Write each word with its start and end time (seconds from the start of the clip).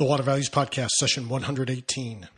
The 0.00 0.04
Water 0.04 0.22
Values 0.22 0.48
Podcast, 0.48 0.90
session 0.90 1.28
118. 1.28 2.28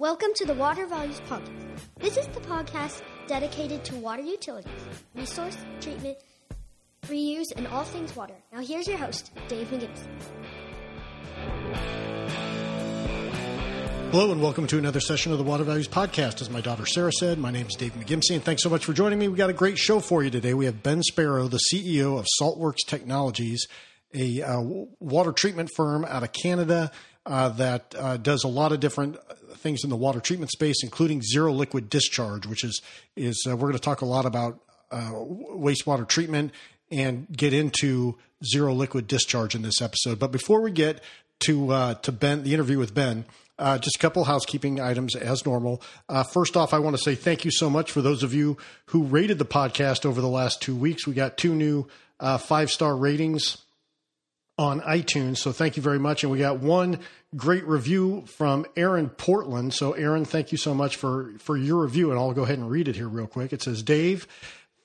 Welcome 0.00 0.30
to 0.34 0.44
the 0.44 0.54
Water 0.54 0.84
Values 0.86 1.20
Podcast. 1.28 1.78
This 2.00 2.16
is 2.16 2.26
the 2.26 2.40
podcast 2.40 3.02
dedicated 3.28 3.84
to 3.84 3.94
water 3.94 4.22
utilities, 4.22 4.72
resource 5.14 5.56
treatment, 5.80 6.18
reuse, 7.04 7.52
and 7.54 7.68
all 7.68 7.84
things 7.84 8.16
water. 8.16 8.34
Now, 8.52 8.62
here's 8.62 8.88
your 8.88 8.98
host, 8.98 9.30
Dave 9.46 9.68
McGimpsey. 9.68 10.08
Hello 14.12 14.30
and 14.30 14.42
welcome 14.42 14.66
to 14.66 14.76
another 14.76 15.00
session 15.00 15.32
of 15.32 15.38
the 15.38 15.44
Water 15.44 15.64
Values 15.64 15.88
Podcast. 15.88 16.42
As 16.42 16.50
my 16.50 16.60
daughter 16.60 16.84
Sarah 16.84 17.10
said, 17.12 17.38
my 17.38 17.50
name 17.50 17.66
is 17.66 17.74
Dave 17.76 17.94
McGimpsey, 17.94 18.34
and 18.34 18.44
thanks 18.44 18.62
so 18.62 18.68
much 18.68 18.84
for 18.84 18.92
joining 18.92 19.18
me. 19.18 19.26
We 19.26 19.38
got 19.38 19.48
a 19.48 19.54
great 19.54 19.78
show 19.78 20.00
for 20.00 20.22
you 20.22 20.28
today. 20.28 20.52
We 20.52 20.66
have 20.66 20.82
Ben 20.82 21.02
Sparrow, 21.02 21.48
the 21.48 21.58
CEO 21.72 22.18
of 22.18 22.26
Saltworks 22.38 22.86
Technologies, 22.86 23.66
a 24.12 24.42
uh, 24.42 24.60
water 25.00 25.32
treatment 25.32 25.70
firm 25.74 26.04
out 26.04 26.22
of 26.22 26.30
Canada 26.32 26.92
uh, 27.24 27.48
that 27.48 27.94
uh, 27.98 28.18
does 28.18 28.44
a 28.44 28.48
lot 28.48 28.72
of 28.72 28.80
different 28.80 29.16
things 29.56 29.82
in 29.82 29.88
the 29.88 29.96
water 29.96 30.20
treatment 30.20 30.50
space, 30.50 30.84
including 30.84 31.22
zero 31.22 31.50
liquid 31.50 31.88
discharge, 31.88 32.46
which 32.46 32.64
is 32.64 32.82
is 33.16 33.46
uh, 33.48 33.56
we're 33.56 33.68
going 33.68 33.72
to 33.72 33.78
talk 33.78 34.02
a 34.02 34.06
lot 34.06 34.26
about 34.26 34.60
uh, 34.90 35.10
wastewater 35.54 36.06
treatment 36.06 36.52
and 36.90 37.26
get 37.34 37.54
into 37.54 38.18
zero 38.44 38.74
liquid 38.74 39.06
discharge 39.06 39.54
in 39.54 39.62
this 39.62 39.80
episode. 39.80 40.18
But 40.18 40.32
before 40.32 40.60
we 40.60 40.70
get 40.70 41.02
to 41.46 41.72
uh, 41.72 41.94
to 41.94 42.12
Ben, 42.12 42.42
the 42.42 42.52
interview 42.52 42.76
with 42.76 42.94
Ben. 42.94 43.24
Uh, 43.58 43.78
just 43.78 43.96
a 43.96 43.98
couple 43.98 44.24
housekeeping 44.24 44.80
items 44.80 45.14
as 45.14 45.44
normal. 45.44 45.82
Uh, 46.08 46.22
first 46.22 46.56
off, 46.56 46.72
I 46.72 46.78
want 46.78 46.96
to 46.96 47.02
say 47.02 47.14
thank 47.14 47.44
you 47.44 47.50
so 47.50 47.68
much 47.68 47.92
for 47.92 48.00
those 48.00 48.22
of 48.22 48.34
you 48.34 48.56
who 48.86 49.04
rated 49.04 49.38
the 49.38 49.44
podcast 49.44 50.06
over 50.06 50.20
the 50.20 50.28
last 50.28 50.62
two 50.62 50.74
weeks. 50.74 51.06
We 51.06 51.14
got 51.14 51.36
two 51.36 51.54
new 51.54 51.86
uh, 52.18 52.38
five 52.38 52.70
star 52.70 52.96
ratings 52.96 53.58
on 54.58 54.80
iTunes, 54.80 55.38
so 55.38 55.52
thank 55.52 55.76
you 55.76 55.82
very 55.82 55.98
much. 55.98 56.22
And 56.22 56.32
we 56.32 56.38
got 56.38 56.60
one 56.60 56.98
great 57.36 57.66
review 57.66 58.24
from 58.26 58.66
Aaron 58.76 59.08
Portland. 59.08 59.74
So, 59.74 59.92
Aaron, 59.92 60.24
thank 60.24 60.52
you 60.52 60.58
so 60.58 60.74
much 60.74 60.96
for 60.96 61.32
for 61.38 61.56
your 61.56 61.82
review, 61.82 62.10
and 62.10 62.18
I'll 62.18 62.32
go 62.32 62.42
ahead 62.42 62.58
and 62.58 62.70
read 62.70 62.88
it 62.88 62.96
here 62.96 63.08
real 63.08 63.26
quick. 63.26 63.52
It 63.52 63.62
says, 63.62 63.82
Dave. 63.82 64.26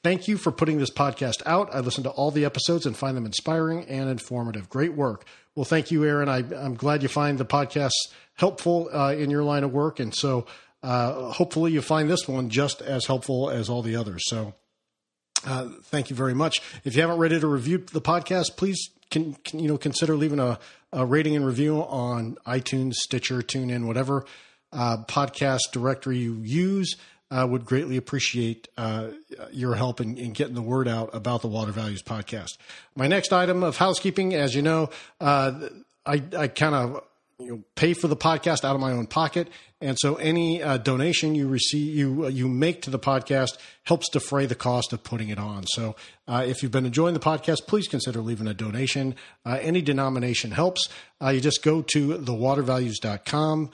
Thank 0.07 0.29
you 0.29 0.37
for 0.37 0.53
putting 0.53 0.77
this 0.77 0.89
podcast 0.89 1.43
out. 1.45 1.75
I 1.75 1.81
listen 1.81 2.05
to 2.05 2.09
all 2.11 2.31
the 2.31 2.45
episodes 2.45 2.85
and 2.85 2.95
find 2.95 3.17
them 3.17 3.25
inspiring 3.25 3.83
and 3.89 4.09
informative. 4.09 4.69
Great 4.69 4.93
work. 4.93 5.25
Well, 5.53 5.65
thank 5.65 5.91
you, 5.91 6.05
Aaron. 6.05 6.29
I, 6.29 6.37
am 6.63 6.75
glad 6.75 7.03
you 7.03 7.09
find 7.09 7.37
the 7.37 7.43
podcast 7.43 7.91
helpful 8.35 8.89
uh, 8.93 9.13
in 9.13 9.29
your 9.29 9.43
line 9.43 9.65
of 9.65 9.73
work. 9.73 9.99
And 9.99 10.15
so 10.15 10.45
uh, 10.81 11.31
hopefully 11.31 11.73
you 11.73 11.81
find 11.81 12.09
this 12.09 12.25
one 12.25 12.49
just 12.49 12.81
as 12.81 13.05
helpful 13.05 13.49
as 13.49 13.67
all 13.67 13.81
the 13.81 13.97
others. 13.97 14.23
So 14.27 14.53
uh, 15.45 15.67
thank 15.83 16.09
you 16.09 16.15
very 16.15 16.33
much. 16.33 16.61
If 16.85 16.95
you 16.95 17.01
haven't 17.01 17.19
rated 17.19 17.43
or 17.43 17.49
reviewed 17.49 17.89
the 17.89 17.99
podcast, 17.99 18.55
please 18.55 18.91
can, 19.11 19.33
can 19.43 19.59
you 19.59 19.67
know 19.67 19.77
consider 19.77 20.15
leaving 20.15 20.39
a, 20.39 20.57
a, 20.93 21.05
rating 21.05 21.35
and 21.35 21.45
review 21.45 21.79
on 21.79 22.37
iTunes, 22.47 22.93
Stitcher, 22.93 23.41
TuneIn, 23.41 23.85
whatever 23.85 24.25
uh, 24.71 25.03
podcast 25.03 25.73
directory 25.73 26.19
you 26.19 26.39
use. 26.43 26.95
Uh, 27.29 27.45
would 27.45 27.65
greatly 27.65 27.97
appreciate 27.97 28.69
uh, 28.77 29.09
your 29.51 29.75
help 29.75 29.99
in, 29.99 30.17
in, 30.17 30.31
getting 30.31 30.55
the 30.55 30.61
word 30.61 30.87
out 30.87 31.09
about 31.13 31.41
the 31.41 31.47
Water 31.49 31.73
Values 31.73 32.01
podcast. 32.01 32.57
My 32.95 33.07
next 33.07 33.33
item 33.33 33.63
of 33.63 33.75
housekeeping, 33.75 34.33
as 34.33 34.55
you 34.55 34.61
know, 34.61 34.89
uh, 35.19 35.67
I, 36.05 36.23
I 36.37 36.47
kind 36.47 36.73
of 36.73 37.03
you 37.39 37.47
know, 37.49 37.63
pay 37.75 37.93
for 37.93 38.07
the 38.07 38.15
podcast 38.15 38.63
out 38.63 38.75
of 38.75 38.79
my 38.79 38.93
own 38.93 39.07
pocket, 39.07 39.49
and 39.79 39.95
so 39.99 40.15
any 40.15 40.63
uh, 40.63 40.77
donation 40.77 41.35
you 41.35 41.47
receive, 41.47 41.93
you 41.93 42.25
uh, 42.25 42.29
you 42.29 42.47
make 42.47 42.81
to 42.83 42.89
the 42.89 42.97
podcast 42.97 43.57
helps 43.83 44.09
defray 44.09 44.47
the 44.47 44.55
cost 44.55 44.91
of 44.91 45.03
putting 45.03 45.29
it 45.29 45.37
on. 45.37 45.65
So, 45.67 45.95
uh, 46.27 46.43
if 46.47 46.63
you've 46.63 46.71
been 46.71 46.85
enjoying 46.85 47.13
the 47.13 47.19
podcast, 47.19 47.67
please 47.67 47.87
consider 47.87 48.21
leaving 48.21 48.47
a 48.47 48.55
donation. 48.55 49.15
Uh, 49.45 49.59
any 49.61 49.81
denomination 49.81 50.51
helps. 50.51 50.89
You 51.21 51.39
just 51.39 51.61
go 51.61 51.81
to 51.81 52.17
thewatervalues.com 52.17 53.69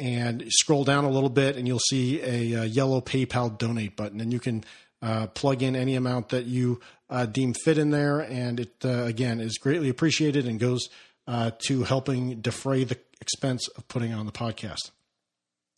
and 0.00 0.44
scroll 0.48 0.82
down 0.82 1.04
a 1.04 1.10
little 1.10 1.28
bit, 1.28 1.56
and 1.56 1.68
you'll 1.68 1.78
see 1.78 2.20
a, 2.22 2.62
a 2.62 2.64
yellow 2.64 3.02
PayPal 3.02 3.56
donate 3.56 3.96
button, 3.96 4.20
and 4.20 4.32
you 4.32 4.40
can 4.40 4.64
uh, 5.02 5.26
plug 5.28 5.62
in 5.62 5.76
any 5.76 5.94
amount 5.94 6.30
that 6.30 6.46
you 6.46 6.80
uh, 7.10 7.26
deem 7.26 7.52
fit 7.52 7.76
in 7.76 7.90
there, 7.90 8.20
and 8.20 8.60
it 8.60 8.74
uh, 8.84 9.04
again 9.04 9.40
is 9.40 9.58
greatly 9.58 9.90
appreciated 9.90 10.46
and 10.46 10.58
goes 10.58 10.88
uh, 11.28 11.50
to 11.66 11.84
helping 11.84 12.40
defray 12.40 12.82
the 12.82 12.98
expense 13.20 13.68
of 13.76 13.86
putting 13.88 14.14
on 14.14 14.24
the 14.24 14.32
podcast. 14.32 14.90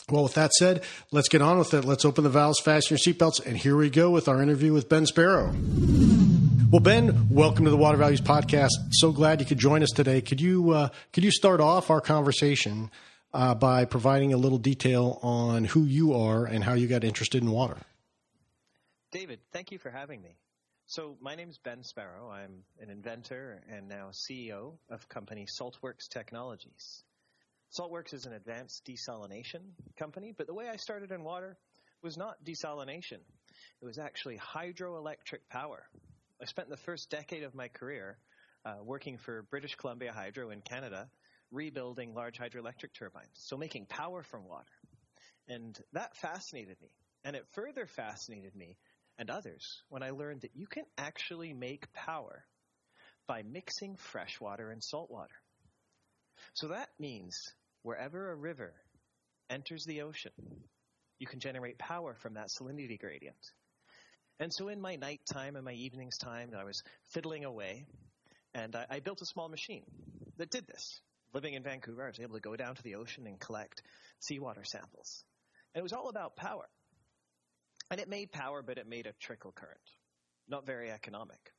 Well, 0.09 0.22
with 0.22 0.34
that 0.34 0.53
said, 0.53 0.83
let's 1.10 1.28
get 1.28 1.43
on 1.43 1.59
with 1.59 1.75
it. 1.75 1.84
Let's 1.84 2.04
open 2.04 2.22
the 2.22 2.31
valves, 2.31 2.60
fasten 2.60 2.97
your 2.97 3.15
seatbelts, 3.15 3.44
and 3.44 3.56
here 3.56 3.77
we 3.77 3.91
go 3.91 4.10
with 4.10 4.28
our 4.28 4.41
interview 4.41 4.72
with 4.72 4.89
Ben 4.89 5.04
Sparrow. 5.04 5.53
Well, 6.71 6.81
Ben, 6.81 7.28
welcome 7.28 7.65
to 7.65 7.71
the 7.71 7.77
Water 7.77 7.99
Values 7.99 8.21
Podcast. 8.21 8.71
So 8.93 9.10
glad 9.12 9.41
you 9.41 9.47
could 9.47 9.59
join 9.59 9.83
us 9.83 9.91
today. 9.91 10.21
Could 10.21 10.41
you 10.41 10.71
uh, 10.71 10.89
could 11.12 11.25
you 11.25 11.33
start 11.33 11.60
off 11.60 11.91
our 11.91 12.00
conversation 12.00 12.91
uh, 13.34 13.54
by 13.54 13.84
providing 13.84 14.32
a 14.32 14.37
little 14.37 14.59
detail 14.59 15.19
on 15.22 15.65
who 15.65 15.84
you 15.84 16.15
are 16.15 16.44
and 16.44 16.65
how 16.65 16.75
you 16.75 16.87
got 16.87 17.04
interested 17.04 17.43
in 17.43 17.50
water. 17.50 17.78
David, 19.10 19.41
thank 19.53 19.72
you 19.72 19.78
for 19.78 19.91
having 19.91 20.22
me. 20.22 20.37
So, 20.87 21.16
my 21.20 21.34
name 21.34 21.48
is 21.48 21.59
Ben 21.59 21.82
Sparrow. 21.82 22.31
I'm 22.31 22.65
an 22.81 22.91
inventor 22.91 23.62
and 23.71 23.88
now 23.88 24.10
CEO 24.12 24.75
of 24.91 25.09
company 25.09 25.47
Saltworks 25.47 26.09
Technologies. 26.09 27.04
Saltworks 27.72 28.12
is 28.12 28.26
an 28.26 28.34
advanced 28.34 28.84
desalination 28.84 29.60
company, 29.98 30.34
but 30.37 30.47
the 30.47 30.54
way 30.54 30.69
I 30.69 30.76
started 30.76 31.10
in 31.10 31.25
water 31.25 31.56
was 32.03 32.19
not 32.19 32.44
desalination. 32.44 33.21
It 33.81 33.84
was 33.84 33.98
actually 33.98 34.38
hydroelectric 34.38 35.48
power. 35.48 35.84
I 36.41 36.44
spent 36.44 36.69
the 36.69 36.76
first 36.76 37.09
decade 37.09 37.44
of 37.44 37.54
my 37.54 37.69
career 37.69 38.19
uh, 38.66 38.76
working 38.82 39.16
for 39.16 39.42
British 39.50 39.76
Columbia 39.76 40.12
Hydro 40.12 40.50
in 40.50 40.60
Canada 40.60 41.09
rebuilding 41.52 42.14
large 42.14 42.38
hydroelectric 42.38 42.94
turbines, 42.98 43.28
so 43.34 43.56
making 43.56 43.86
power 43.86 44.22
from 44.22 44.44
water. 44.44 44.72
And 45.48 45.78
that 45.92 46.16
fascinated 46.16 46.76
me. 46.80 46.88
And 47.24 47.36
it 47.36 47.46
further 47.52 47.86
fascinated 47.86 48.56
me 48.56 48.76
and 49.18 49.30
others 49.30 49.82
when 49.88 50.02
I 50.02 50.10
learned 50.10 50.41
that 50.41 50.56
you 50.56 50.66
can 50.66 50.84
actually 50.98 51.52
make 51.52 51.92
power 51.92 52.44
by 53.28 53.42
mixing 53.42 53.96
fresh 53.96 54.41
water 54.41 54.70
and 54.70 54.82
salt 54.82 55.10
water. 55.10 55.34
So 56.54 56.68
that 56.68 56.88
means 56.98 57.54
wherever 57.82 58.30
a 58.30 58.36
river 58.36 58.74
enters 59.50 59.84
the 59.84 60.02
ocean, 60.02 60.32
you 61.18 61.26
can 61.26 61.41
generate 61.41 61.78
power 61.78 62.14
from 62.14 62.34
that 62.34 62.48
salinity 62.48 62.98
gradient. 62.98 63.36
And 64.41 64.52
so 64.52 64.68
in 64.68 64.80
my 64.80 64.96
nighttime 64.96 65.56
and 65.56 65.64
my 65.64 65.72
evenings 65.72 66.18
time, 66.18 66.50
I 66.58 66.64
was 66.64 66.82
fiddling 67.10 67.44
away, 67.44 67.86
and 68.54 68.74
I, 68.74 68.86
I 68.91 69.00
built 69.00 69.22
a 69.22 69.26
small 69.26 69.48
machine 69.48 69.84
that 70.38 70.50
did 70.50 70.66
this 70.66 71.00
living 71.32 71.54
in 71.54 71.62
Vancouver, 71.62 72.04
I 72.04 72.09
was 72.09 72.20
able 72.20 72.34
to 72.34 72.41
go 72.41 72.56
down 72.56 72.75
to 72.75 72.82
the 72.82 72.97
ocean 72.97 73.26
and 73.26 73.38
collect 73.38 73.82
seawater 74.20 74.65
samples. 74.65 75.25
And 75.75 75.81
it 75.81 75.82
was 75.82 75.93
all 75.93 76.09
about 76.09 76.37
power. 76.37 76.69
And 77.91 78.00
it 78.00 78.09
made 78.09 78.32
power, 78.32 78.62
but 78.62 78.78
it 78.78 78.88
made 78.88 79.06
a 79.06 79.12
trickle 79.20 79.53
current. 79.53 79.78
Not 80.48 80.66
very 80.66 80.91
economic. 80.91 81.53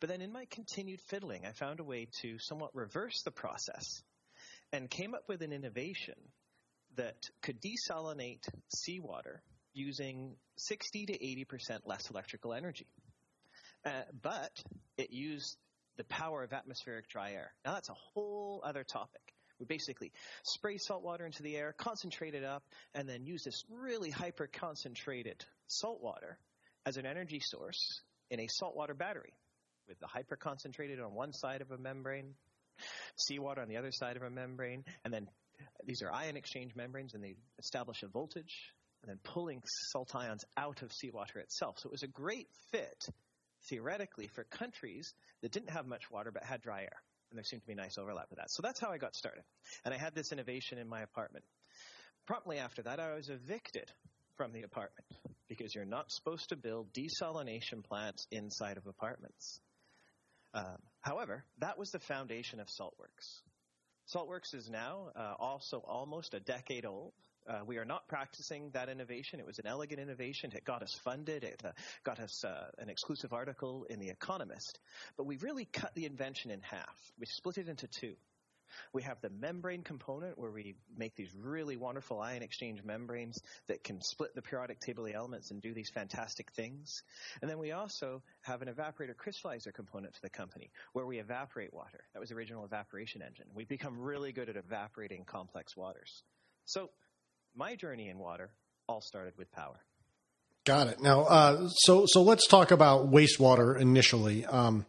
But 0.00 0.08
then 0.08 0.22
in 0.22 0.32
my 0.32 0.46
continued 0.50 1.00
fiddling, 1.08 1.44
I 1.46 1.52
found 1.52 1.80
a 1.80 1.84
way 1.84 2.08
to 2.22 2.38
somewhat 2.38 2.74
reverse 2.74 3.22
the 3.22 3.30
process 3.30 4.02
and 4.72 4.88
came 4.90 5.14
up 5.14 5.24
with 5.28 5.42
an 5.42 5.52
innovation 5.52 6.14
that 6.96 7.16
could 7.42 7.60
desalinate 7.60 8.48
seawater 8.74 9.42
using 9.74 10.36
60 10.56 11.06
to 11.06 11.12
80% 11.12 11.80
less 11.84 12.08
electrical 12.10 12.54
energy. 12.54 12.86
Uh, 13.84 13.90
but 14.22 14.50
it 14.96 15.10
used 15.12 15.56
the 15.96 16.04
power 16.04 16.42
of 16.42 16.52
atmospheric 16.52 17.08
dry 17.08 17.32
air. 17.32 17.52
Now 17.64 17.74
that's 17.74 17.88
a 17.88 17.94
whole 17.94 18.62
other 18.64 18.84
topic. 18.84 19.20
We 19.58 19.66
basically 19.66 20.12
spray 20.42 20.76
salt 20.76 21.02
water 21.02 21.24
into 21.24 21.42
the 21.42 21.56
air, 21.56 21.74
concentrate 21.76 22.34
it 22.34 22.44
up, 22.44 22.62
and 22.94 23.08
then 23.08 23.24
use 23.24 23.42
this 23.42 23.64
really 23.70 24.10
hyper 24.10 24.46
concentrated 24.46 25.44
salt 25.66 26.02
water 26.02 26.38
as 26.84 26.98
an 26.98 27.06
energy 27.06 27.40
source 27.42 28.02
in 28.30 28.40
a 28.40 28.48
saltwater 28.48 28.94
battery 28.94 29.32
with 29.88 29.98
the 30.00 30.06
hyper 30.06 30.36
concentrated 30.36 31.00
on 31.00 31.14
one 31.14 31.32
side 31.32 31.62
of 31.62 31.70
a 31.70 31.78
membrane, 31.78 32.34
seawater 33.16 33.62
on 33.62 33.68
the 33.68 33.76
other 33.76 33.92
side 33.92 34.16
of 34.16 34.22
a 34.22 34.30
membrane, 34.30 34.84
and 35.04 35.14
then 35.14 35.26
these 35.84 36.02
are 36.02 36.12
ion 36.12 36.36
exchange 36.36 36.74
membranes 36.74 37.14
and 37.14 37.22
they 37.22 37.36
establish 37.58 38.02
a 38.02 38.08
voltage 38.08 38.74
and 39.02 39.10
then 39.10 39.18
pulling 39.22 39.62
salt 39.90 40.14
ions 40.14 40.44
out 40.56 40.82
of 40.82 40.92
seawater 40.92 41.38
itself. 41.38 41.78
So 41.78 41.88
it 41.88 41.92
was 41.92 42.02
a 42.02 42.08
great 42.08 42.48
fit 42.72 43.08
theoretically 43.68 44.28
for 44.28 44.44
countries 44.44 45.12
that 45.42 45.52
didn't 45.52 45.70
have 45.70 45.86
much 45.86 46.10
water 46.10 46.30
but 46.30 46.44
had 46.44 46.60
dry 46.60 46.82
air. 46.82 47.02
And 47.30 47.36
there 47.36 47.44
seemed 47.44 47.62
to 47.62 47.68
be 47.68 47.74
nice 47.74 47.98
overlap 47.98 48.26
with 48.30 48.38
that. 48.38 48.50
So 48.50 48.62
that's 48.62 48.80
how 48.80 48.90
I 48.90 48.98
got 48.98 49.14
started. 49.14 49.42
And 49.84 49.92
I 49.92 49.96
had 49.96 50.14
this 50.14 50.32
innovation 50.32 50.78
in 50.78 50.88
my 50.88 51.02
apartment. 51.02 51.44
Promptly 52.26 52.58
after 52.58 52.82
that, 52.82 53.00
I 53.00 53.14
was 53.14 53.28
evicted 53.28 53.90
from 54.36 54.52
the 54.52 54.62
apartment 54.62 55.06
because 55.48 55.74
you're 55.74 55.84
not 55.84 56.10
supposed 56.10 56.48
to 56.50 56.56
build 56.56 56.92
desalination 56.92 57.84
plants 57.84 58.26
inside 58.30 58.76
of 58.76 58.86
apartments. 58.86 59.60
Um, 60.54 60.78
however, 61.00 61.44
that 61.58 61.78
was 61.78 61.90
the 61.90 61.98
foundation 61.98 62.60
of 62.60 62.68
Saltworks. 62.68 63.42
Saltworks 64.14 64.54
is 64.54 64.70
now 64.70 65.08
uh, 65.16 65.34
also 65.38 65.82
almost 65.86 66.34
a 66.34 66.40
decade 66.40 66.86
old. 66.86 67.12
Uh, 67.48 67.60
we 67.64 67.78
are 67.78 67.84
not 67.84 68.08
practicing 68.08 68.70
that 68.70 68.88
innovation. 68.88 69.40
It 69.40 69.46
was 69.46 69.58
an 69.58 69.66
elegant 69.66 70.00
innovation. 70.00 70.52
It 70.54 70.64
got 70.64 70.82
us 70.82 70.94
funded. 71.04 71.44
It 71.44 71.62
uh, 71.64 71.72
got 72.04 72.18
us 72.18 72.44
uh, 72.44 72.70
an 72.78 72.88
exclusive 72.88 73.32
article 73.32 73.86
in 73.88 74.00
The 74.00 74.08
Economist. 74.08 74.78
But 75.16 75.26
we 75.26 75.36
really 75.36 75.64
cut 75.64 75.94
the 75.94 76.06
invention 76.06 76.50
in 76.50 76.60
half. 76.62 77.12
We 77.18 77.26
split 77.26 77.58
it 77.58 77.68
into 77.68 77.86
two. 77.86 78.14
We 78.92 79.02
have 79.02 79.20
the 79.20 79.30
membrane 79.30 79.82
component 79.82 80.38
where 80.38 80.50
we 80.50 80.74
make 80.96 81.14
these 81.14 81.30
really 81.34 81.76
wonderful 81.76 82.20
ion 82.20 82.42
exchange 82.42 82.82
membranes 82.82 83.40
that 83.68 83.84
can 83.84 84.00
split 84.02 84.34
the 84.34 84.42
periodic 84.42 84.80
table 84.80 85.06
of 85.06 85.14
elements 85.14 85.50
and 85.50 85.62
do 85.62 85.72
these 85.72 85.90
fantastic 85.90 86.50
things. 86.52 87.02
And 87.40 87.50
then 87.50 87.58
we 87.58 87.72
also 87.72 88.22
have 88.42 88.62
an 88.62 88.68
evaporator 88.68 89.14
crystallizer 89.14 89.72
component 89.72 90.14
to 90.14 90.22
the 90.22 90.30
company 90.30 90.70
where 90.92 91.06
we 91.06 91.18
evaporate 91.18 91.72
water. 91.72 92.04
That 92.12 92.20
was 92.20 92.30
the 92.30 92.34
original 92.34 92.64
evaporation 92.64 93.22
engine. 93.22 93.46
We've 93.54 93.68
become 93.68 93.98
really 93.98 94.32
good 94.32 94.48
at 94.48 94.56
evaporating 94.56 95.24
complex 95.24 95.76
waters. 95.76 96.22
So 96.64 96.90
my 97.56 97.74
journey 97.74 98.08
in 98.08 98.18
water 98.18 98.50
all 98.88 99.00
started 99.00 99.34
with 99.36 99.50
power. 99.50 99.80
Got 100.64 100.88
it. 100.88 101.00
Now, 101.00 101.22
uh, 101.22 101.68
so 101.68 102.04
so 102.06 102.22
let's 102.22 102.46
talk 102.46 102.70
about 102.70 103.10
wastewater 103.10 103.80
initially. 103.80 104.44
Um, 104.44 104.84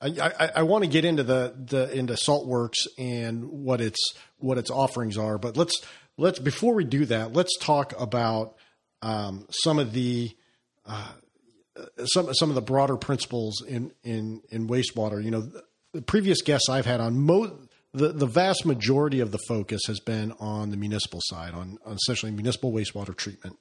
I, 0.00 0.32
I, 0.38 0.50
I 0.56 0.62
want 0.62 0.84
to 0.84 0.90
get 0.90 1.04
into 1.04 1.22
the, 1.22 1.54
the 1.56 1.90
into 1.96 2.12
Saltworks 2.14 2.86
and 2.98 3.44
what 3.46 3.80
its 3.80 3.98
what 4.38 4.58
its 4.58 4.70
offerings 4.70 5.16
are, 5.16 5.38
but 5.38 5.56
let's 5.56 5.80
let's 6.18 6.38
before 6.38 6.74
we 6.74 6.84
do 6.84 7.06
that, 7.06 7.32
let's 7.32 7.56
talk 7.58 7.98
about 7.98 8.56
um, 9.00 9.46
some 9.50 9.78
of 9.78 9.92
the 9.92 10.36
uh, 10.84 11.12
some 12.04 12.32
some 12.34 12.50
of 12.50 12.54
the 12.54 12.62
broader 12.62 12.96
principles 12.96 13.62
in 13.66 13.92
in 14.02 14.42
in 14.50 14.68
wastewater. 14.68 15.22
You 15.24 15.30
know, 15.30 15.48
the 15.92 16.02
previous 16.02 16.42
guests 16.42 16.68
I've 16.68 16.86
had 16.86 17.00
on 17.00 17.18
mo- 17.18 17.58
the 17.94 18.08
the 18.08 18.26
vast 18.26 18.66
majority 18.66 19.20
of 19.20 19.30
the 19.30 19.38
focus 19.48 19.82
has 19.86 20.00
been 20.00 20.32
on 20.40 20.70
the 20.70 20.76
municipal 20.76 21.20
side, 21.22 21.54
on, 21.54 21.78
on 21.86 21.94
essentially 21.94 22.32
municipal 22.32 22.72
wastewater 22.72 23.16
treatment. 23.16 23.56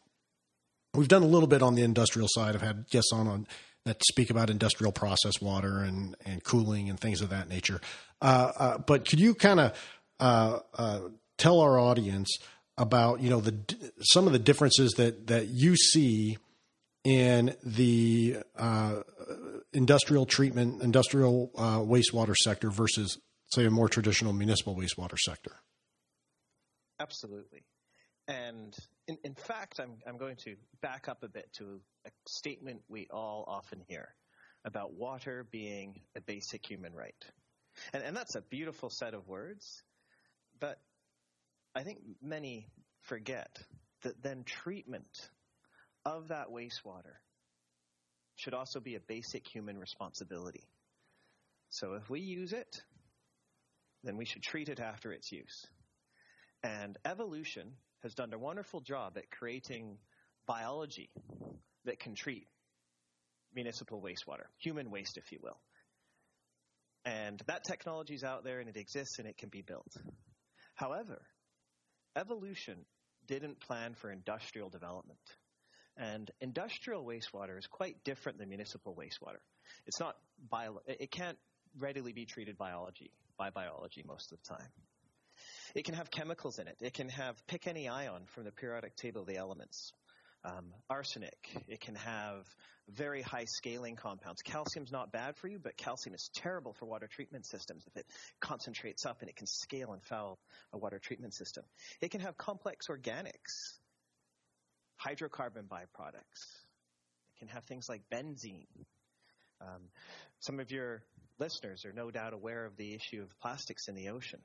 We've 0.95 1.07
done 1.07 1.23
a 1.23 1.27
little 1.27 1.47
bit 1.47 1.61
on 1.61 1.75
the 1.75 1.83
industrial 1.83 2.27
side. 2.29 2.55
I've 2.55 2.61
had 2.61 2.89
guests 2.89 3.11
on 3.13 3.27
on 3.27 3.47
that 3.85 4.01
speak 4.09 4.29
about 4.29 4.49
industrial 4.49 4.91
process 4.91 5.41
water 5.41 5.79
and, 5.79 6.15
and 6.25 6.41
cooling 6.43 6.89
and 6.89 6.97
things 6.97 7.19
of 7.21 7.29
that 7.29 7.49
nature. 7.49 7.81
Uh, 8.21 8.51
uh, 8.55 8.77
but 8.77 9.07
could 9.07 9.19
you 9.19 9.35
kind 9.35 9.59
of 9.59 9.77
uh, 10.21 10.59
uh, 10.75 10.99
tell 11.37 11.59
our 11.59 11.77
audience 11.77 12.37
about 12.77 13.21
you 13.21 13.29
know 13.29 13.39
the 13.39 13.55
some 14.01 14.25
of 14.25 14.33
the 14.33 14.39
differences 14.39 14.93
that 14.93 15.27
that 15.27 15.47
you 15.47 15.75
see 15.75 16.37
in 17.03 17.53
the 17.63 18.37
uh, 18.57 19.01
industrial 19.73 20.25
treatment, 20.25 20.81
industrial 20.81 21.51
uh, 21.55 21.79
wastewater 21.79 22.35
sector 22.35 22.71
versus 22.71 23.19
say 23.53 23.65
a 23.65 23.71
more 23.71 23.89
traditional 23.89 24.33
municipal 24.33 24.75
wastewater 24.75 25.17
sector? 25.17 25.51
Absolutely. 26.99 27.63
And 28.27 28.75
in, 29.07 29.17
in 29.23 29.35
fact, 29.35 29.79
I'm, 29.79 29.97
I'm 30.07 30.17
going 30.17 30.37
to 30.37 30.55
back 30.81 31.07
up 31.07 31.23
a 31.23 31.27
bit 31.27 31.51
to 31.57 31.81
a 32.05 32.09
statement 32.27 32.81
we 32.87 33.07
all 33.11 33.43
often 33.47 33.81
hear 33.87 34.15
about 34.65 34.93
water 34.93 35.45
being 35.51 36.01
a 36.15 36.21
basic 36.21 36.65
human 36.65 36.93
right. 36.93 37.25
And, 37.93 38.03
and 38.03 38.15
that's 38.15 38.35
a 38.35 38.41
beautiful 38.41 38.89
set 38.89 39.13
of 39.13 39.27
words, 39.27 39.83
but 40.59 40.79
I 41.75 41.83
think 41.83 41.99
many 42.21 42.67
forget 43.01 43.59
that 44.03 44.21
then 44.21 44.43
treatment 44.43 45.29
of 46.05 46.29
that 46.29 46.49
wastewater 46.49 47.15
should 48.35 48.53
also 48.53 48.79
be 48.79 48.95
a 48.95 48.99
basic 48.99 49.47
human 49.47 49.77
responsibility. 49.77 50.67
So 51.69 51.93
if 51.93 52.09
we 52.09 52.19
use 52.19 52.53
it, 52.53 52.81
then 54.03 54.17
we 54.17 54.25
should 54.25 54.43
treat 54.43 54.69
it 54.69 54.79
after 54.79 55.11
its 55.11 55.31
use. 55.31 55.65
And 56.63 56.97
evolution 57.05 57.73
has 58.03 58.13
done 58.13 58.33
a 58.33 58.37
wonderful 58.37 58.81
job 58.81 59.17
at 59.17 59.29
creating 59.31 59.97
biology 60.45 61.09
that 61.85 61.99
can 61.99 62.15
treat 62.15 62.47
municipal 63.53 64.01
wastewater, 64.01 64.45
human 64.59 64.89
waste, 64.91 65.17
if 65.17 65.31
you 65.31 65.39
will. 65.41 65.59
And 67.05 67.41
that 67.47 67.63
technology 67.65 68.13
is 68.13 68.23
out 68.23 68.43
there 68.43 68.59
and 68.59 68.69
it 68.69 68.77
exists 68.77 69.19
and 69.19 69.27
it 69.27 69.37
can 69.37 69.49
be 69.49 69.61
built. 69.61 69.91
However, 70.75 71.21
evolution 72.15 72.85
didn't 73.27 73.59
plan 73.59 73.93
for 73.95 74.11
industrial 74.11 74.69
development. 74.69 75.19
And 75.97 76.31
industrial 76.41 77.05
wastewater 77.05 77.57
is 77.57 77.67
quite 77.67 78.03
different 78.03 78.39
than 78.39 78.49
municipal 78.49 78.95
wastewater. 78.95 79.39
It's 79.85 79.99
not 79.99 80.15
bio, 80.49 80.79
it 80.87 81.11
can't 81.11 81.37
readily 81.77 82.13
be 82.13 82.25
treated 82.25 82.57
biology 82.57 83.11
biology 83.49 84.03
most 84.05 84.31
of 84.31 84.39
the 84.41 84.55
time. 84.55 84.69
It 85.75 85.85
can 85.85 85.95
have 85.95 86.11
chemicals 86.11 86.59
in 86.59 86.67
it. 86.67 86.77
It 86.81 86.93
can 86.93 87.09
have 87.09 87.35
pick 87.47 87.67
any 87.67 87.89
ion 87.89 88.25
from 88.27 88.43
the 88.43 88.51
periodic 88.51 88.95
table 88.95 89.21
of 89.21 89.27
the 89.27 89.37
elements. 89.37 89.91
Um, 90.45 90.73
arsenic. 90.89 91.37
It 91.67 91.79
can 91.79 91.95
have 91.95 92.45
very 92.89 93.21
high 93.21 93.45
scaling 93.45 93.95
compounds. 93.95 94.41
Calcium's 94.41 94.91
not 94.91 95.11
bad 95.11 95.37
for 95.37 95.47
you, 95.47 95.57
but 95.57 95.77
calcium 95.77 96.13
is 96.13 96.29
terrible 96.35 96.73
for 96.73 96.85
water 96.85 97.07
treatment 97.09 97.45
systems 97.45 97.85
if 97.87 97.95
it 97.95 98.05
concentrates 98.41 99.05
up 99.05 99.21
and 99.21 99.29
it 99.29 99.37
can 99.37 99.47
scale 99.47 99.93
and 99.93 100.03
foul 100.03 100.37
a 100.73 100.77
water 100.77 100.99
treatment 100.99 101.33
system. 101.33 101.63
It 102.01 102.11
can 102.11 102.19
have 102.19 102.37
complex 102.37 102.87
organics, 102.89 103.79
hydrocarbon 105.01 105.67
byproducts. 105.69 106.43
It 107.35 107.39
can 107.39 107.47
have 107.47 107.63
things 107.63 107.87
like 107.87 108.01
benzene. 108.11 108.67
Um, 109.61 109.89
some 110.39 110.59
of 110.59 110.71
your 110.71 111.03
listeners 111.43 111.83
are 111.83 111.91
no 111.91 112.09
doubt 112.09 112.31
aware 112.31 112.63
of 112.65 112.77
the 112.77 112.93
issue 112.93 113.21
of 113.21 113.37
plastics 113.41 113.89
in 113.89 113.95
the 113.95 114.07
ocean. 114.07 114.39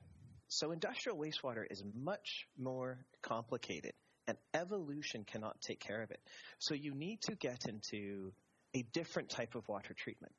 So 0.49 0.71
industrial 0.71 1.17
wastewater 1.17 1.63
is 1.69 1.81
much 1.95 2.45
more 2.57 2.97
complicated 3.21 3.93
and 4.27 4.37
evolution 4.53 5.23
cannot 5.23 5.61
take 5.61 5.79
care 5.79 6.01
of 6.01 6.11
it. 6.11 6.19
So 6.59 6.73
you 6.73 6.93
need 6.93 7.21
to 7.21 7.35
get 7.35 7.69
into 7.69 8.33
a 8.75 8.81
different 8.91 9.29
type 9.29 9.55
of 9.55 9.65
water 9.69 9.95
treatment. 9.97 10.35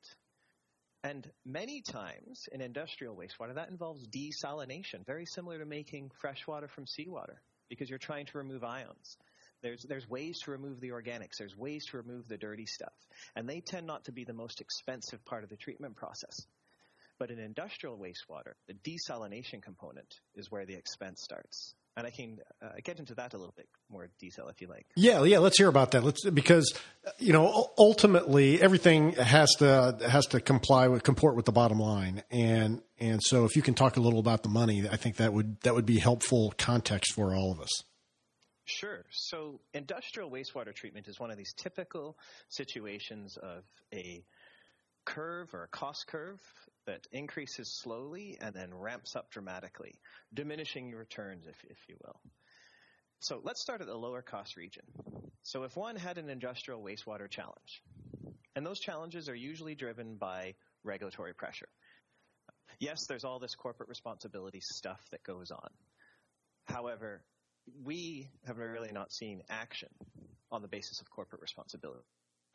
And 1.03 1.27
many 1.43 1.81
times 1.81 2.47
in 2.51 2.61
industrial 2.61 3.15
wastewater, 3.15 3.55
that 3.55 3.71
involves 3.71 4.07
desalination, 4.07 5.03
very 5.07 5.25
similar 5.25 5.57
to 5.57 5.65
making 5.65 6.11
fresh 6.21 6.45
water 6.47 6.67
from 6.67 6.85
seawater, 6.85 7.41
because 7.69 7.89
you're 7.89 7.97
trying 7.97 8.27
to 8.27 8.37
remove 8.37 8.63
ions. 8.63 9.17
There's, 9.61 9.85
there's 9.87 10.09
ways 10.09 10.39
to 10.45 10.51
remove 10.51 10.79
the 10.79 10.89
organics. 10.89 11.37
There's 11.37 11.55
ways 11.55 11.85
to 11.91 11.97
remove 11.97 12.27
the 12.27 12.37
dirty 12.37 12.65
stuff. 12.65 12.93
And 13.35 13.47
they 13.47 13.61
tend 13.61 13.85
not 13.85 14.05
to 14.05 14.11
be 14.11 14.23
the 14.23 14.33
most 14.33 14.59
expensive 14.59 15.23
part 15.25 15.43
of 15.43 15.49
the 15.49 15.57
treatment 15.57 15.95
process. 15.95 16.45
But 17.19 17.29
in 17.29 17.37
industrial 17.37 17.99
wastewater, 17.99 18.53
the 18.67 18.73
desalination 18.73 19.61
component 19.61 20.15
is 20.33 20.49
where 20.49 20.65
the 20.65 20.73
expense 20.73 21.21
starts. 21.23 21.75
And 21.95 22.07
I 22.07 22.09
can 22.09 22.39
uh, 22.63 22.69
get 22.83 22.97
into 22.97 23.13
that 23.15 23.35
a 23.35 23.37
little 23.37 23.53
bit 23.55 23.67
more 23.91 24.09
detail 24.19 24.47
if 24.47 24.59
you 24.59 24.67
like. 24.67 24.87
Yeah, 24.95 25.23
yeah. 25.23 25.37
Let's 25.37 25.57
hear 25.57 25.67
about 25.67 25.91
that. 25.91 26.03
Let's 26.03 26.27
because 26.27 26.73
you 27.19 27.33
know 27.33 27.69
ultimately 27.77 28.59
everything 28.61 29.11
has 29.11 29.51
to 29.59 29.97
has 30.09 30.25
to 30.27 30.39
comply 30.39 30.87
with 30.87 31.03
comport 31.03 31.35
with 31.35 31.45
the 31.45 31.51
bottom 31.51 31.79
line, 31.79 32.23
and 32.31 32.81
and 32.97 33.21
so 33.21 33.43
if 33.43 33.57
you 33.57 33.61
can 33.61 33.73
talk 33.73 33.97
a 33.97 33.99
little 33.99 34.19
about 34.19 34.41
the 34.41 34.49
money, 34.49 34.87
I 34.89 34.95
think 34.95 35.17
that 35.17 35.33
would 35.33 35.59
that 35.61 35.75
would 35.75 35.85
be 35.85 35.99
helpful 35.99 36.53
context 36.57 37.13
for 37.13 37.35
all 37.35 37.51
of 37.51 37.59
us. 37.59 37.83
Sure. 38.65 39.03
So 39.11 39.59
industrial 39.73 40.29
wastewater 40.29 40.73
treatment 40.73 41.07
is 41.07 41.19
one 41.19 41.31
of 41.31 41.37
these 41.37 41.53
typical 41.53 42.17
situations 42.49 43.37
of 43.37 43.63
a 43.93 44.23
curve 45.05 45.53
or 45.53 45.63
a 45.63 45.67
cost 45.67 46.07
curve 46.07 46.39
that 46.85 47.07
increases 47.11 47.79
slowly 47.81 48.37
and 48.39 48.53
then 48.55 48.73
ramps 48.73 49.15
up 49.15 49.31
dramatically, 49.31 49.95
diminishing 50.33 50.91
returns, 50.91 51.47
if, 51.47 51.55
if 51.69 51.77
you 51.87 51.95
will. 52.03 52.19
So 53.19 53.39
let's 53.43 53.61
start 53.61 53.81
at 53.81 53.87
the 53.87 53.95
lower 53.95 54.21
cost 54.21 54.57
region. 54.57 54.83
So 55.43 55.63
if 55.63 55.75
one 55.75 55.95
had 55.95 56.17
an 56.17 56.29
industrial 56.29 56.81
wastewater 56.81 57.29
challenge, 57.29 57.81
and 58.55 58.65
those 58.65 58.79
challenges 58.79 59.29
are 59.29 59.35
usually 59.35 59.75
driven 59.75 60.15
by 60.15 60.55
regulatory 60.83 61.33
pressure. 61.33 61.69
Yes, 62.79 63.05
there's 63.07 63.23
all 63.23 63.39
this 63.39 63.55
corporate 63.55 63.89
responsibility 63.89 64.59
stuff 64.61 64.99
that 65.11 65.23
goes 65.23 65.51
on. 65.51 65.69
However, 66.65 67.21
we 67.83 68.29
have 68.45 68.57
really 68.57 68.91
not 68.91 69.11
seen 69.11 69.41
action 69.49 69.89
on 70.51 70.61
the 70.61 70.67
basis 70.67 71.01
of 71.01 71.09
corporate 71.09 71.41
responsibility 71.41 72.05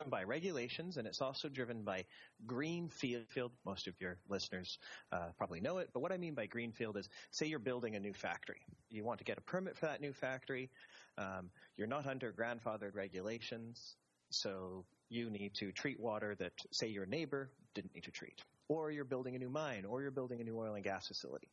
by 0.09 0.23
regulations 0.23 0.97
and 0.97 1.07
it's 1.07 1.21
also 1.21 1.49
driven 1.49 1.83
by 1.83 2.05
greenfield. 2.45 3.51
Most 3.65 3.87
of 3.87 3.95
your 3.99 4.17
listeners 4.29 4.77
uh, 5.11 5.29
probably 5.37 5.59
know 5.59 5.79
it, 5.79 5.89
but 5.93 6.01
what 6.01 6.11
I 6.11 6.17
mean 6.17 6.35
by 6.35 6.45
greenfield 6.45 6.97
is 6.97 7.09
say 7.31 7.47
you're 7.47 7.59
building 7.59 7.95
a 7.95 7.99
new 7.99 8.13
factory. 8.13 8.61
You 8.89 9.03
want 9.03 9.19
to 9.19 9.25
get 9.25 9.37
a 9.37 9.41
permit 9.41 9.75
for 9.75 9.87
that 9.87 10.01
new 10.01 10.13
factory. 10.13 10.69
Um, 11.17 11.49
you're 11.77 11.87
not 11.87 12.05
under 12.05 12.31
grandfathered 12.31 12.93
regulations, 12.93 13.95
so 14.29 14.85
you 15.09 15.29
need 15.29 15.53
to 15.55 15.71
treat 15.71 15.99
water 15.99 16.35
that, 16.39 16.51
say, 16.71 16.87
your 16.87 17.05
neighbor 17.05 17.49
didn't 17.73 17.93
need 17.95 18.03
to 18.03 18.11
treat. 18.11 18.41
Or 18.69 18.91
you're 18.91 19.05
building 19.05 19.35
a 19.35 19.39
new 19.39 19.49
mine, 19.49 19.85
or 19.85 20.01
you're 20.01 20.11
building 20.11 20.41
a 20.41 20.43
new 20.43 20.57
oil 20.59 20.75
and 20.75 20.83
gas 20.83 21.07
facility. 21.07 21.49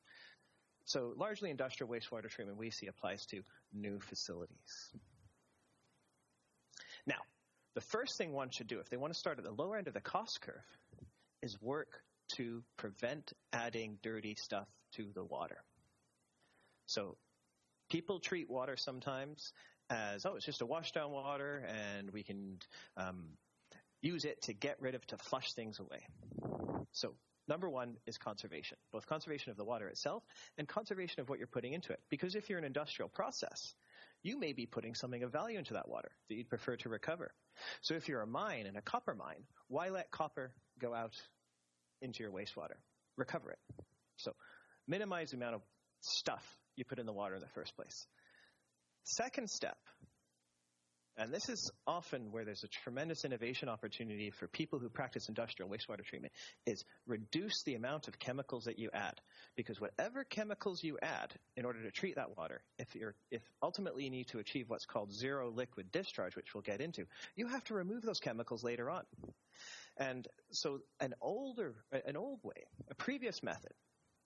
So 0.85 1.15
largely 1.17 1.51
industrial 1.51 1.91
wastewater 1.91 2.29
treatment 2.29 2.59
we 2.59 2.71
see 2.71 2.87
applies 2.87 3.25
to 3.27 3.43
new 3.73 4.01
facilities. 4.01 4.93
Now, 7.07 7.21
the 7.75 7.81
first 7.81 8.19
thing 8.19 8.33
one 8.33 8.51
should 8.51 8.67
do 8.67 8.81
if 8.81 8.91
they 8.91 8.97
want 8.97 9.13
to 9.13 9.19
start 9.19 9.39
at 9.39 9.45
the 9.45 9.51
lower 9.53 9.77
end 9.77 9.89
of 9.89 9.95
the 9.95 10.01
cost 10.01 10.41
curve 10.41 10.65
is 11.43 11.61
work 11.61 12.03
to 12.37 12.63
prevent 12.77 13.33
adding 13.53 13.99
dirty 14.03 14.35
stuff 14.35 14.69
to 14.93 15.11
the 15.15 15.25
water. 15.25 15.63
So 16.87 17.17
People 17.91 18.19
treat 18.19 18.49
water 18.51 18.77
sometimes 18.77 19.53
as, 19.91 20.25
oh, 20.25 20.37
it's 20.37 20.47
just 20.47 20.63
a 20.63 20.67
washdown 20.67 21.11
water 21.11 21.67
and 21.69 22.11
we 22.11 22.23
can 22.23 22.59
um, 22.97 23.25
use 24.01 24.25
it 24.25 24.41
to 24.43 24.53
get 24.53 24.81
rid 24.81 24.95
of, 24.95 25.07
to 25.09 25.17
flush 25.19 25.53
things 25.53 25.79
away. 25.79 26.01
So 26.93 27.15
number 27.49 27.69
one 27.69 27.97
is 28.07 28.19
conservation, 28.19 28.77
both 28.93 29.07
conservation 29.07 29.51
of 29.51 29.57
the 29.57 29.65
water 29.65 29.89
itself 29.89 30.23
and 30.59 30.67
conservation 30.69 31.21
of 31.21 31.29
what 31.29 31.39
you're 31.39 31.49
putting 31.49 31.73
into 31.73 31.93
it. 31.93 32.01
Because 32.11 32.35
if 32.35 32.49
you're 32.49 32.59
an 32.59 32.65
industrial 32.65 33.09
process, 33.09 33.75
you 34.23 34.39
may 34.39 34.53
be 34.53 34.67
putting 34.67 34.95
something 34.95 35.23
of 35.23 35.33
value 35.33 35.59
into 35.59 35.75
that 35.75 35.89
water 35.89 36.11
that 36.29 36.35
you'd 36.35 36.49
prefer 36.49 36.77
to 36.77 36.89
recover. 36.89 37.33
So 37.83 37.95
if 37.95 38.09
you're 38.09 38.23
a 38.23 38.27
mine 38.27 38.67
and 38.67 38.77
a 38.77 38.83
copper 38.83 39.15
mine, 39.15 39.45
why 39.69 39.91
let 39.91 40.11
copper 40.11 40.53
go 40.81 40.95
out 40.95 41.15
into 42.01 42.23
your 42.23 42.33
wastewater? 42.33 42.77
Recover 43.17 43.53
it. 43.53 43.59
So 44.17 44.35
minimize 44.89 45.31
the 45.31 45.37
amount 45.37 45.57
of 45.57 45.63
stuff 46.01 46.45
you 46.77 46.85
put 46.85 46.99
in 46.99 47.07
the 47.07 47.13
water 47.13 47.35
in 47.35 47.41
the 47.41 47.49
first 47.49 47.77
place. 47.77 48.07
Second 49.05 49.51
step, 49.51 49.77
and 51.17 51.33
this 51.33 51.49
is 51.49 51.71
often 51.87 52.33
where 52.33 52.45
there's 52.45 52.65
a 52.65 52.69
tremendous 52.69 53.25
innovation 53.25 53.69
opportunity 53.69 54.31
for 54.31 54.49
people 54.49 54.79
who 54.79 54.89
practice 54.89 55.29
industrial 55.29 55.71
wastewater 55.71 56.05
treatment, 56.05 56.33
is 56.67 56.85
reduce 57.07 57.63
the 57.65 57.75
amount 57.75 58.09
of 58.09 58.19
chemicals 58.19 58.65
that 58.65 58.79
you 58.79 58.91
add. 58.93 59.21
Because 59.57 59.81
whatever 59.81 60.25
chemicals 60.25 60.83
you 60.83 60.99
add 61.01 61.33
in 61.57 61.65
order 61.65 61.83
to 61.83 61.91
treat 61.91 62.17
that 62.17 62.37
water, 62.37 62.63
if 62.79 62.95
you're, 62.95 63.15
if 63.31 63.43
ultimately 63.63 64.05
you 64.05 64.11
need 64.11 64.29
to 64.29 64.39
achieve 64.39 64.69
what's 64.69 64.87
called 64.87 65.13
zero 65.13 65.51
liquid 65.51 65.93
discharge, 65.93 66.35
which 66.35 66.53
we'll 66.55 66.63
get 66.63 66.81
into, 66.81 67.07
you 67.37 67.47
have 67.47 67.63
to 67.65 67.75
remove 67.75 68.03
those 68.03 68.21
chemicals 68.21 68.65
later 68.65 68.91
on. 68.91 69.05
And 69.97 70.27
so 70.51 70.81
an 70.99 71.15
older, 71.21 71.75
an 72.07 72.17
old 72.17 72.41
way, 72.43 72.67
a 72.91 72.95
previous 72.95 73.43
method, 73.43 73.73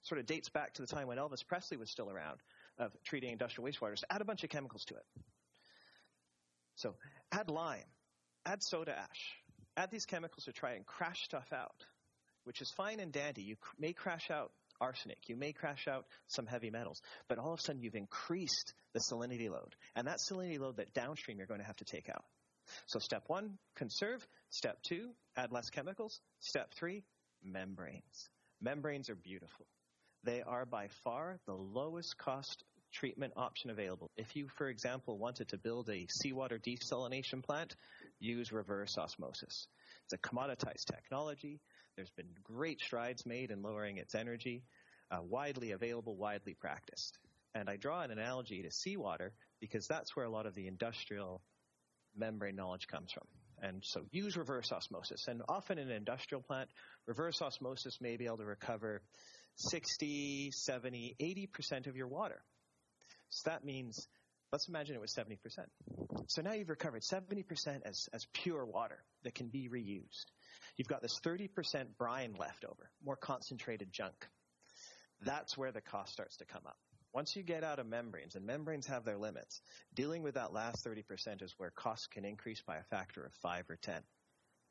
sort 0.03 0.21
of 0.21 0.27
dates 0.27 0.49
back 0.49 0.73
to 0.75 0.83
the 0.83 0.89
time 0.89 1.07
when 1.07 1.19
Elvis 1.19 1.47
Presley 1.47 1.77
was 1.77 1.91
still 1.91 2.09
around 2.09 2.39
of 2.79 2.93
treating 3.05 3.33
industrial 3.33 3.69
wastewater, 3.69 3.95
is 3.95 4.05
add 4.09 4.23
a 4.23 4.25
bunch 4.25 4.45
of 4.45 4.51
chemicals 4.51 4.85
to 4.87 4.95
it. 4.95 5.05
So 6.79 6.95
add 7.33 7.51
lime, 7.51 7.83
add 8.47 8.63
soda 8.63 8.97
ash, 8.97 9.37
add 9.77 9.91
these 9.91 10.07
chemicals 10.07 10.45
to 10.45 10.53
try 10.53 10.75
and 10.75 10.87
crash 10.87 11.25
stuff 11.25 11.53
out, 11.53 11.85
which 12.45 12.61
is 12.61 12.73
fine 12.77 13.01
and 13.01 13.13
dandy. 13.13 13.43
You 13.43 13.57
may 13.79 13.93
crash 13.93 14.31
out 14.31 14.53
arsenic, 14.81 15.19
you 15.27 15.35
may 15.35 15.53
crash 15.53 15.89
out 15.89 16.07
some 16.29 16.47
heavy 16.47 16.71
metals, 16.71 17.03
but 17.29 17.39
all 17.39 17.53
of 17.53 17.59
a 17.59 17.63
sudden 17.63 17.83
you've 17.83 17.97
increased 17.97 18.75
the 18.95 19.01
salinity 19.01 19.51
load. 19.51 19.75
And 19.97 20.07
that 20.07 20.19
salinity 20.19 20.61
load 20.61 20.77
that 20.77 20.95
downstream 20.95 21.39
you're 21.39 21.49
going 21.49 21.61
to 21.61 21.67
have 21.67 21.77
to 21.79 21.85
take 21.85 22.09
out. 22.09 22.25
So 22.87 23.01
step 23.01 23.25
one, 23.27 23.59
conserve. 23.75 24.25
Step 24.51 24.79
two, 24.87 25.11
add 25.37 25.51
less 25.51 25.71
chemicals. 25.71 26.21
Step 26.39 26.73
three, 26.79 27.03
membranes. 27.43 28.29
Membranes 28.61 29.11
are 29.11 29.17
beautiful. 29.17 29.67
They 30.23 30.43
are 30.43 30.65
by 30.65 30.89
far 31.03 31.39
the 31.47 31.55
lowest 31.55 32.17
cost 32.19 32.63
treatment 32.93 33.33
option 33.37 33.71
available. 33.71 34.11
If 34.17 34.37
you, 34.37 34.49
for 34.57 34.69
example, 34.69 35.19
wanted 35.19 35.49
to 35.49 35.59
build 35.59 35.89
a 35.89 36.07
seawater 36.11 36.59
desalination 36.59 37.43
plant, 37.45 37.75
use 38.19 38.53
reverse 38.53 38.97
osmosis. 38.99 39.67
It's 40.05 40.13
a 40.13 40.19
commoditized 40.19 40.87
technology. 40.87 41.61
There's 41.97 42.11
been 42.11 42.31
great 42.43 42.81
strides 42.81 43.27
made 43.27 43.51
in 43.51 43.63
lowering 43.63 43.99
its 43.99 44.15
energy, 44.15 44.63
uh, 45.11 45.19
widely 45.23 45.73
available, 45.73 46.17
widely 46.17 46.55
practiced. 46.55 47.19
And 47.55 47.69
I 47.69 47.77
draw 47.77 48.03
an 48.03 48.11
analogy 48.11 48.63
to 48.63 48.71
seawater 48.71 49.33
because 49.61 49.87
that's 49.87 50.15
where 50.15 50.27
a 50.27 50.31
lot 50.31 50.47
of 50.47 50.55
the 50.55 50.67
industrial 50.67 51.43
membrane 52.17 52.57
knowledge 52.57 52.87
comes 52.87 53.13
from. 53.13 53.27
And 53.61 53.83
so 53.85 54.03
use 54.13 54.37
reverse 54.37 54.71
osmosis. 54.71 55.27
And 55.27 55.43
often 55.49 55.79
in 55.79 55.89
an 55.91 55.97
industrial 55.97 56.43
plant, 56.43 56.69
reverse 57.07 57.43
osmosis 57.43 57.99
may 58.01 58.17
be 58.17 58.27
able 58.27 58.39
to 58.39 58.45
recover 58.45 59.03
60, 59.57 60.53
70, 60.53 61.17
80% 61.21 61.87
of 61.89 61.97
your 61.97 62.07
water. 62.07 62.41
So 63.31 63.51
that 63.51 63.65
means, 63.65 64.09
let's 64.53 64.69
imagine 64.69 64.95
it 64.95 65.01
was 65.01 65.15
70%. 65.15 65.39
So 66.29 66.43
now 66.43 66.53
you've 66.53 66.69
recovered 66.69 67.03
70% 67.03 67.45
as, 67.85 68.09
as 68.13 68.27
pure 68.33 68.65
water 68.65 69.03
that 69.25 69.35
can 69.35 69.49
be 69.49 69.69
reused. 69.69 70.27
You've 70.77 70.89
got 70.89 71.03
this 71.03 71.19
30% 71.25 71.49
brine 71.99 72.35
left 72.39 72.65
over, 72.65 72.91
more 73.05 73.17
concentrated 73.17 73.93
junk. 73.93 74.29
That's 75.23 75.57
where 75.57 75.73
the 75.73 75.81
cost 75.81 76.13
starts 76.13 76.37
to 76.37 76.45
come 76.45 76.63
up. 76.67 76.77
Once 77.15 77.35
you 77.35 77.43
get 77.43 77.65
out 77.65 77.79
of 77.79 77.87
membranes, 77.87 78.37
and 78.37 78.45
membranes 78.45 78.87
have 78.87 79.05
their 79.05 79.17
limits, 79.17 79.61
dealing 79.95 80.23
with 80.23 80.35
that 80.35 80.53
last 80.53 80.87
30% 80.87 81.43
is 81.43 81.55
where 81.57 81.71
costs 81.71 82.07
can 82.07 82.25
increase 82.25 82.63
by 82.67 82.77
a 82.77 82.85
factor 82.85 83.25
of 83.25 83.33
5 83.43 83.65
or 83.71 83.77
10. 83.77 83.95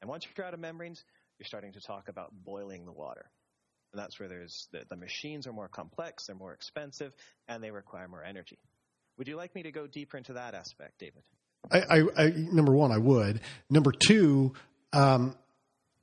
And 0.01 0.09
once 0.09 0.25
you're 0.37 0.45
out 0.45 0.53
of 0.53 0.59
membranes, 0.59 1.03
you're 1.39 1.47
starting 1.47 1.73
to 1.73 1.81
talk 1.81 2.07
about 2.07 2.31
boiling 2.31 2.85
the 2.85 2.93
water. 2.93 3.29
And 3.97 4.03
that's 4.03 4.19
where 4.19 4.29
there's 4.29 4.67
the, 4.71 4.83
the 4.87 4.95
machines 4.95 5.47
are 5.47 5.53
more 5.53 5.67
complex, 5.67 6.27
they're 6.27 6.35
more 6.35 6.53
expensive, 6.53 7.15
and 7.47 7.63
they 7.63 7.71
require 7.71 8.07
more 8.07 8.23
energy. 8.23 8.59
Would 9.17 9.27
you 9.27 9.35
like 9.35 9.55
me 9.55 9.63
to 9.63 9.71
go 9.71 9.87
deeper 9.87 10.17
into 10.17 10.33
that 10.33 10.53
aspect, 10.53 10.99
David? 10.99 11.23
I, 11.71 11.79
I, 11.79 12.25
I 12.25 12.33
number 12.35 12.73
one, 12.73 12.91
I 12.91 12.99
would. 12.99 13.41
Number 13.71 13.91
two, 13.91 14.53
um, 14.93 15.35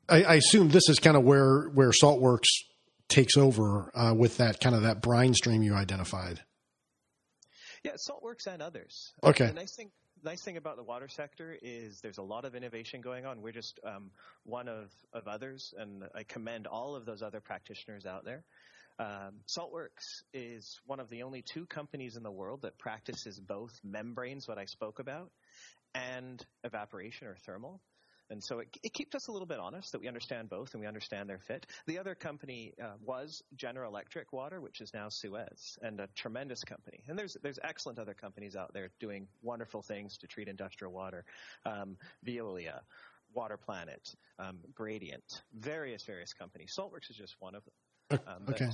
I, 0.09 0.25
I, 0.25 0.35
assume 0.35 0.71
this 0.71 0.89
is 0.89 0.99
kind 0.99 1.17
of 1.17 1.23
where 1.23 1.69
where 1.69 1.91
SaltWorks 1.91 2.49
takes 3.09 3.37
over 3.37 3.93
uh, 3.95 4.13
with 4.13 4.39
that 4.39 4.59
kind 4.59 4.75
of 4.75 4.83
that 4.83 5.01
brine 5.01 5.33
stream 5.33 5.63
you 5.63 5.75
identified. 5.75 6.41
Yeah, 7.85 7.93
SaltWorks 7.93 8.53
and 8.53 8.61
others. 8.61 9.13
Okay. 9.23 9.47
The 9.47 9.53
nice 9.53 9.77
thing 9.77 9.93
nice 10.25 10.43
thing 10.43 10.57
about 10.57 10.77
the 10.77 10.83
water 10.83 11.09
sector 11.09 11.57
is 11.61 12.01
there's 12.01 12.19
a 12.19 12.23
lot 12.23 12.45
of 12.45 12.55
innovation 12.55 13.01
going 13.01 13.27
on. 13.27 13.43
We're 13.43 13.53
just 13.53 13.79
um, 13.85 14.11
one 14.45 14.69
of, 14.69 14.91
of 15.13 15.29
others, 15.29 15.75
and 15.77 16.05
I 16.15 16.23
commend 16.25 16.67
all 16.67 16.97
of 16.97 17.05
those 17.05 17.23
other 17.23 17.41
practitioners 17.41 18.07
out 18.07 18.25
there. 18.25 18.43
Um, 18.99 19.41
Saltworks 19.49 20.23
is 20.33 20.81
one 20.87 21.01
of 21.01 21.11
the 21.11 21.25
only 21.25 21.43
two 21.43 21.67
companies 21.67 22.17
in 22.17 22.23
the 22.23 22.31
world 22.31 22.63
that 22.63 22.79
practices 22.79 23.39
both 23.39 23.79
membranes, 23.85 24.49
what 24.49 24.59
I 24.59 24.65
spoke 24.65 24.99
about, 24.99 25.31
and 25.95 26.45
evaporation 26.63 27.27
or 27.27 27.37
thermal. 27.45 27.81
And 28.31 28.43
so 28.43 28.61
it, 28.61 28.69
it, 28.83 28.93
keeps 28.93 29.15
us 29.15 29.29
a 29.29 29.33
little 29.33 29.47
bit 29.47 29.59
honest 29.59 29.93
that 29.93 30.01
we 30.01 30.09
understand 30.09 30.49
both 30.49 30.73
and 30.73 30.81
we 30.81 30.87
understand 30.87 31.29
their 31.29 31.39
fit. 31.39 31.67
The 31.87 31.99
other 31.99 32.15
company 32.15 32.73
uh, 32.83 32.93
was 33.05 33.43
General 33.55 33.91
Electric 33.91 34.33
Water, 34.33 34.61
which 34.61 34.81
is 34.81 34.93
now 34.95 35.09
Suez, 35.11 35.79
and 35.83 36.01
a 36.01 36.09
tremendous 36.15 36.65
company. 36.65 37.03
And 37.09 37.19
there's 37.19 37.37
there's 37.43 37.59
excellent 37.63 37.99
other 37.99 38.15
companies 38.15 38.57
out 38.57 38.73
there 38.73 38.91
doing 38.99 39.29
wonderful 39.43 39.83
things 39.83 40.19
to 40.19 40.27
treat 40.27 40.49
industrial 40.49 40.93
water. 40.93 41.25
Um, 41.67 41.97
Veolia, 42.27 42.81
Water 43.35 43.57
Planet, 43.57 44.01
um, 44.39 44.59
Gradient, 44.75 45.43
various 45.53 46.05
various 46.05 46.33
companies. 46.33 46.75
Saltworks 46.79 47.11
is 47.11 47.17
just 47.17 47.37
one 47.41 47.55
of 47.55 47.63
them. 47.65 47.73
Um, 48.27 48.43
okay. 48.51 48.69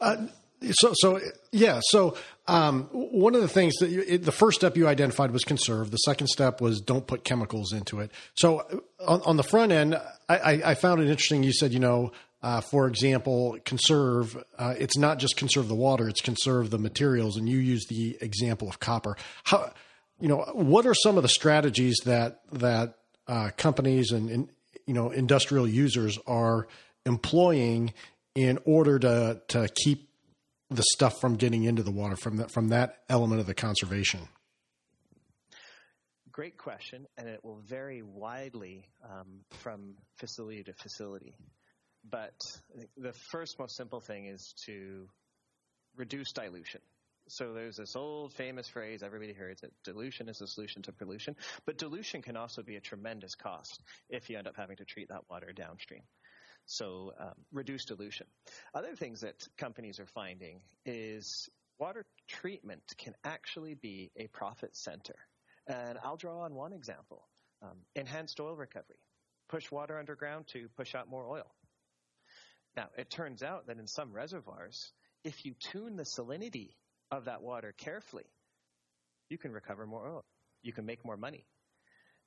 Uh, 0.00 0.26
so, 0.72 0.92
so 0.94 1.20
yeah. 1.52 1.80
So, 1.84 2.16
um, 2.46 2.88
one 2.92 3.34
of 3.34 3.42
the 3.42 3.48
things 3.48 3.74
that 3.76 3.90
you, 3.90 4.04
it, 4.06 4.24
the 4.24 4.32
first 4.32 4.58
step 4.58 4.76
you 4.76 4.88
identified 4.88 5.30
was 5.30 5.44
conserve. 5.44 5.90
The 5.90 5.98
second 5.98 6.28
step 6.28 6.60
was 6.60 6.80
don't 6.80 7.06
put 7.06 7.24
chemicals 7.24 7.72
into 7.72 8.00
it. 8.00 8.10
So, 8.34 8.60
uh, 8.60 8.76
on, 9.06 9.22
on 9.22 9.36
the 9.36 9.42
front 9.42 9.72
end, 9.72 9.94
I, 10.28 10.36
I, 10.36 10.70
I, 10.70 10.74
found 10.74 11.00
it 11.00 11.08
interesting. 11.08 11.42
You 11.42 11.52
said, 11.52 11.72
you 11.72 11.78
know, 11.78 12.12
uh, 12.42 12.60
for 12.60 12.88
example, 12.88 13.58
conserve. 13.64 14.42
Uh, 14.58 14.74
it's 14.78 14.96
not 14.96 15.18
just 15.18 15.36
conserve 15.36 15.68
the 15.68 15.74
water; 15.74 16.08
it's 16.08 16.20
conserve 16.20 16.70
the 16.70 16.78
materials. 16.78 17.36
And 17.36 17.48
you 17.48 17.58
use 17.58 17.86
the 17.86 18.16
example 18.20 18.68
of 18.68 18.80
copper. 18.80 19.16
How, 19.44 19.72
you 20.20 20.28
know, 20.28 20.38
what 20.54 20.86
are 20.86 20.94
some 20.94 21.16
of 21.16 21.22
the 21.22 21.28
strategies 21.28 21.98
that 22.04 22.40
that 22.52 22.94
uh, 23.28 23.50
companies 23.56 24.10
and, 24.10 24.30
and 24.30 24.48
you 24.86 24.94
know 24.94 25.10
industrial 25.10 25.68
users 25.68 26.18
are 26.26 26.66
employing 27.06 27.92
in 28.38 28.56
order 28.64 29.00
to 29.00 29.40
to 29.48 29.68
keep 29.74 30.10
the 30.70 30.84
stuff 30.92 31.20
from 31.20 31.34
getting 31.34 31.64
into 31.64 31.82
the 31.82 31.90
water 31.90 32.14
from 32.14 32.36
that 32.36 32.52
from 32.52 32.68
that 32.68 32.98
element 33.08 33.40
of 33.40 33.46
the 33.46 33.54
conservation? 33.54 34.20
Great 36.30 36.56
question, 36.56 37.04
and 37.16 37.28
it 37.28 37.42
will 37.42 37.60
vary 37.66 38.02
widely 38.02 38.88
um, 39.04 39.40
from 39.50 39.94
facility 40.20 40.62
to 40.62 40.72
facility. 40.74 41.34
But 42.08 42.38
the 42.96 43.12
first 43.32 43.58
most 43.58 43.76
simple 43.76 43.98
thing 43.98 44.26
is 44.26 44.54
to 44.66 45.08
reduce 45.96 46.30
dilution. 46.30 46.80
So 47.28 47.52
there's 47.52 47.76
this 47.76 47.96
old 47.96 48.32
famous 48.34 48.68
phrase 48.68 49.02
everybody 49.02 49.34
hears 49.34 49.58
that 49.62 49.72
dilution 49.82 50.28
is 50.28 50.38
the 50.38 50.46
solution 50.46 50.80
to 50.82 50.92
pollution, 50.92 51.34
but 51.66 51.76
dilution 51.76 52.22
can 52.22 52.36
also 52.36 52.62
be 52.62 52.76
a 52.76 52.80
tremendous 52.80 53.34
cost 53.34 53.82
if 54.08 54.30
you 54.30 54.38
end 54.38 54.46
up 54.46 54.54
having 54.56 54.76
to 54.76 54.84
treat 54.84 55.08
that 55.08 55.28
water 55.28 55.52
downstream. 55.52 56.02
So 56.68 57.14
um, 57.18 57.32
reduce 57.50 57.86
dilution. 57.86 58.26
Other 58.74 58.94
things 58.94 59.22
that 59.22 59.48
companies 59.56 59.98
are 60.00 60.06
finding 60.06 60.60
is 60.84 61.48
water 61.78 62.04
treatment 62.28 62.82
can 62.98 63.14
actually 63.24 63.74
be 63.74 64.10
a 64.16 64.26
profit 64.26 64.76
center. 64.76 65.16
And 65.66 65.98
I'll 66.04 66.18
draw 66.18 66.42
on 66.42 66.54
one 66.54 66.74
example. 66.74 67.26
Um, 67.62 67.78
enhanced 67.96 68.38
oil 68.38 68.54
recovery. 68.54 69.00
Push 69.48 69.70
water 69.70 69.98
underground 69.98 70.48
to 70.48 70.68
push 70.76 70.94
out 70.94 71.08
more 71.08 71.26
oil. 71.26 71.50
Now, 72.76 72.88
it 72.98 73.08
turns 73.08 73.42
out 73.42 73.68
that 73.68 73.78
in 73.78 73.86
some 73.86 74.12
reservoirs, 74.12 74.92
if 75.24 75.46
you 75.46 75.54
tune 75.72 75.96
the 75.96 76.02
salinity 76.02 76.74
of 77.10 77.24
that 77.24 77.40
water 77.40 77.72
carefully, 77.78 78.26
you 79.30 79.38
can 79.38 79.52
recover 79.52 79.86
more 79.86 80.06
oil. 80.06 80.24
You 80.62 80.74
can 80.74 80.84
make 80.84 81.02
more 81.02 81.16
money. 81.16 81.46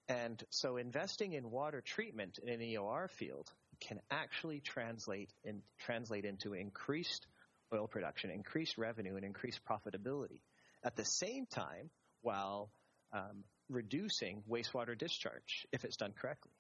And 0.07 0.43
so 0.49 0.77
investing 0.77 1.33
in 1.33 1.51
water 1.51 1.81
treatment 1.81 2.39
in 2.41 2.49
an 2.49 2.59
EOR 2.59 3.07
field 3.07 3.51
can 3.81 3.99
actually 4.09 4.59
translate 4.59 5.31
in, 5.43 5.61
translate 5.79 6.25
into 6.25 6.53
increased 6.53 7.27
oil 7.73 7.87
production, 7.87 8.29
increased 8.29 8.77
revenue, 8.77 9.15
and 9.15 9.25
increased 9.25 9.61
profitability. 9.69 10.41
at 10.83 10.95
the 10.95 11.05
same 11.05 11.45
time 11.45 11.89
while 12.21 12.71
um, 13.13 13.43
reducing 13.69 14.43
wastewater 14.49 14.97
discharge 14.97 15.67
if 15.71 15.83
it's 15.83 15.97
done 15.97 16.13
correctly. 16.19 16.51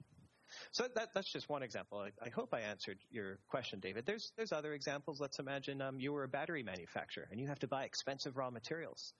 So 0.71 0.85
that, 0.95 1.09
that's 1.13 1.31
just 1.31 1.49
one 1.49 1.63
example. 1.63 1.99
I, 1.99 2.09
I, 2.25 2.29
hope 2.29 2.53
I 2.53 2.61
answered 2.61 2.97
your 3.09 3.39
question, 3.47 3.79
David. 3.79 4.05
There's, 4.05 4.31
there's 4.35 4.51
other 4.51 4.73
examples. 4.73 5.19
Let's 5.19 5.39
imagine 5.39 5.81
um, 5.81 5.99
you 5.99 6.11
were 6.11 6.23
a 6.23 6.27
battery 6.27 6.63
manufacturer 6.63 7.27
and 7.31 7.39
you 7.39 7.47
have 7.47 7.59
to 7.59 7.67
buy 7.67 7.85
expensive 7.85 8.35
raw 8.35 8.49
materials. 8.49 9.13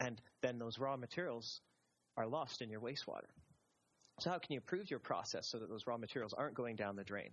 And 0.00 0.20
then 0.42 0.58
those 0.58 0.78
raw 0.78 0.96
materials 0.96 1.60
are 2.16 2.26
lost 2.26 2.60
in 2.60 2.70
your 2.70 2.80
wastewater. 2.80 3.30
So 4.20 4.30
how 4.30 4.38
can 4.38 4.52
you 4.52 4.58
improve 4.58 4.90
your 4.90 5.00
process 5.00 5.48
so 5.48 5.58
that 5.58 5.68
those 5.68 5.86
raw 5.86 5.96
materials 5.96 6.32
aren't 6.32 6.54
going 6.54 6.76
down 6.76 6.96
the 6.96 7.04
drain? 7.04 7.30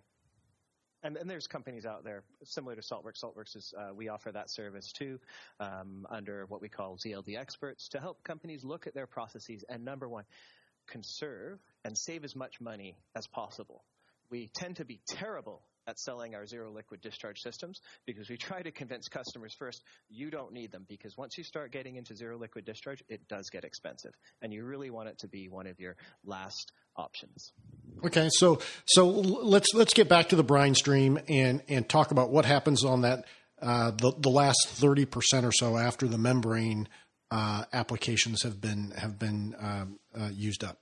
And, 1.03 1.17
and 1.17 1.29
there's 1.29 1.47
companies 1.47 1.85
out 1.85 2.03
there 2.03 2.23
similar 2.43 2.75
to 2.75 2.81
Saltworks. 2.81 3.23
Saltworks 3.23 3.55
is 3.55 3.73
uh, 3.77 3.93
we 3.93 4.09
offer 4.09 4.31
that 4.31 4.51
service 4.51 4.91
too 4.91 5.19
um, 5.59 6.05
under 6.09 6.45
what 6.47 6.61
we 6.61 6.69
call 6.69 6.97
ZLD 6.97 7.38
experts 7.38 7.89
to 7.89 8.00
help 8.00 8.23
companies 8.23 8.63
look 8.63 8.85
at 8.85 8.93
their 8.93 9.07
processes 9.07 9.63
and 9.67 9.83
number 9.83 10.07
one, 10.07 10.25
conserve 10.88 11.59
and 11.83 11.97
save 11.97 12.23
as 12.23 12.35
much 12.35 12.61
money 12.61 12.97
as 13.15 13.25
possible. 13.27 13.83
We 14.29 14.50
tend 14.53 14.77
to 14.77 14.85
be 14.85 15.01
terrible 15.07 15.63
at 15.88 16.00
selling 16.00 16.35
our 16.35 16.45
zero 16.45 16.71
liquid 16.71 17.01
discharge 17.01 17.38
systems 17.39 17.79
because 18.05 18.29
we 18.29 18.38
try 18.38 18.61
to 18.61 18.71
convince 18.71 19.07
customers 19.07 19.53
first 19.57 19.83
you 20.09 20.29
don't 20.29 20.53
need 20.53 20.71
them 20.71 20.85
because 20.88 21.17
once 21.17 21.38
you 21.38 21.43
start 21.43 21.71
getting 21.71 21.95
into 21.95 22.15
zero 22.15 22.38
liquid 22.38 22.65
discharge 22.65 23.03
it 23.09 23.27
does 23.27 23.50
get 23.50 23.63
expensive. 23.63 24.11
And 24.41 24.53
you 24.53 24.63
really 24.63 24.89
want 24.89 25.09
it 25.09 25.17
to 25.19 25.27
be 25.27 25.50
one 25.50 25.67
of 25.67 25.79
your 25.79 25.95
last 26.23 26.71
options. 26.95 27.51
Okay 28.05 28.29
so 28.31 28.59
so 28.85 29.07
let's 29.09 29.73
let's 29.73 29.93
get 29.93 30.09
back 30.09 30.29
to 30.29 30.35
the 30.35 30.43
brine 30.43 30.75
stream 30.75 31.19
and 31.27 31.61
and 31.67 31.88
talk 31.88 32.11
about 32.11 32.29
what 32.31 32.45
happens 32.45 32.83
on 32.83 33.01
that 33.01 33.25
uh, 33.61 33.91
the 33.91 34.11
the 34.17 34.29
last 34.29 34.67
30% 34.67 35.43
or 35.43 35.51
so 35.51 35.77
after 35.77 36.07
the 36.07 36.17
membrane 36.17 36.88
uh, 37.29 37.63
applications 37.71 38.43
have 38.43 38.59
been 38.59 38.91
have 38.97 39.19
been 39.19 39.55
um, 39.59 40.00
uh, 40.19 40.29
used 40.33 40.63
up. 40.63 40.79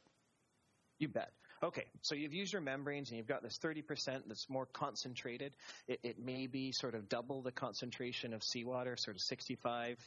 You 0.98 1.10
bet 1.10 1.32
Okay, 1.62 1.84
so 2.02 2.16
you've 2.16 2.34
used 2.34 2.54
your 2.54 2.62
membranes 2.62 3.10
and 3.10 3.18
you've 3.18 3.28
got 3.28 3.44
this 3.44 3.60
30% 3.62 4.22
that's 4.28 4.50
more 4.50 4.66
concentrated. 4.66 5.54
It, 5.90 6.00
it 6.04 6.18
may 6.18 6.48
be 6.48 6.72
sort 6.72 6.96
of 6.96 7.10
double 7.10 7.42
the 7.42 7.52
concentration 7.52 8.34
of 8.34 8.44
seawater, 8.44 8.96
sort 8.96 9.18
of 9.18 9.22
65,000 9.22 10.00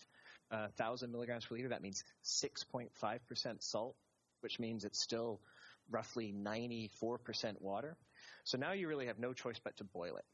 uh, 0.51 1.13
milligrams 1.13 1.45
per 1.45 1.55
liter. 1.55 1.69
That 1.69 1.83
means 1.83 2.05
6.5% 2.25 2.89
salt, 3.63 3.97
which 4.41 4.59
means 4.59 4.85
it's 4.85 5.03
still 5.03 5.43
roughly 5.91 6.33
94% 6.33 7.61
water. 7.61 7.99
So 8.45 8.57
now 8.57 8.73
you 8.73 8.89
really 8.89 9.09
have 9.09 9.19
no 9.19 9.35
choice 9.35 9.61
but 9.63 9.77
to 9.77 9.85
boil 9.85 10.17
it. 10.17 10.25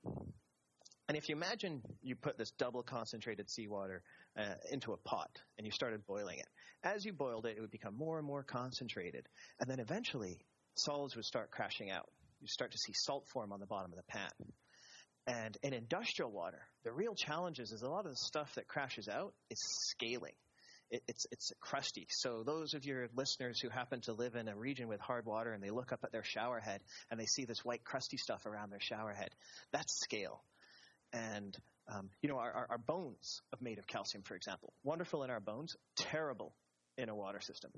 And 1.09 1.17
if 1.17 1.29
you 1.29 1.35
imagine 1.35 1.83
you 2.01 2.15
put 2.15 2.39
this 2.39 2.53
double 2.53 2.85
concentrated 2.85 3.51
seawater 3.51 4.03
uh, 4.37 4.55
into 4.71 4.93
a 4.93 4.97
pot 4.97 5.31
and 5.57 5.67
you 5.67 5.73
started 5.73 6.07
boiling 6.07 6.39
it, 6.39 6.47
as 6.85 7.05
you 7.05 7.13
boiled 7.13 7.47
it, 7.47 7.57
it 7.57 7.61
would 7.61 7.73
become 7.73 7.97
more 7.97 8.19
and 8.19 8.27
more 8.27 8.45
concentrated. 8.45 9.27
And 9.59 9.69
then 9.69 9.81
eventually 9.81 10.39
solids 10.79 11.17
would 11.17 11.25
start 11.25 11.51
crashing 11.51 11.91
out. 11.91 12.09
You 12.41 12.49
start 12.49 12.73
to 12.73 12.79
see 12.79 12.93
salt 12.95 13.27
form 13.33 13.53
on 13.53 13.61
the 13.61 13.67
bottom 13.67 13.93
of 13.93 13.97
the 13.97 14.05
pan. 14.05 14.31
And 15.27 15.57
in 15.63 15.75
industrial 15.75 16.31
water, 16.31 16.61
the 16.85 16.93
real 16.93 17.15
challenge 17.15 17.59
is, 17.59 17.73
is 17.73 17.83
a 17.83 17.89
lot 17.89 18.07
of 18.07 18.13
the 18.13 18.17
stuff 18.17 18.55
that 18.55 18.67
crashes 18.67 19.09
out 19.09 19.35
is 19.51 19.59
scaling. 19.91 20.33
It, 20.91 21.03
it's, 21.07 21.27
it's 21.31 21.53
crusty. 21.61 22.07
So 22.11 22.45
those 22.45 22.73
of 22.73 22.87
your 22.87 23.09
listeners 23.15 23.61
who 23.61 23.69
happen 23.69 24.01
to 24.03 24.15
live 24.15 24.37
in 24.37 24.49
a 24.49 24.57
region 24.57 24.89
with 24.89 25.01
hard 25.01 25.27
water 25.27 25.53
and 25.53 25.63
they 25.63 25.71
look 25.71 25.93
up 25.93 26.01
at 26.03 26.13
their 26.13 26.25
shower 26.25 26.61
head 26.61 26.81
and 27.11 27.21
they 27.21 27.27
see 27.27 27.45
this 27.45 27.63
white 27.63 27.85
crusty 27.85 28.17
stuff 28.17 28.47
around 28.47 28.71
their 28.71 28.81
shower 28.81 29.13
head, 29.13 29.31
that's 29.71 30.01
scale. 30.01 30.43
And 31.13 31.55
um, 31.93 32.11
you 32.23 32.29
know, 32.29 32.39
our, 32.39 32.53
our, 32.53 32.67
our 32.71 32.79
bones 32.79 33.41
are 33.53 33.59
made 33.61 33.79
of 33.79 33.87
calcium, 33.87 34.23
for 34.23 34.35
example. 34.35 34.73
Wonderful 34.83 35.25
in 35.25 35.31
our 35.31 35.41
bones, 35.41 35.77
terrible 35.97 36.55
in 36.97 37.09
a 37.09 37.15
water 37.15 37.41
system. 37.41 37.71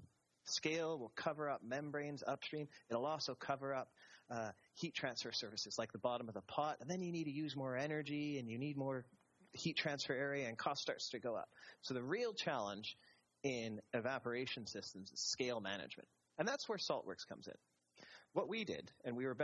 Scale 0.44 0.98
will 0.98 1.12
cover 1.16 1.48
up 1.48 1.62
membranes 1.62 2.22
upstream. 2.26 2.68
It'll 2.90 3.06
also 3.06 3.34
cover 3.34 3.74
up 3.74 3.88
uh, 4.30 4.50
heat 4.74 4.94
transfer 4.94 5.32
surfaces 5.32 5.76
like 5.78 5.92
the 5.92 5.98
bottom 5.98 6.28
of 6.28 6.34
the 6.34 6.42
pot. 6.42 6.76
And 6.80 6.88
then 6.88 7.02
you 7.02 7.12
need 7.12 7.24
to 7.24 7.32
use 7.32 7.56
more 7.56 7.76
energy 7.76 8.38
and 8.38 8.48
you 8.48 8.58
need 8.58 8.76
more 8.76 9.04
heat 9.52 9.76
transfer 9.76 10.12
area 10.12 10.48
and 10.48 10.56
cost 10.56 10.80
starts 10.80 11.10
to 11.10 11.18
go 11.18 11.34
up. 11.34 11.48
So 11.82 11.94
the 11.94 12.02
real 12.02 12.32
challenge 12.32 12.96
in 13.42 13.80
evaporation 13.92 14.66
systems 14.66 15.10
is 15.12 15.20
scale 15.20 15.60
management. 15.60 16.08
And 16.38 16.46
that's 16.46 16.68
where 16.68 16.78
Saltworks 16.78 17.26
comes 17.28 17.46
in. 17.46 17.54
What 18.32 18.48
we 18.48 18.64
did, 18.64 18.88
and 19.04 19.16
we 19.16 19.26
were, 19.26 19.36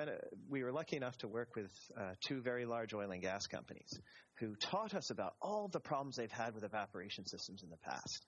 we 0.49 0.62
were 0.62 0.71
lucky 0.71 0.97
enough 0.97 1.18
to 1.18 1.29
work 1.29 1.57
with 1.57 1.73
uh, 1.99 2.12
two 2.29 2.40
very 2.40 2.66
large 2.66 2.94
oil 2.94 3.11
and 3.11 3.21
gas 3.21 3.49
companies 3.49 3.99
who 4.38 4.55
taught 4.55 4.94
us 4.94 5.11
about 5.11 5.35
all 5.42 5.66
the 5.66 5.81
problems 5.81 6.16
they've 6.16 6.31
had 6.31 6.55
with 6.55 6.62
evaporation 6.62 7.27
systems 7.27 7.64
in 7.64 7.71
the 7.71 7.79
past. 7.79 8.25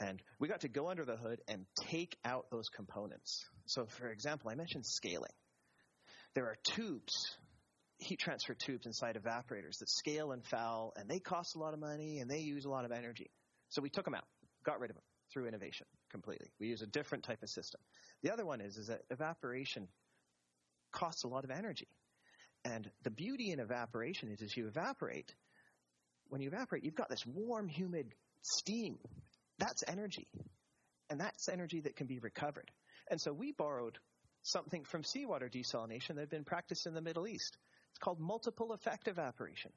And 0.00 0.22
we 0.38 0.48
got 0.48 0.62
to 0.62 0.68
go 0.68 0.88
under 0.88 1.04
the 1.04 1.16
hood 1.16 1.40
and 1.46 1.66
take 1.88 2.16
out 2.24 2.46
those 2.50 2.68
components. 2.74 3.44
So, 3.66 3.86
for 3.86 4.08
example, 4.08 4.50
I 4.50 4.54
mentioned 4.54 4.86
scaling. 4.86 5.32
There 6.34 6.46
are 6.46 6.56
tubes, 6.64 7.12
heat 7.98 8.18
transfer 8.18 8.54
tubes 8.54 8.86
inside 8.86 9.16
evaporators 9.16 9.78
that 9.80 9.90
scale 9.90 10.32
and 10.32 10.44
foul, 10.46 10.94
and 10.96 11.08
they 11.08 11.18
cost 11.18 11.54
a 11.54 11.58
lot 11.58 11.74
of 11.74 11.80
money 11.80 12.18
and 12.20 12.30
they 12.30 12.38
use 12.38 12.64
a 12.64 12.70
lot 12.70 12.86
of 12.86 12.92
energy. 12.92 13.30
So 13.68 13.82
we 13.82 13.90
took 13.90 14.06
them 14.06 14.14
out, 14.14 14.24
got 14.64 14.80
rid 14.80 14.90
of 14.90 14.96
them 14.96 15.04
through 15.32 15.46
innovation 15.46 15.86
completely. 16.10 16.50
We 16.58 16.68
use 16.68 16.82
a 16.82 16.86
different 16.86 17.24
type 17.24 17.42
of 17.42 17.50
system. 17.50 17.80
The 18.22 18.32
other 18.32 18.44
one 18.44 18.60
is, 18.60 18.76
is 18.76 18.86
that 18.86 19.02
evaporation 19.10 19.88
costs 20.92 21.24
a 21.24 21.28
lot 21.28 21.44
of 21.44 21.50
energy. 21.50 21.88
And 22.64 22.90
the 23.04 23.10
beauty 23.10 23.50
in 23.52 23.60
evaporation 23.60 24.30
is 24.30 24.42
as 24.42 24.56
you 24.56 24.66
evaporate, 24.66 25.34
when 26.28 26.40
you 26.40 26.48
evaporate, 26.48 26.84
you've 26.84 26.94
got 26.94 27.08
this 27.08 27.24
warm, 27.26 27.68
humid 27.68 28.14
steam 28.42 28.98
that's 29.60 29.84
energy. 29.86 30.26
And 31.10 31.20
that's 31.20 31.48
energy 31.48 31.80
that 31.80 31.96
can 31.96 32.06
be 32.06 32.18
recovered. 32.18 32.70
And 33.10 33.20
so 33.20 33.32
we 33.32 33.52
borrowed 33.52 33.98
something 34.42 34.84
from 34.84 35.04
seawater 35.04 35.48
desalination 35.48 36.14
that 36.14 36.20
had 36.20 36.30
been 36.30 36.44
practiced 36.44 36.86
in 36.86 36.94
the 36.94 37.02
Middle 37.02 37.26
East. 37.26 37.56
It's 37.90 37.98
called 37.98 38.20
multiple 38.20 38.72
effect 38.72 39.08
evaporation. 39.08 39.72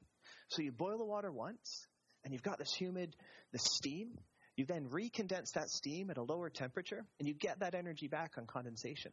So 0.48 0.62
you 0.62 0.72
boil 0.72 0.98
the 0.98 1.04
water 1.04 1.32
once, 1.32 1.86
and 2.24 2.32
you've 2.32 2.42
got 2.42 2.58
this 2.58 2.72
humid, 2.72 3.16
this 3.52 3.64
steam. 3.64 4.16
You 4.56 4.64
then 4.64 4.88
recondense 4.88 5.52
that 5.54 5.68
steam 5.68 6.10
at 6.10 6.16
a 6.16 6.22
lower 6.22 6.48
temperature, 6.48 7.04
and 7.18 7.28
you 7.28 7.34
get 7.34 7.60
that 7.60 7.74
energy 7.74 8.06
back 8.06 8.34
on 8.38 8.46
condensation. 8.46 9.10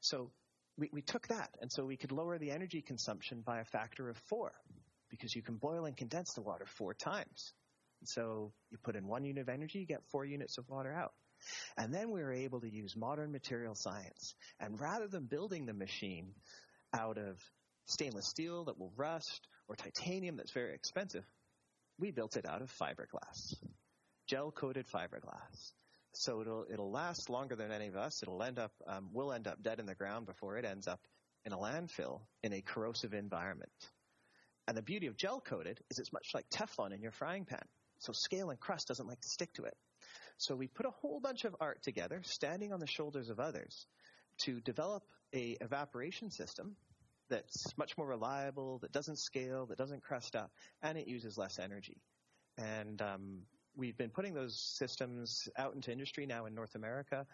So 0.00 0.30
we, 0.76 0.90
we 0.92 1.00
took 1.00 1.28
that, 1.28 1.48
and 1.62 1.72
so 1.72 1.84
we 1.84 1.96
could 1.96 2.12
lower 2.12 2.38
the 2.38 2.50
energy 2.50 2.82
consumption 2.82 3.42
by 3.44 3.60
a 3.60 3.64
factor 3.64 4.10
of 4.10 4.18
four, 4.28 4.52
because 5.08 5.34
you 5.34 5.42
can 5.42 5.56
boil 5.56 5.86
and 5.86 5.96
condense 5.96 6.34
the 6.34 6.42
water 6.42 6.66
four 6.76 6.92
times. 6.92 7.54
So 8.04 8.52
you 8.70 8.78
put 8.82 8.96
in 8.96 9.06
one 9.06 9.24
unit 9.24 9.42
of 9.42 9.48
energy, 9.48 9.80
you 9.80 9.86
get 9.86 10.02
four 10.10 10.24
units 10.24 10.58
of 10.58 10.68
water 10.68 10.92
out. 10.92 11.12
And 11.76 11.92
then 11.92 12.10
we 12.10 12.22
were 12.22 12.32
able 12.32 12.60
to 12.60 12.72
use 12.72 12.96
modern 12.96 13.32
material 13.32 13.74
science. 13.74 14.34
And 14.60 14.80
rather 14.80 15.08
than 15.08 15.26
building 15.26 15.66
the 15.66 15.74
machine 15.74 16.34
out 16.92 17.18
of 17.18 17.38
stainless 17.86 18.28
steel 18.28 18.64
that 18.66 18.78
will 18.78 18.92
rust 18.96 19.48
or 19.68 19.76
titanium 19.76 20.36
that's 20.36 20.52
very 20.52 20.74
expensive, 20.74 21.24
we 21.98 22.10
built 22.10 22.36
it 22.36 22.46
out 22.46 22.62
of 22.62 22.72
fiberglass, 22.80 23.54
gel 24.28 24.50
coated 24.50 24.86
fiberglass. 24.86 25.72
So 26.14 26.42
it'll 26.42 26.66
it'll 26.70 26.90
last 26.90 27.30
longer 27.30 27.56
than 27.56 27.72
any 27.72 27.88
of 27.88 27.96
us. 27.96 28.22
It'll 28.22 28.42
end 28.42 28.58
up 28.58 28.72
um, 28.86 29.08
we'll 29.12 29.32
end 29.32 29.46
up 29.46 29.62
dead 29.62 29.80
in 29.80 29.86
the 29.86 29.94
ground 29.94 30.26
before 30.26 30.58
it 30.58 30.64
ends 30.64 30.86
up 30.86 31.00
in 31.44 31.52
a 31.52 31.56
landfill 31.56 32.20
in 32.42 32.52
a 32.52 32.60
corrosive 32.60 33.14
environment. 33.14 33.72
And 34.68 34.76
the 34.76 34.82
beauty 34.82 35.06
of 35.06 35.16
gel 35.16 35.40
coated 35.40 35.80
is 35.90 35.98
it's 35.98 36.12
much 36.12 36.28
like 36.34 36.48
Teflon 36.50 36.94
in 36.94 37.02
your 37.02 37.12
frying 37.12 37.44
pan. 37.44 37.64
So 38.02 38.12
scale 38.12 38.50
and 38.50 38.58
crust 38.58 38.88
doesn't 38.88 39.06
like 39.06 39.20
to 39.20 39.28
stick 39.28 39.52
to 39.54 39.64
it. 39.64 39.76
So 40.36 40.56
we 40.56 40.66
put 40.66 40.86
a 40.86 40.90
whole 40.90 41.20
bunch 41.20 41.44
of 41.44 41.54
art 41.60 41.82
together, 41.82 42.20
standing 42.24 42.72
on 42.72 42.80
the 42.80 42.86
shoulders 42.86 43.30
of 43.30 43.38
others, 43.38 43.86
to 44.38 44.60
develop 44.60 45.04
a 45.32 45.56
evaporation 45.60 46.30
system 46.30 46.74
that's 47.30 47.78
much 47.78 47.96
more 47.96 48.06
reliable, 48.08 48.78
that 48.78 48.90
doesn't 48.90 49.18
scale, 49.18 49.66
that 49.66 49.78
doesn't 49.78 50.02
crust 50.02 50.34
up, 50.34 50.50
and 50.82 50.98
it 50.98 51.06
uses 51.06 51.38
less 51.38 51.60
energy. 51.60 52.00
And 52.58 53.00
um, 53.00 53.38
we've 53.76 53.96
been 53.96 54.10
putting 54.10 54.34
those 54.34 54.58
systems 54.58 55.48
out 55.56 55.74
into 55.74 55.92
industry 55.92 56.26
now 56.26 56.46
in 56.46 56.54
North 56.56 56.74
America, 56.74 57.24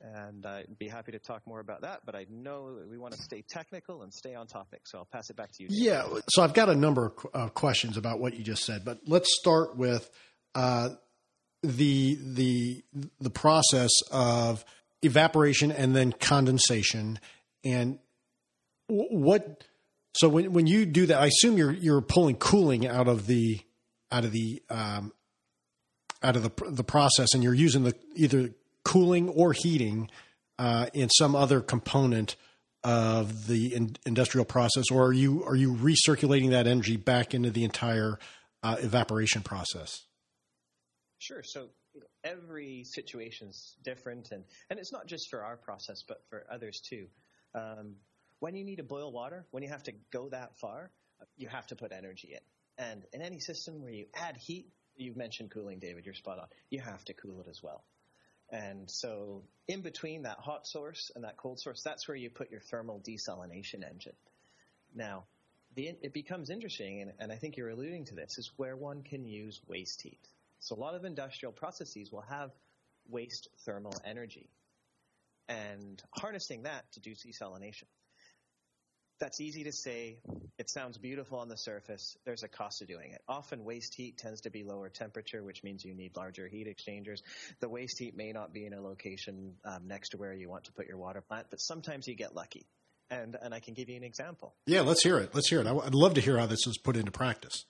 and 0.00 0.44
I'd 0.44 0.78
be 0.78 0.88
happy 0.88 1.12
to 1.12 1.18
talk 1.18 1.42
more 1.46 1.60
about 1.60 1.82
that. 1.82 2.00
But 2.04 2.14
I 2.14 2.26
know 2.30 2.78
we 2.88 2.98
want 2.98 3.14
to 3.14 3.22
stay 3.22 3.42
technical 3.48 4.02
and 4.02 4.12
stay 4.12 4.34
on 4.34 4.46
topic, 4.46 4.82
so 4.84 4.98
I'll 4.98 5.08
pass 5.10 5.30
it 5.30 5.36
back 5.36 5.52
to 5.52 5.62
you. 5.62 5.68
Yeah, 5.70 6.06
so 6.28 6.42
I've 6.42 6.54
got 6.54 6.68
a 6.68 6.74
number 6.74 7.06
of 7.06 7.26
uh, 7.34 7.48
questions 7.48 7.96
about 7.96 8.20
what 8.20 8.34
you 8.34 8.44
just 8.44 8.64
said, 8.64 8.84
but 8.84 9.00
let's 9.06 9.28
start 9.38 9.76
with 9.76 10.08
uh, 10.54 10.90
the 11.62 12.18
the 12.20 12.84
the 13.20 13.30
process 13.30 13.90
of 14.10 14.64
evaporation 15.02 15.72
and 15.72 15.94
then 15.94 16.12
condensation, 16.12 17.18
and 17.64 17.98
what. 18.88 19.64
So 20.12 20.28
when 20.28 20.52
when 20.52 20.66
you 20.66 20.86
do 20.86 21.06
that, 21.06 21.20
I 21.20 21.26
assume 21.26 21.58
you're 21.58 21.72
you're 21.72 22.00
pulling 22.00 22.36
cooling 22.36 22.86
out 22.86 23.08
of 23.08 23.26
the 23.26 23.60
out 24.10 24.24
of 24.24 24.32
the 24.32 24.62
um, 24.70 25.12
out 26.22 26.36
of 26.36 26.42
the 26.42 26.70
the 26.70 26.84
process, 26.84 27.34
and 27.34 27.42
you're 27.42 27.54
using 27.54 27.84
the 27.84 27.94
either 28.14 28.50
cooling 28.86 29.28
or 29.28 29.52
heating 29.52 30.08
uh, 30.60 30.86
in 30.94 31.10
some 31.10 31.34
other 31.34 31.60
component 31.60 32.36
of 32.84 33.48
the 33.48 33.74
in- 33.74 33.96
industrial 34.06 34.44
process, 34.44 34.84
or 34.92 35.06
are 35.06 35.12
you 35.12 35.42
are 35.44 35.56
you 35.56 35.74
recirculating 35.74 36.50
that 36.50 36.68
energy 36.68 36.96
back 36.96 37.34
into 37.34 37.50
the 37.50 37.64
entire 37.64 38.16
uh, 38.62 38.76
evaporation 38.78 39.42
process? 39.42 40.06
Sure. 41.18 41.42
So 41.42 41.70
you 41.94 42.00
know, 42.00 42.06
every 42.22 42.84
different, 43.82 44.28
and, 44.30 44.44
and 44.70 44.78
it's 44.78 44.92
not 44.92 45.06
just 45.06 45.28
for 45.30 45.42
our 45.42 45.56
process, 45.56 46.04
but 46.06 46.18
for 46.30 46.46
others 46.48 46.80
too. 46.88 47.08
Um, 47.56 47.96
when 48.38 48.54
you 48.54 48.64
need 48.64 48.76
to 48.76 48.84
boil 48.84 49.10
water, 49.10 49.46
when 49.50 49.64
you 49.64 49.68
have 49.70 49.82
to 49.84 49.92
go 50.12 50.28
that 50.28 50.56
far, 50.60 50.92
you 51.36 51.48
have 51.48 51.66
to 51.68 51.76
put 51.76 51.90
energy 51.90 52.34
in. 52.34 52.84
And 52.84 53.02
in 53.12 53.22
any 53.22 53.40
system 53.40 53.82
where 53.82 53.90
you 53.90 54.06
add 54.14 54.36
heat, 54.36 54.68
you've 54.94 55.16
mentioned 55.16 55.50
cooling, 55.50 55.80
David, 55.80 56.04
you're 56.04 56.14
spot 56.14 56.38
on. 56.38 56.46
You 56.70 56.80
have 56.80 57.04
to 57.06 57.14
cool 57.14 57.40
it 57.40 57.48
as 57.50 57.62
well. 57.62 57.82
And 58.50 58.88
so 58.90 59.42
in 59.66 59.82
between 59.82 60.22
that 60.22 60.38
hot 60.38 60.66
source 60.66 61.10
and 61.14 61.24
that 61.24 61.36
cold 61.36 61.58
source, 61.58 61.82
that's 61.82 62.06
where 62.06 62.16
you 62.16 62.30
put 62.30 62.50
your 62.50 62.60
thermal 62.60 63.00
desalination 63.00 63.88
engine. 63.88 64.14
Now, 64.94 65.24
the, 65.74 65.88
it 66.00 66.12
becomes 66.12 66.48
interesting, 66.48 67.02
and, 67.02 67.12
and 67.18 67.32
I 67.32 67.36
think 67.36 67.56
you're 67.56 67.70
alluding 67.70 68.06
to 68.06 68.14
this, 68.14 68.38
is 68.38 68.52
where 68.56 68.76
one 68.76 69.02
can 69.02 69.26
use 69.26 69.60
waste 69.66 70.00
heat. 70.00 70.28
So 70.60 70.74
a 70.74 70.78
lot 70.78 70.94
of 70.94 71.04
industrial 71.04 71.52
processes 71.52 72.10
will 72.10 72.24
have 72.28 72.50
waste 73.08 73.48
thermal 73.64 73.94
energy 74.04 74.48
and 75.48 76.02
harnessing 76.12 76.62
that 76.62 76.90
to 76.92 77.00
do 77.00 77.12
desalination. 77.12 77.84
That's 79.18 79.40
easy 79.40 79.64
to 79.64 79.72
say. 79.72 80.18
It 80.58 80.68
sounds 80.70 80.98
beautiful 80.98 81.38
on 81.38 81.48
the 81.48 81.56
surface. 81.56 82.16
There's 82.24 82.42
a 82.42 82.48
cost 82.48 82.78
to 82.78 82.86
doing 82.86 83.12
it. 83.12 83.22
Often 83.28 83.64
waste 83.64 83.94
heat 83.94 84.18
tends 84.18 84.42
to 84.42 84.50
be 84.50 84.62
lower 84.62 84.88
temperature, 84.88 85.42
which 85.42 85.62
means 85.62 85.84
you 85.84 85.94
need 85.94 86.16
larger 86.16 86.48
heat 86.48 86.66
exchangers. 86.66 87.22
The 87.60 87.68
waste 87.68 87.98
heat 87.98 88.16
may 88.16 88.32
not 88.32 88.52
be 88.52 88.66
in 88.66 88.74
a 88.74 88.80
location 88.80 89.54
um, 89.64 89.86
next 89.86 90.10
to 90.10 90.18
where 90.18 90.34
you 90.34 90.50
want 90.50 90.64
to 90.64 90.72
put 90.72 90.86
your 90.86 90.98
water 90.98 91.22
plant, 91.22 91.46
but 91.50 91.60
sometimes 91.60 92.06
you 92.06 92.14
get 92.14 92.34
lucky. 92.34 92.66
And, 93.08 93.36
and 93.40 93.54
I 93.54 93.60
can 93.60 93.74
give 93.74 93.88
you 93.88 93.96
an 93.96 94.02
example. 94.02 94.54
Yeah, 94.66 94.80
let's 94.80 95.02
hear 95.02 95.18
it. 95.18 95.34
Let's 95.34 95.48
hear 95.48 95.60
it. 95.60 95.66
I'd 95.66 95.94
love 95.94 96.14
to 96.14 96.20
hear 96.20 96.38
how 96.38 96.46
this 96.46 96.66
is 96.66 96.76
put 96.76 96.96
into 96.96 97.12
practice. 97.12 97.64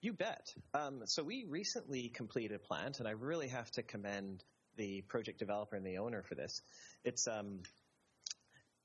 You 0.00 0.12
bet. 0.12 0.48
Um, 0.74 1.02
so 1.06 1.22
we 1.22 1.44
recently 1.48 2.08
completed 2.08 2.56
a 2.56 2.58
plant, 2.58 2.98
and 2.98 3.06
I 3.06 3.12
really 3.12 3.48
have 3.48 3.70
to 3.72 3.82
commend 3.82 4.42
the 4.76 5.02
project 5.02 5.38
developer 5.38 5.76
and 5.76 5.86
the 5.86 5.98
owner 5.98 6.22
for 6.22 6.34
this. 6.34 6.60
It's 7.04 7.28
um, 7.28 7.60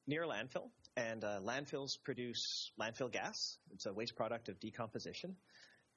near 0.06 0.24
a 0.24 0.28
landfill, 0.28 0.70
and 0.98 1.24
uh, 1.24 1.40
landfills 1.46 1.98
produce 2.04 2.72
landfill 2.82 3.12
gas. 3.12 3.60
It's 3.72 3.86
a 3.86 3.94
waste 3.94 4.16
product 4.16 4.50
of 4.50 4.60
decomposition. 4.60 5.36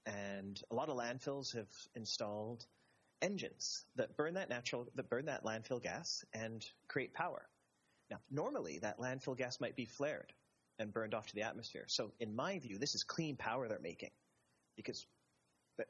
And 0.07 0.61
a 0.71 0.75
lot 0.75 0.91
of 0.91 0.97
landfills 0.97 1.57
have 1.57 1.69
installed 1.97 2.67
engines 3.23 3.87
that 3.97 4.17
burn 4.17 4.35
that 4.35 4.51
natural, 4.51 4.87
that 4.95 5.09
burn 5.09 5.27
that 5.27 5.43
landfill 5.43 5.83
gas 5.83 6.25
and 6.35 6.65
create 6.87 7.15
power. 7.15 7.49
Now, 8.11 8.19
normally 8.31 8.79
that 8.81 8.99
landfill 8.99 9.37
gas 9.37 9.59
might 9.59 9.75
be 9.75 9.87
flared 9.87 10.33
and 10.79 10.93
burned 10.93 11.15
off 11.15 11.27
to 11.29 11.35
the 11.35 11.43
atmosphere. 11.43 11.85
So 11.89 12.13
in 12.21 12.37
my 12.37 12.59
view, 12.59 12.79
this 12.79 12.95
is 12.95 13.03
clean 13.03 13.37
power 13.37 13.69
they're 13.69 13.81
making 13.81 14.11
because 14.77 15.07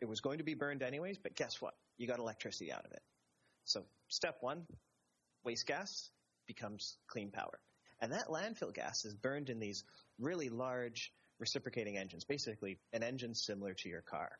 it 0.01 0.09
was 0.09 0.21
going 0.21 0.39
to 0.39 0.45
be 0.45 0.55
burned 0.55 0.83
anyways, 0.83 1.19
but 1.19 1.35
guess 1.35 1.61
what? 1.61 1.75
You 1.99 2.07
got 2.07 2.21
electricity 2.21 2.73
out 2.73 2.85
of 2.85 2.93
it. 2.93 3.03
So 3.65 3.85
step 4.09 4.37
one, 4.41 4.67
waste 5.45 5.67
gas 5.67 6.11
becomes 6.47 6.97
clean 7.09 7.31
power. 7.31 7.59
And 8.01 8.13
that 8.13 8.29
landfill 8.29 8.73
gas 8.73 9.05
is 9.05 9.15
burned 9.15 9.51
in 9.51 9.59
these 9.59 9.85
really 10.19 10.49
large 10.49 11.13
reciprocating 11.39 11.97
engines, 11.97 12.25
basically 12.25 12.79
an 12.93 13.03
engine 13.03 13.35
similar 13.35 13.75
to 13.75 13.89
your 13.89 14.03
car. 14.03 14.39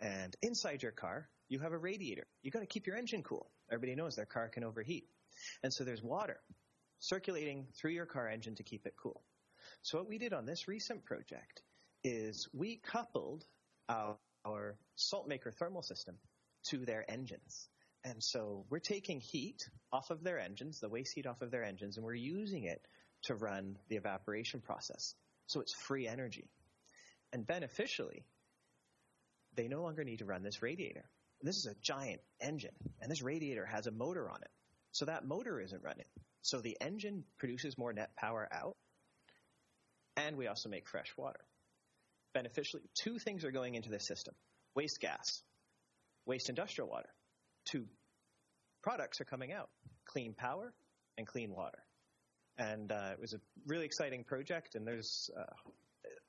And 0.00 0.34
inside 0.42 0.82
your 0.82 0.92
car, 0.92 1.28
you 1.48 1.58
have 1.60 1.72
a 1.72 1.78
radiator. 1.78 2.26
You've 2.42 2.54
got 2.54 2.60
to 2.60 2.66
keep 2.66 2.86
your 2.86 2.96
engine 2.96 3.22
cool. 3.22 3.50
Everybody 3.70 3.94
knows 3.94 4.16
their 4.16 4.26
car 4.26 4.48
can 4.48 4.64
overheat. 4.64 5.06
And 5.62 5.72
so 5.72 5.84
there's 5.84 6.02
water 6.02 6.40
circulating 7.00 7.66
through 7.74 7.92
your 7.92 8.06
car 8.06 8.28
engine 8.28 8.54
to 8.56 8.62
keep 8.62 8.86
it 8.86 8.94
cool. 9.00 9.22
So 9.82 9.98
what 9.98 10.08
we 10.08 10.18
did 10.18 10.32
on 10.32 10.46
this 10.46 10.68
recent 10.68 11.04
project 11.04 11.62
is 12.02 12.48
we 12.52 12.76
coupled 12.76 13.44
our, 13.88 14.16
our 14.46 14.76
SaltMaker 14.96 15.52
thermal 15.54 15.82
system 15.82 16.16
to 16.68 16.84
their 16.84 17.08
engines. 17.10 17.68
And 18.06 18.22
so 18.22 18.64
we're 18.70 18.78
taking 18.78 19.20
heat 19.20 19.68
off 19.92 20.10
of 20.10 20.22
their 20.22 20.38
engines, 20.38 20.78
the 20.78 20.88
waste 20.88 21.12
heat 21.12 21.26
off 21.26 21.42
of 21.42 21.50
their 21.50 21.64
engines, 21.64 21.96
and 21.96 22.06
we're 22.06 22.14
using 22.14 22.62
it 22.62 22.80
to 23.24 23.34
run 23.34 23.78
the 23.88 23.96
evaporation 23.96 24.60
process. 24.60 25.16
So 25.46 25.60
it's 25.60 25.74
free 25.74 26.06
energy. 26.06 26.48
And 27.32 27.44
beneficially, 27.44 28.24
they 29.56 29.66
no 29.66 29.82
longer 29.82 30.04
need 30.04 30.20
to 30.20 30.24
run 30.24 30.44
this 30.44 30.62
radiator. 30.62 31.04
This 31.42 31.56
is 31.56 31.66
a 31.66 31.74
giant 31.82 32.20
engine, 32.40 32.76
and 33.00 33.10
this 33.10 33.22
radiator 33.22 33.66
has 33.66 33.88
a 33.88 33.90
motor 33.90 34.30
on 34.30 34.40
it. 34.40 34.50
So 34.92 35.06
that 35.06 35.26
motor 35.26 35.60
isn't 35.60 35.82
running. 35.82 36.06
So 36.42 36.60
the 36.60 36.76
engine 36.80 37.24
produces 37.38 37.76
more 37.76 37.92
net 37.92 38.14
power 38.16 38.48
out, 38.52 38.76
and 40.16 40.36
we 40.36 40.46
also 40.46 40.68
make 40.68 40.88
fresh 40.88 41.12
water. 41.16 41.40
Beneficially, 42.34 42.84
two 42.94 43.18
things 43.18 43.44
are 43.44 43.50
going 43.50 43.74
into 43.74 43.90
this 43.90 44.06
system 44.06 44.34
waste 44.76 45.00
gas, 45.00 45.42
waste 46.24 46.48
industrial 46.48 46.88
water. 46.88 47.08
Two 47.70 47.86
products 48.82 49.20
are 49.20 49.24
coming 49.24 49.52
out 49.52 49.68
clean 50.06 50.34
power 50.34 50.72
and 51.18 51.26
clean 51.26 51.50
water. 51.50 51.78
And 52.58 52.90
uh, 52.90 53.10
it 53.12 53.20
was 53.20 53.34
a 53.34 53.38
really 53.66 53.84
exciting 53.84 54.24
project, 54.24 54.76
and 54.76 54.86
there's 54.86 55.28
uh, 55.38 55.42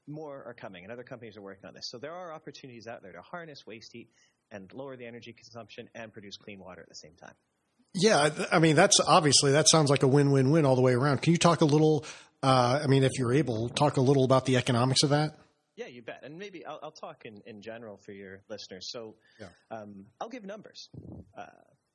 more 0.08 0.44
are 0.46 0.54
coming, 0.54 0.84
and 0.84 0.92
other 0.92 1.04
companies 1.04 1.38
are 1.38 1.42
working 1.42 1.66
on 1.66 1.74
this. 1.74 1.90
So 1.90 2.00
there 2.00 2.14
are 2.14 2.34
opportunities 2.34 2.88
out 2.88 3.02
there 3.02 3.14
to 3.14 3.22
harness 3.22 3.66
waste 3.66 3.92
heat 3.94 4.10
and 4.52 4.72
lower 4.74 4.98
the 4.98 5.06
energy 5.06 5.34
consumption 5.34 5.90
and 5.96 6.12
produce 6.12 6.38
clean 6.38 6.60
water 6.60 6.82
at 6.82 6.90
the 6.90 6.96
same 6.96 7.14
time. 7.16 7.34
Yeah, 7.94 8.30
I 8.52 8.60
mean 8.60 8.76
that's 8.76 9.00
obviously 9.00 9.54
that 9.54 9.68
sounds 9.70 9.90
like 9.90 10.04
a 10.04 10.08
win-win-win 10.08 10.66
all 10.66 10.76
the 10.76 10.82
way 10.82 10.94
around. 10.94 11.22
Can 11.22 11.32
you 11.32 11.38
talk 11.38 11.62
a 11.62 11.66
little? 11.66 12.06
Uh, 12.44 12.82
I 12.84 12.88
mean, 12.88 13.04
if 13.04 13.12
you're 13.18 13.34
able, 13.34 13.70
talk 13.70 13.98
a 13.98 14.02
little 14.02 14.24
about 14.24 14.46
the 14.46 14.58
economics 14.58 15.04
of 15.04 15.10
that. 15.12 15.38
Yeah, 15.78 15.88
you 15.88 16.02
bet. 16.02 16.22
And 16.24 16.38
maybe 16.38 16.66
I'll, 16.66 16.80
I'll 16.84 16.92
talk 16.92 17.26
in, 17.26 17.42
in 17.46 17.62
general 17.62 17.98
for 17.98 18.12
your 18.12 18.42
listeners. 18.50 18.90
So 18.92 19.16
yeah. 19.40 19.48
um, 19.72 20.08
I'll 20.20 20.30
give 20.30 20.44
numbers. 20.44 20.90
Uh, 21.38 21.46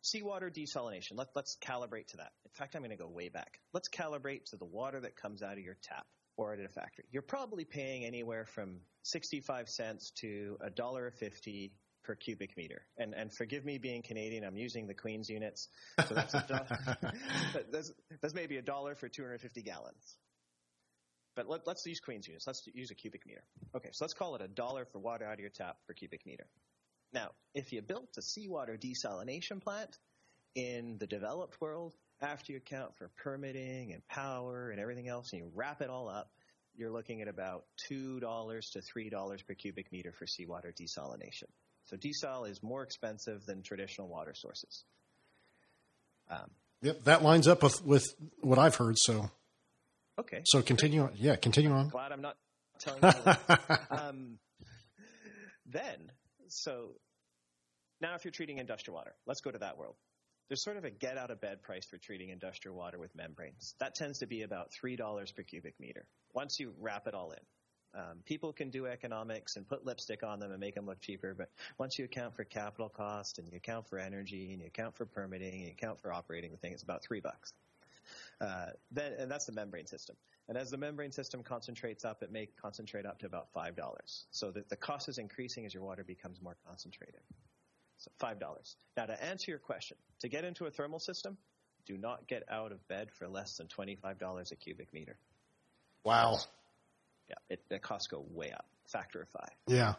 seawater 0.02 0.50
desalination. 0.50 1.12
Let, 1.16 1.28
let's 1.34 1.56
calibrate 1.60 2.06
to 2.08 2.18
that. 2.18 2.32
In 2.44 2.52
fact, 2.52 2.76
I'm 2.76 2.82
going 2.82 2.90
to 2.90 2.96
go 2.96 3.08
way 3.08 3.28
back. 3.28 3.58
Let's 3.72 3.88
calibrate 3.88 4.44
to 4.46 4.56
the 4.56 4.64
water 4.64 5.00
that 5.00 5.16
comes 5.16 5.42
out 5.42 5.54
of 5.54 5.58
your 5.58 5.76
tap 5.82 6.06
or 6.36 6.52
at 6.54 6.60
a 6.60 6.68
factory. 6.68 7.04
You're 7.10 7.22
probably 7.22 7.64
paying 7.64 8.04
anywhere 8.04 8.46
from 8.46 8.78
65 9.02 9.68
cents 9.68 10.12
to 10.20 10.56
a 10.60 10.70
dollar 10.70 11.10
fifty 11.10 11.72
per 12.04 12.14
cubic 12.14 12.56
meter. 12.56 12.82
And, 12.98 13.14
and 13.14 13.32
forgive 13.32 13.64
me 13.64 13.78
being 13.78 14.02
Canadian, 14.02 14.44
I'm 14.44 14.56
using 14.56 14.86
the 14.86 14.94
Queen's 14.94 15.28
units. 15.28 15.68
So 16.08 16.14
that's, 16.14 16.34
a 16.34 16.96
that's, 17.72 17.92
that's 18.20 18.34
maybe 18.34 18.56
a 18.56 18.62
dollar 18.62 18.94
for 18.94 19.08
250 19.08 19.62
gallons. 19.62 20.16
But 21.34 21.48
let, 21.48 21.66
us 21.66 21.86
use 21.86 22.00
Queen's 22.00 22.26
units. 22.26 22.46
Let's 22.46 22.66
use 22.74 22.90
a 22.90 22.94
cubic 22.94 23.26
meter. 23.26 23.42
Okay, 23.74 23.88
so 23.92 24.04
let's 24.04 24.14
call 24.14 24.34
it 24.34 24.42
a 24.42 24.48
dollar 24.48 24.84
for 24.84 24.98
water 24.98 25.24
out 25.24 25.34
of 25.34 25.40
your 25.40 25.50
tap 25.50 25.76
per 25.86 25.94
cubic 25.94 26.26
meter. 26.26 26.46
Now, 27.12 27.30
if 27.54 27.72
you 27.72 27.80
built 27.82 28.10
a 28.18 28.22
seawater 28.22 28.76
desalination 28.76 29.62
plant 29.62 29.98
in 30.54 30.98
the 30.98 31.06
developed 31.06 31.60
world, 31.60 31.94
after 32.20 32.52
you 32.52 32.58
account 32.58 32.96
for 32.96 33.10
permitting 33.22 33.92
and 33.92 34.06
power 34.08 34.70
and 34.70 34.80
everything 34.80 35.08
else, 35.08 35.32
and 35.32 35.40
you 35.40 35.50
wrap 35.54 35.80
it 35.80 35.90
all 35.90 36.08
up, 36.08 36.30
you're 36.74 36.90
looking 36.90 37.20
at 37.20 37.28
about 37.28 37.64
$2 37.90 38.20
to 38.20 38.80
$3 38.80 39.46
per 39.46 39.54
cubic 39.54 39.92
meter 39.92 40.12
for 40.12 40.26
seawater 40.26 40.72
desalination. 40.72 41.48
So 41.84 41.96
desal 41.96 42.48
is 42.48 42.62
more 42.62 42.82
expensive 42.82 43.44
than 43.44 43.62
traditional 43.62 44.08
water 44.08 44.34
sources. 44.34 44.84
Um, 46.30 46.50
yep, 46.80 47.04
that 47.04 47.22
lines 47.22 47.48
up 47.48 47.62
with, 47.62 47.84
with 47.84 48.14
what 48.40 48.58
I've 48.58 48.76
heard. 48.76 48.96
So, 48.98 49.30
okay. 50.18 50.42
So 50.44 50.62
continue 50.62 51.02
on. 51.02 51.12
Yeah, 51.14 51.36
continue 51.36 51.72
on. 51.72 51.88
Glad 51.88 52.12
I'm 52.12 52.22
not 52.22 52.36
telling 52.78 53.00
you. 53.02 53.76
um, 53.90 54.38
then, 55.66 56.10
so 56.48 56.96
now 58.00 58.14
if 58.14 58.24
you're 58.24 58.32
treating 58.32 58.58
industrial 58.58 58.96
water, 58.96 59.14
let's 59.26 59.40
go 59.40 59.50
to 59.50 59.58
that 59.58 59.78
world. 59.78 59.94
There's 60.48 60.62
sort 60.62 60.76
of 60.76 60.84
a 60.84 60.90
get 60.90 61.16
out 61.16 61.30
of 61.30 61.40
bed 61.40 61.62
price 61.62 61.86
for 61.86 61.96
treating 61.96 62.28
industrial 62.28 62.76
water 62.76 62.98
with 62.98 63.14
membranes. 63.14 63.74
That 63.80 63.94
tends 63.94 64.18
to 64.18 64.26
be 64.26 64.42
about 64.42 64.70
$3 64.84 65.34
per 65.34 65.42
cubic 65.42 65.74
meter 65.80 66.04
once 66.34 66.58
you 66.60 66.74
wrap 66.78 67.06
it 67.06 67.14
all 67.14 67.30
in. 67.30 67.38
Um, 67.94 68.18
people 68.24 68.52
can 68.52 68.70
do 68.70 68.86
economics 68.86 69.56
and 69.56 69.68
put 69.68 69.84
lipstick 69.84 70.22
on 70.22 70.40
them 70.40 70.50
and 70.50 70.58
make 70.58 70.74
them 70.74 70.86
look 70.86 71.00
cheaper, 71.00 71.34
but 71.34 71.48
once 71.78 71.98
you 71.98 72.06
account 72.06 72.34
for 72.34 72.44
capital 72.44 72.88
cost 72.88 73.38
and 73.38 73.46
you 73.50 73.56
account 73.56 73.86
for 73.88 73.98
energy 73.98 74.50
and 74.52 74.60
you 74.60 74.66
account 74.66 74.96
for 74.96 75.04
permitting 75.04 75.52
and 75.52 75.62
you 75.64 75.70
account 75.70 76.00
for 76.00 76.12
operating 76.12 76.50
the 76.50 76.56
thing, 76.56 76.72
it's 76.72 76.82
about 76.82 77.02
three 77.02 77.20
bucks. 77.20 77.52
Uh, 78.42 78.70
then, 78.90 79.12
and 79.18 79.30
that's 79.30 79.46
the 79.46 79.52
membrane 79.52 79.86
system. 79.86 80.16
And 80.48 80.58
as 80.58 80.70
the 80.70 80.76
membrane 80.76 81.12
system 81.12 81.42
concentrates 81.42 82.04
up, 82.04 82.22
it 82.22 82.32
may 82.32 82.48
concentrate 82.60 83.06
up 83.06 83.20
to 83.20 83.26
about 83.26 83.48
five 83.54 83.76
dollars. 83.76 84.26
So 84.30 84.50
that 84.50 84.68
the 84.68 84.76
cost 84.76 85.08
is 85.08 85.18
increasing 85.18 85.64
as 85.64 85.72
your 85.72 85.84
water 85.84 86.04
becomes 86.04 86.42
more 86.42 86.56
concentrated. 86.66 87.20
So 87.98 88.10
five 88.18 88.40
dollars. 88.40 88.76
Now, 88.96 89.06
to 89.06 89.24
answer 89.24 89.50
your 89.50 89.60
question, 89.60 89.96
to 90.20 90.28
get 90.28 90.44
into 90.44 90.66
a 90.66 90.70
thermal 90.70 90.98
system, 90.98 91.38
do 91.86 91.96
not 91.96 92.26
get 92.26 92.42
out 92.50 92.72
of 92.72 92.86
bed 92.88 93.08
for 93.18 93.28
less 93.28 93.56
than 93.56 93.68
twenty-five 93.68 94.18
dollars 94.18 94.50
a 94.52 94.56
cubic 94.56 94.92
meter. 94.92 95.16
Wow 96.04 96.38
yeah, 97.28 97.54
it, 97.54 97.60
the 97.68 97.78
costs 97.78 98.08
go 98.08 98.24
way 98.30 98.50
up, 98.52 98.66
factor 98.86 99.22
of 99.22 99.28
five. 99.28 99.50
Yeah, 99.66 99.94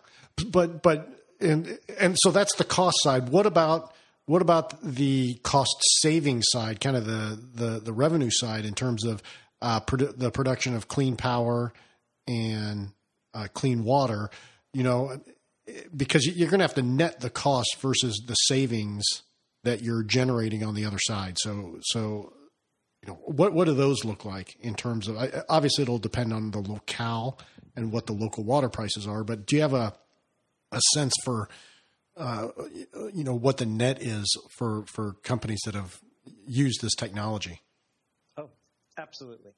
but 0.48 0.82
but 0.82 1.08
and 1.40 1.80
and 2.00 2.18
so 2.20 2.32
that's 2.32 2.56
the 2.56 2.64
cost 2.64 2.98
side. 3.02 3.30
What 3.30 3.46
about 3.46 3.94
what 4.26 4.42
about 4.42 4.82
the 4.82 5.36
cost 5.44 5.76
saving 6.02 6.42
side, 6.44 6.80
kind 6.80 6.96
of 6.96 7.06
the 7.06 7.40
the 7.54 7.80
the 7.80 7.94
revenue 7.94 8.30
side 8.32 8.66
in 8.66 8.74
terms 8.74 9.06
of 9.06 9.22
uh, 9.62 9.80
produ- 9.82 10.18
the 10.18 10.32
production 10.32 10.76
of 10.76 10.88
clean 10.88 11.16
power 11.16 11.74
and 12.28 12.92
uh, 13.34 13.48
clean 13.54 13.84
water? 13.84 14.30
You 14.74 14.84
know, 14.84 15.22
because 15.96 16.26
you're 16.26 16.50
going 16.50 16.60
to 16.60 16.66
have 16.66 16.76
to 16.76 16.82
net 16.82 17.20
the 17.20 17.30
cost 17.30 17.78
versus 17.80 18.24
the 18.26 18.36
savings 18.36 19.04
that 19.64 19.82
you're 19.82 20.04
generating 20.04 20.64
on 20.64 20.74
the 20.74 20.86
other 20.86 21.00
side. 21.00 21.38
So, 21.40 21.80
so 21.84 22.34
you 23.02 23.10
know, 23.10 23.20
what 23.26 23.54
what 23.54 23.66
do 23.66 23.74
those 23.74 24.06
look 24.06 24.26
like 24.26 24.56
in 24.62 24.76
terms 24.76 25.08
of? 25.08 25.18
Obviously, 25.50 25.84
it'll 25.84 26.00
depend 26.00 26.34
on 26.34 26.52
the 26.52 26.60
locale 26.60 27.40
and 27.76 27.92
what 27.92 28.08
the 28.08 28.14
local 28.14 28.44
water 28.44 28.70
prices 28.70 29.06
are. 29.08 29.24
But 29.24 29.46
do 29.46 29.56
you 29.56 29.62
have 29.62 29.74
a 29.74 29.94
a 30.74 30.82
sense 30.94 31.14
for, 31.24 31.50
uh, 32.16 32.50
you 33.14 33.24
know, 33.24 33.36
what 33.36 33.58
the 33.58 33.66
net 33.66 34.02
is 34.02 34.38
for 34.50 34.86
for 34.86 35.14
companies 35.24 35.62
that 35.66 35.76
have 35.76 36.00
used 36.46 36.82
this 36.82 36.96
technology? 36.96 37.62
Oh, 38.38 38.50
absolutely. 38.98 39.52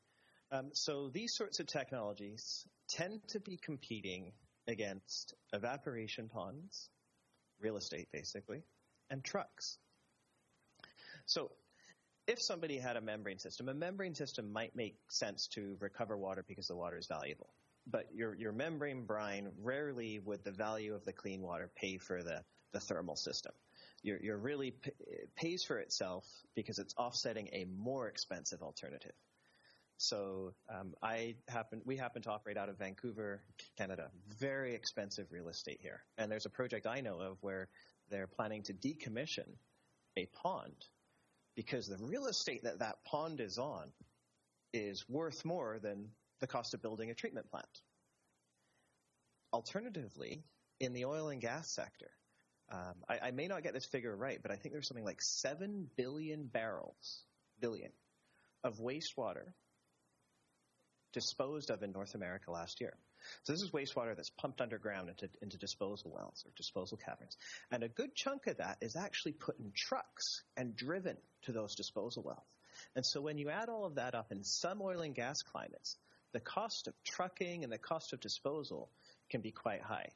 Um, 0.52 0.70
so 0.74 1.10
these 1.10 1.36
sorts 1.36 1.60
of 1.60 1.68
technologies 1.68 2.66
tend 2.90 3.22
to 3.30 3.40
be 3.40 3.58
competing 3.64 4.32
against 4.68 5.34
evaporation 5.54 6.30
ponds, 6.30 6.90
real 7.60 7.78
estate 7.78 8.08
basically, 8.12 8.64
and 9.10 9.24
trucks. 9.24 9.78
So 11.26 11.52
if 12.28 12.42
somebody 12.42 12.78
had 12.78 12.96
a 12.96 13.02
membrane 13.02 13.40
system, 13.40 13.70
a 13.70 13.74
membrane 13.74 14.16
system 14.16 14.52
might 14.52 14.76
make 14.76 14.98
sense 15.10 15.48
to 15.54 15.78
recover 15.80 16.18
water 16.18 16.44
because 16.48 16.68
the 16.68 16.76
water 16.76 16.98
is 16.98 17.08
valuable. 17.08 17.50
But 17.88 18.08
your, 18.14 18.36
your 18.36 18.52
membrane 18.52 19.06
brine, 19.06 19.52
rarely 19.62 20.20
would 20.20 20.44
the 20.44 20.52
value 20.52 20.96
of 20.96 21.06
the 21.06 21.14
clean 21.14 21.42
water 21.42 21.70
pay 21.76 21.98
for 21.98 22.24
the, 22.24 22.44
the 22.74 22.80
thermal 22.80 23.16
system. 23.16 23.54
You're, 24.02 24.20
you're 24.22 24.38
really 24.38 24.72
p- 24.72 24.92
pays 25.36 25.64
for 25.64 25.78
itself 25.78 26.26
because 26.56 26.80
it's 26.80 26.96
offsetting 26.98 27.50
a 27.54 27.66
more 27.66 28.08
expensive 28.08 28.62
alternative. 28.62 29.14
So 29.98 30.54
um, 30.70 30.94
I 31.02 31.36
happen, 31.48 31.82
we 31.86 31.96
happen 31.96 32.22
to 32.24 32.32
operate 32.32 32.58
out 32.58 32.70
of 32.70 32.78
Vancouver, 32.78 33.42
Canada. 33.78 34.10
Very 34.40 34.76
expensive 34.76 35.28
real 35.32 35.48
estate 35.48 35.80
here, 35.82 36.02
and 36.18 36.30
there's 36.30 36.46
a 36.46 36.50
project 36.50 36.86
I 36.86 37.02
know 37.02 37.20
of 37.22 37.38
where 37.42 37.70
they're 38.10 38.28
planning 38.28 38.64
to 38.64 38.74
decommission 38.74 39.48
a 40.18 40.26
pond 40.28 40.76
because 41.56 41.88
the 41.88 41.98
real 42.06 42.28
estate 42.28 42.64
that 42.64 42.80
that 42.80 43.04
pond 43.06 43.40
is 43.40 43.58
on 43.58 43.90
is 44.74 45.08
worth 45.08 45.46
more 45.46 45.80
than 45.82 46.10
the 46.40 46.48
cost 46.48 46.74
of 46.74 46.82
building 46.82 47.10
a 47.10 47.14
treatment 47.14 47.50
plant. 47.50 47.82
Alternatively, 49.54 50.44
in 50.80 50.94
the 50.94 51.06
oil 51.06 51.30
and 51.30 51.42
gas 51.42 51.74
sector, 51.74 52.12
um, 52.72 52.96
I, 53.08 53.28
I, 53.28 53.32
may 53.32 53.48
not 53.48 53.64
get 53.64 53.74
this 53.74 53.86
figure 53.86 54.16
right, 54.16 54.40
but 54.42 54.52
I 54.52 54.56
think 54.56 54.74
there's 54.74 54.88
something 54.88 55.06
like 55.06 55.22
7 55.22 55.88
billion 55.96 56.48
barrels, 56.48 57.24
billion, 57.62 57.92
of 58.64 58.80
wastewater 58.80 59.54
disposed 61.14 61.70
of 61.70 61.84
in 61.84 61.92
North 61.92 62.16
America 62.16 62.52
last 62.52 62.82
year. 62.82 62.98
So 63.44 63.54
this 63.54 63.62
is 63.62 63.72
wastewater 63.72 64.16
that's 64.16 64.32
pumped 64.32 64.62
underground 64.62 65.10
into, 65.10 65.30
into 65.42 65.58
disposal 65.58 66.12
wells 66.14 66.44
or 66.46 66.52
disposal 66.56 66.98
caverns. 66.98 67.38
And 67.72 67.84
a 67.84 67.88
good 67.88 68.16
chunk 68.16 68.48
of 68.48 68.58
that 68.58 68.78
is 68.82 68.96
actually 68.96 69.34
put 69.34 69.58
in 69.60 69.72
trucks 69.76 70.44
and 70.58 70.76
driven 70.76 71.18
to 71.44 71.52
those 71.52 71.76
disposal 71.76 72.24
wells. 72.24 72.46
And 72.96 73.06
so 73.06 73.22
when 73.22 73.38
you 73.38 73.50
add 73.50 73.70
all 73.70 73.86
of 73.86 73.96
that 73.96 74.16
up 74.16 74.32
in 74.32 74.44
some 74.44 74.82
oil 74.82 75.02
and 75.02 75.16
gas 75.16 75.42
climates, 75.42 75.98
the 76.36 76.42
cost 76.42 76.88
of 76.88 76.94
trucking 77.06 77.64
and 77.64 77.72
the 77.72 77.78
cost 77.78 78.12
of 78.12 78.20
disposal 78.20 78.90
can 79.30 79.40
be 79.40 79.52
quite 79.52 79.82
high. 79.82 80.10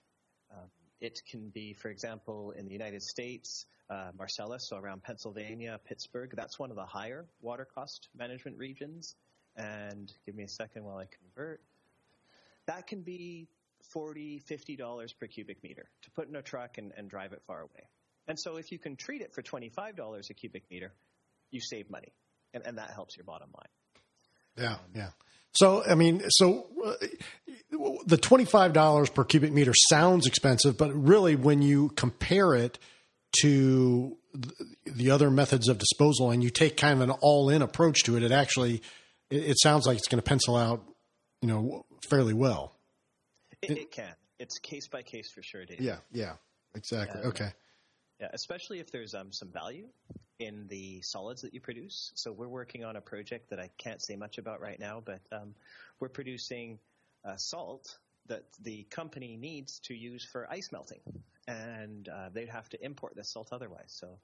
Um, 0.52 0.68
it 1.00 1.22
can 1.32 1.48
be, 1.48 1.74
for 1.74 1.88
example, 1.88 2.52
in 2.52 2.66
the 2.66 2.74
United 2.74 3.02
States, 3.02 3.66
uh, 3.90 4.12
Marcellus, 4.18 4.68
so 4.68 4.76
around 4.76 5.02
Pennsylvania, 5.02 5.80
Pittsburgh, 5.86 6.34
that's 6.36 6.60
one 6.60 6.72
of 6.72 6.76
the 6.76 6.86
higher 6.86 7.26
water 7.40 7.66
cost 7.74 8.10
management 8.14 8.58
regions. 8.58 9.16
And 9.56 10.12
give 10.26 10.36
me 10.36 10.44
a 10.44 10.50
second 10.50 10.84
while 10.84 10.98
I 10.98 11.06
convert 11.06 11.62
that 12.68 12.86
can 12.86 13.02
be 13.02 13.48
40 13.94 14.42
$50 14.48 15.18
per 15.18 15.28
cubic 15.28 15.64
meter 15.64 15.90
to 16.04 16.12
put 16.12 16.28
in 16.28 16.36
a 16.36 16.42
truck 16.42 16.78
and, 16.78 16.92
and 16.98 17.10
drive 17.10 17.32
it 17.32 17.42
far 17.48 17.62
away. 17.62 17.88
And 18.28 18.38
so 18.38 18.58
if 18.58 18.74
you 18.74 18.78
can 18.78 18.98
treat 18.98 19.22
it 19.22 19.34
for 19.34 19.42
$25 19.42 20.30
a 20.30 20.34
cubic 20.34 20.64
meter, 20.70 20.94
you 21.50 21.62
save 21.62 21.90
money, 21.90 22.14
and, 22.54 22.68
and 22.68 22.78
that 22.78 22.92
helps 22.92 23.18
your 23.18 23.24
bottom 23.24 23.50
line. 23.56 23.79
Yeah, 24.58 24.78
yeah. 24.96 25.10
So, 25.54 25.84
I 25.84 25.96
mean, 25.96 26.24
so 26.30 26.68
uh, 26.86 26.94
the 28.06 28.18
$25 28.18 29.14
per 29.14 29.24
cubic 29.24 29.52
meter 29.52 29.74
sounds 29.90 30.28
expensive, 30.28 30.78
but 30.78 30.94
really 30.94 31.36
when 31.36 31.62
you 31.62 31.90
compare 31.90 32.56
it 32.56 32.78
to 33.42 34.18
the 34.86 35.12
other 35.12 35.32
methods 35.32 35.68
of 35.68 35.78
disposal 35.78 36.32
and 36.32 36.44
you 36.44 36.50
take 36.50 36.78
kind 36.78 37.02
of 37.02 37.10
an 37.10 37.16
all 37.22 37.50
in 37.50 37.62
approach 37.62 38.04
to 38.04 38.16
it, 38.16 38.24
it 38.24 38.32
actually, 38.32 38.82
it, 39.30 39.60
sounds 39.60 39.86
like 39.86 39.98
it's 39.98 40.08
going 40.08 40.22
to 40.22 40.28
pencil 40.28 40.56
out, 40.56 40.84
you 41.42 41.48
know, 41.48 41.86
fairly 42.10 42.34
well. 42.34 42.76
It, 43.62 43.72
it 43.72 43.92
can. 43.92 44.14
It's 44.40 44.58
case 44.60 44.88
by 44.88 45.02
case 45.02 45.32
for 45.32 45.42
sure, 45.44 45.66
Dave. 45.66 45.82
Yeah, 45.82 45.98
yeah, 46.12 46.34
exactly. 46.76 47.22
okay. 47.24 47.52
Yeah, 48.20 48.30
especially 48.34 48.80
if 48.80 48.92
there's 48.92 49.14
um, 49.14 49.32
some 49.32 49.50
value 49.52 49.88
in 50.40 50.68
the 50.68 51.02
solids 51.02 51.42
that 51.42 51.54
you 51.54 51.60
produce. 51.60 52.12
So 52.16 52.32
we're 52.32 52.48
working 52.48 52.84
on 52.84 52.96
a 52.96 53.02
project 53.02 53.50
that 53.50 53.60
I 53.60 53.70
can't 53.78 54.02
say 54.02 54.16
much 54.16 54.38
about 54.38 54.62
right 54.62 54.80
now, 54.80 55.02
but 55.04 55.22
um, 55.32 55.54
we're 56.00 56.10
producing 56.10 56.80
uh, 57.26 57.36
salt 57.36 57.98
that 58.28 58.44
the 58.62 58.84
company 58.90 59.38
needs 59.38 59.80
to 59.86 59.94
use 59.94 60.26
for 60.32 60.50
ice 60.50 60.70
melting, 60.72 61.02
and 61.48 62.08
uh, 62.08 62.30
they'd 62.34 62.50
have 62.50 62.70
to 62.70 62.84
import 62.84 63.16
this 63.16 63.34
salt 63.34 63.50
otherwise. 63.52 63.88
So 63.88 64.20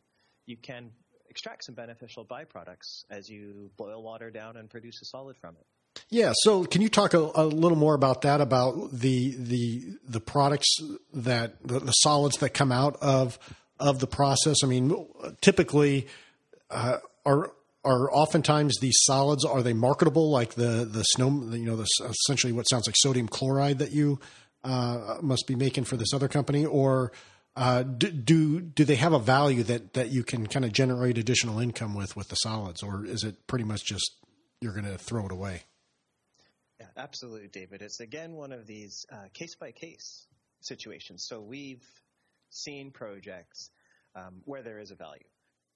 you 0.45 0.58
can 0.58 0.91
extract 1.30 1.65
some 1.65 1.75
beneficial 1.75 2.25
byproducts 2.25 3.04
as 3.10 3.30
you 3.30 3.71
boil 3.78 4.01
water 4.01 4.32
down 4.32 4.58
and 4.58 4.69
produce 4.69 5.01
a 5.01 5.06
solid 5.06 5.36
from 5.38 5.56
it. 5.56 5.65
Yeah. 6.10 6.34
So, 6.43 6.65
can 6.65 6.82
you 6.82 6.89
talk 6.89 7.13
a, 7.13 7.32
a, 7.36 7.45
little 7.45 7.78
more 7.78 7.95
about 7.95 8.21
that? 8.21 8.41
About 8.41 8.91
the 8.91 9.34
the 9.38 9.97
the 10.08 10.19
products 10.19 10.67
that 11.13 11.56
the, 11.65 11.80
the, 11.80 11.91
solids 11.91 12.38
that 12.39 12.49
come 12.54 12.71
out 12.71 12.97
of 13.01 13.39
of 13.79 13.99
the 13.99 14.07
process. 14.07 14.57
I 14.63 14.67
mean, 14.67 15.07
typically 15.41 16.07
uh, 16.69 16.97
are 17.25 17.51
are 17.83 18.11
oftentimes 18.11 18.79
these 18.79 18.97
solids 19.01 19.45
are 19.45 19.61
they 19.61 19.73
marketable 19.73 20.31
like 20.31 20.55
the 20.55 20.88
the 20.89 21.03
snow 21.03 21.29
you 21.51 21.65
know 21.65 21.75
the, 21.75 21.88
essentially 22.09 22.51
what 22.51 22.63
sounds 22.63 22.88
like 22.88 22.95
sodium 22.97 23.27
chloride 23.27 23.79
that 23.79 23.91
you 23.91 24.19
uh, 24.63 25.17
must 25.21 25.45
be 25.45 25.55
making 25.55 25.83
for 25.83 25.95
this 25.95 26.13
other 26.13 26.27
company 26.27 26.65
or 26.65 27.11
uh, 27.55 27.83
do, 27.83 28.11
do, 28.11 28.59
do 28.59 28.83
they 28.83 28.95
have 28.95 29.13
a 29.13 29.19
value 29.19 29.63
that 29.63 29.93
that 29.93 30.09
you 30.09 30.23
can 30.23 30.47
kind 30.47 30.65
of 30.65 30.73
generate 30.73 31.17
additional 31.17 31.59
income 31.59 31.93
with 31.93 32.15
with 32.15 32.27
the 32.29 32.35
solids 32.35 32.81
or 32.81 33.05
is 33.05 33.23
it 33.23 33.45
pretty 33.45 33.63
much 33.63 33.85
just 33.85 34.11
you're 34.61 34.73
going 34.73 34.85
to 34.85 34.97
throw 34.97 35.25
it 35.25 35.31
away 35.31 35.61
yeah, 36.79 36.88
absolutely, 36.97 37.47
David. 37.47 37.81
It's 37.81 38.01
again 38.01 38.33
one 38.33 38.51
of 38.51 38.67
these 38.67 39.05
case 39.33 39.55
by 39.55 39.71
case 39.71 40.27
situations. 40.59 41.25
So 41.25 41.39
we've 41.39 41.83
seen 42.49 42.91
projects 42.91 43.71
um, 44.15 44.41
where 44.45 44.62
there 44.62 44.79
is 44.79 44.91
a 44.91 44.95
value, 44.95 45.25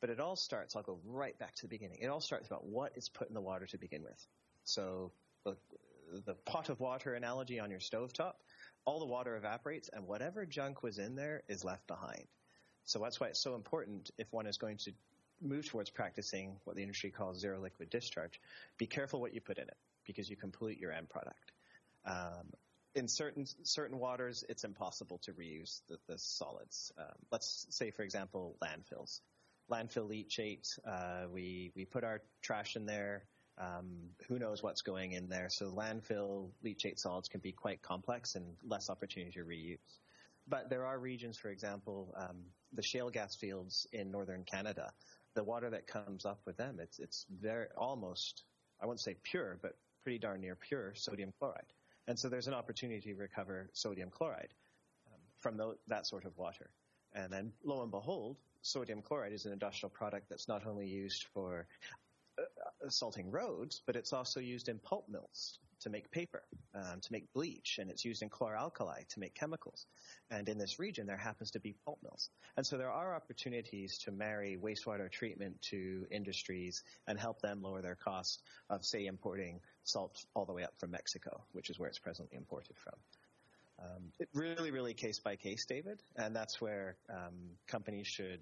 but 0.01 0.09
it 0.09 0.19
all 0.19 0.35
starts. 0.35 0.75
I'll 0.75 0.83
go 0.83 0.99
right 1.05 1.37
back 1.39 1.55
to 1.55 1.61
the 1.63 1.67
beginning. 1.67 1.99
It 2.01 2.07
all 2.07 2.21
starts 2.21 2.47
about 2.47 2.65
what 2.65 2.93
is 2.95 3.09
put 3.09 3.27
in 3.27 3.33
the 3.33 3.41
water 3.41 3.65
to 3.67 3.77
begin 3.77 4.03
with. 4.03 4.25
So 4.63 5.11
the, 5.45 5.57
the 6.25 6.35
pot 6.45 6.69
of 6.69 6.79
water 6.79 7.15
analogy 7.15 7.59
on 7.59 7.69
your 7.69 7.79
stovetop, 7.79 8.33
all 8.85 8.99
the 8.99 9.05
water 9.05 9.35
evaporates, 9.35 9.89
and 9.91 10.07
whatever 10.07 10.45
junk 10.45 10.83
was 10.83 10.99
in 10.99 11.15
there 11.15 11.43
is 11.47 11.63
left 11.63 11.85
behind. 11.87 12.25
So 12.85 12.99
that's 12.99 13.19
why 13.19 13.27
it's 13.27 13.39
so 13.39 13.55
important 13.55 14.11
if 14.17 14.31
one 14.31 14.47
is 14.47 14.57
going 14.57 14.77
to 14.77 14.91
move 15.41 15.67
towards 15.67 15.89
practicing 15.89 16.55
what 16.63 16.75
the 16.75 16.81
industry 16.81 17.11
calls 17.11 17.39
zero 17.39 17.59
liquid 17.59 17.89
discharge. 17.89 18.39
Be 18.77 18.87
careful 18.87 19.21
what 19.21 19.33
you 19.33 19.41
put 19.41 19.57
in 19.57 19.65
it 19.65 19.77
because 20.05 20.29
you 20.29 20.35
can 20.35 20.51
pollute 20.51 20.79
your 20.79 20.91
end 20.91 21.09
product. 21.09 21.51
Um, 22.05 22.51
in 22.95 23.07
certain 23.07 23.45
certain 23.63 23.99
waters, 23.99 24.43
it's 24.49 24.63
impossible 24.63 25.19
to 25.19 25.33
reuse 25.33 25.81
the, 25.87 25.97
the 26.07 26.17
solids. 26.17 26.91
Um, 26.97 27.05
let's 27.31 27.67
say, 27.69 27.91
for 27.91 28.03
example, 28.03 28.57
landfills. 28.61 29.21
Landfill 29.71 30.09
leachate, 30.09 30.79
uh, 30.87 31.27
we 31.31 31.71
we 31.75 31.85
put 31.85 32.03
our 32.03 32.21
trash 32.41 32.75
in 32.75 32.85
there. 32.85 33.25
Um, 33.57 34.09
who 34.27 34.39
knows 34.39 34.63
what's 34.63 34.81
going 34.81 35.11
in 35.11 35.29
there? 35.29 35.49
So 35.49 35.69
landfill 35.69 36.49
leachate 36.65 36.97
solids 36.97 37.27
can 37.27 37.41
be 37.41 37.51
quite 37.51 37.81
complex 37.81 38.35
and 38.35 38.45
less 38.63 38.89
opportunity 38.89 39.33
to 39.33 39.43
reuse. 39.43 39.99
But 40.47 40.69
there 40.69 40.85
are 40.85 40.97
regions, 40.97 41.37
for 41.37 41.49
example, 41.49 42.15
um, 42.17 42.37
the 42.73 42.81
shale 42.81 43.09
gas 43.09 43.35
fields 43.35 43.85
in 43.91 44.11
northern 44.11 44.43
Canada. 44.43 44.93
The 45.35 45.43
water 45.43 45.69
that 45.69 45.85
comes 45.85 46.25
up 46.25 46.39
with 46.45 46.57
them, 46.57 46.79
it's 46.79 46.99
it's 46.99 47.25
very 47.29 47.67
almost 47.77 48.43
I 48.81 48.87
won't 48.87 48.99
say 48.99 49.15
pure, 49.23 49.59
but 49.61 49.75
pretty 50.03 50.17
darn 50.17 50.41
near 50.41 50.55
pure 50.55 50.93
sodium 50.95 51.33
chloride. 51.37 51.71
And 52.09 52.17
so 52.17 52.27
there's 52.27 52.47
an 52.47 52.55
opportunity 52.55 53.13
to 53.13 53.15
recover 53.15 53.69
sodium 53.73 54.09
chloride 54.09 54.55
um, 55.05 55.19
from 55.39 55.57
the, 55.57 55.75
that 55.87 56.07
sort 56.07 56.25
of 56.25 56.35
water. 56.37 56.71
And 57.13 57.31
then 57.31 57.53
lo 57.63 57.83
and 57.83 57.91
behold, 57.91 58.37
sodium 58.63 59.03
chloride 59.03 59.31
is 59.31 59.45
an 59.45 59.53
industrial 59.53 59.91
product 59.91 60.27
that's 60.27 60.47
not 60.47 60.65
only 60.65 60.87
used 60.87 61.27
for 61.31 61.67
uh, 62.39 62.41
uh 62.83 62.89
salting 62.89 63.29
roads, 63.29 63.83
but 63.85 63.95
it's 63.95 64.11
also 64.11 64.39
used 64.39 64.69
in 64.69 64.79
pulp 64.79 65.07
mills 65.07 65.59
to 65.81 65.89
make 65.89 66.11
paper, 66.11 66.43
um, 66.75 66.99
to 67.01 67.11
make 67.11 67.31
bleach, 67.33 67.77
and 67.79 67.89
it's 67.89 68.05
used 68.05 68.21
in 68.21 68.29
chloralkali 68.29 69.07
to 69.09 69.19
make 69.19 69.33
chemicals. 69.35 69.85
And 70.29 70.47
in 70.49 70.57
this 70.57 70.79
region, 70.79 71.07
there 71.07 71.17
happens 71.17 71.51
to 71.51 71.59
be 71.59 71.75
pulp 71.85 71.99
mills. 72.03 72.29
And 72.57 72.65
so 72.65 72.77
there 72.77 72.91
are 72.91 73.15
opportunities 73.15 73.99
to 73.99 74.11
marry 74.11 74.57
wastewater 74.61 75.11
treatment 75.11 75.61
to 75.69 76.05
industries 76.11 76.83
and 77.07 77.19
help 77.19 77.41
them 77.41 77.61
lower 77.61 77.81
their 77.81 77.95
cost 77.95 78.41
of, 78.69 78.85
say, 78.85 79.05
importing 79.05 79.61
salt 79.83 80.25
all 80.33 80.45
the 80.45 80.53
way 80.53 80.63
up 80.63 80.73
from 80.77 80.91
Mexico, 80.91 81.43
which 81.53 81.69
is 81.69 81.79
where 81.79 81.89
it's 81.89 81.99
presently 81.99 82.37
imported 82.37 82.77
from. 82.77 82.95
Um, 83.81 84.11
it 84.19 84.27
really, 84.33 84.71
really 84.71 84.93
case 84.93 85.19
by 85.19 85.35
case, 85.35 85.65
David, 85.65 86.01
and 86.15 86.35
that's 86.35 86.59
where 86.59 86.97
um, 87.09 87.35
companies 87.67 88.07
should 88.07 88.41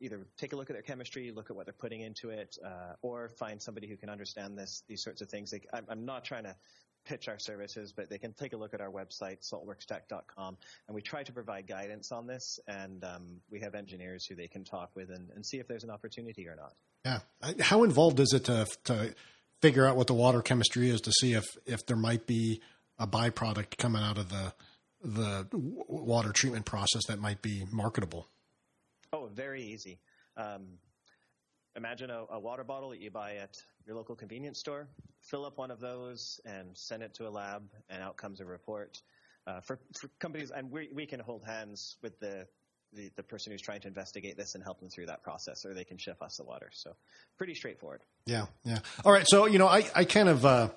either 0.00 0.26
take 0.38 0.52
a 0.52 0.56
look 0.56 0.70
at 0.70 0.74
their 0.74 0.82
chemistry, 0.82 1.32
look 1.34 1.50
at 1.50 1.56
what 1.56 1.66
they're 1.66 1.74
putting 1.74 2.02
into 2.02 2.30
it, 2.30 2.56
uh, 2.64 2.94
or 3.02 3.30
find 3.38 3.60
somebody 3.60 3.88
who 3.88 3.96
can 3.96 4.08
understand 4.08 4.56
this, 4.56 4.82
these 4.88 5.02
sorts 5.02 5.22
of 5.22 5.28
things. 5.28 5.50
They, 5.50 5.60
I'm, 5.72 5.84
I'm 5.88 6.04
not 6.04 6.24
trying 6.24 6.44
to 6.44 6.54
pitch 7.06 7.28
our 7.28 7.38
services, 7.38 7.92
but 7.92 8.10
they 8.10 8.18
can 8.18 8.32
take 8.32 8.52
a 8.52 8.56
look 8.56 8.74
at 8.74 8.80
our 8.80 8.90
website, 8.90 9.38
saltworkstech.com, 9.52 10.56
and 10.88 10.94
we 10.94 11.00
try 11.00 11.22
to 11.22 11.32
provide 11.32 11.66
guidance 11.66 12.12
on 12.12 12.26
this, 12.26 12.58
and 12.66 13.02
um, 13.04 13.40
we 13.50 13.60
have 13.60 13.74
engineers 13.74 14.26
who 14.26 14.34
they 14.34 14.48
can 14.48 14.64
talk 14.64 14.90
with 14.94 15.10
and, 15.10 15.30
and, 15.34 15.46
see 15.46 15.58
if 15.58 15.68
there's 15.68 15.84
an 15.84 15.90
opportunity 15.90 16.48
or 16.48 16.56
not. 16.56 16.72
Yeah. 17.04 17.54
How 17.60 17.84
involved 17.84 18.18
is 18.18 18.32
it 18.32 18.44
to, 18.44 18.66
to 18.84 19.14
figure 19.62 19.86
out 19.86 19.96
what 19.96 20.08
the 20.08 20.14
water 20.14 20.42
chemistry 20.42 20.90
is 20.90 21.00
to 21.02 21.12
see 21.12 21.34
if, 21.34 21.44
if 21.64 21.86
there 21.86 21.96
might 21.96 22.26
be 22.26 22.60
a 22.98 23.06
byproduct 23.06 23.76
coming 23.78 24.02
out 24.02 24.18
of 24.18 24.28
the 24.28 24.52
the 25.06 25.46
water 25.52 26.32
treatment 26.32 26.66
process 26.66 27.06
that 27.06 27.20
might 27.20 27.40
be 27.40 27.64
marketable? 27.70 28.28
Oh, 29.12 29.30
very 29.32 29.62
easy. 29.62 29.98
Um, 30.36 30.66
imagine 31.76 32.10
a, 32.10 32.24
a, 32.30 32.40
water 32.40 32.64
bottle 32.64 32.90
that 32.90 33.00
you 33.00 33.10
buy 33.10 33.36
at 33.36 33.56
your 33.86 33.94
local 33.96 34.16
convenience 34.16 34.58
store. 34.58 34.88
Fill 35.20 35.46
up 35.46 35.58
one 35.58 35.70
of 35.70 35.80
those 35.80 36.40
and 36.44 36.76
send 36.76 37.02
it 37.02 37.14
to 37.14 37.28
a 37.28 37.30
lab, 37.30 37.62
and 37.88 38.02
out 38.02 38.16
comes 38.16 38.40
a 38.40 38.44
report. 38.44 39.00
Uh, 39.46 39.60
for, 39.60 39.78
for, 39.98 40.10
companies, 40.18 40.50
and 40.50 40.70
we, 40.70 40.88
we 40.92 41.06
can 41.06 41.20
hold 41.20 41.44
hands 41.44 41.96
with 42.02 42.18
the, 42.18 42.46
the, 42.92 43.10
the 43.14 43.22
person 43.22 43.52
who's 43.52 43.62
trying 43.62 43.80
to 43.80 43.88
investigate 43.88 44.36
this 44.36 44.56
and 44.56 44.64
help 44.64 44.80
them 44.80 44.88
through 44.90 45.06
that 45.06 45.22
process, 45.22 45.64
or 45.64 45.72
they 45.72 45.84
can 45.84 45.98
ship 45.98 46.20
us 46.20 46.36
the 46.36 46.44
water. 46.44 46.68
So, 46.72 46.96
pretty 47.38 47.54
straightforward. 47.54 48.00
Yeah, 48.26 48.46
yeah. 48.64 48.80
All 49.04 49.12
right. 49.12 49.26
So, 49.26 49.46
you 49.46 49.58
know, 49.58 49.68
I, 49.68 49.88
I 49.94 50.04
kind 50.04 50.28
of. 50.28 50.44
Uh, 50.44 50.70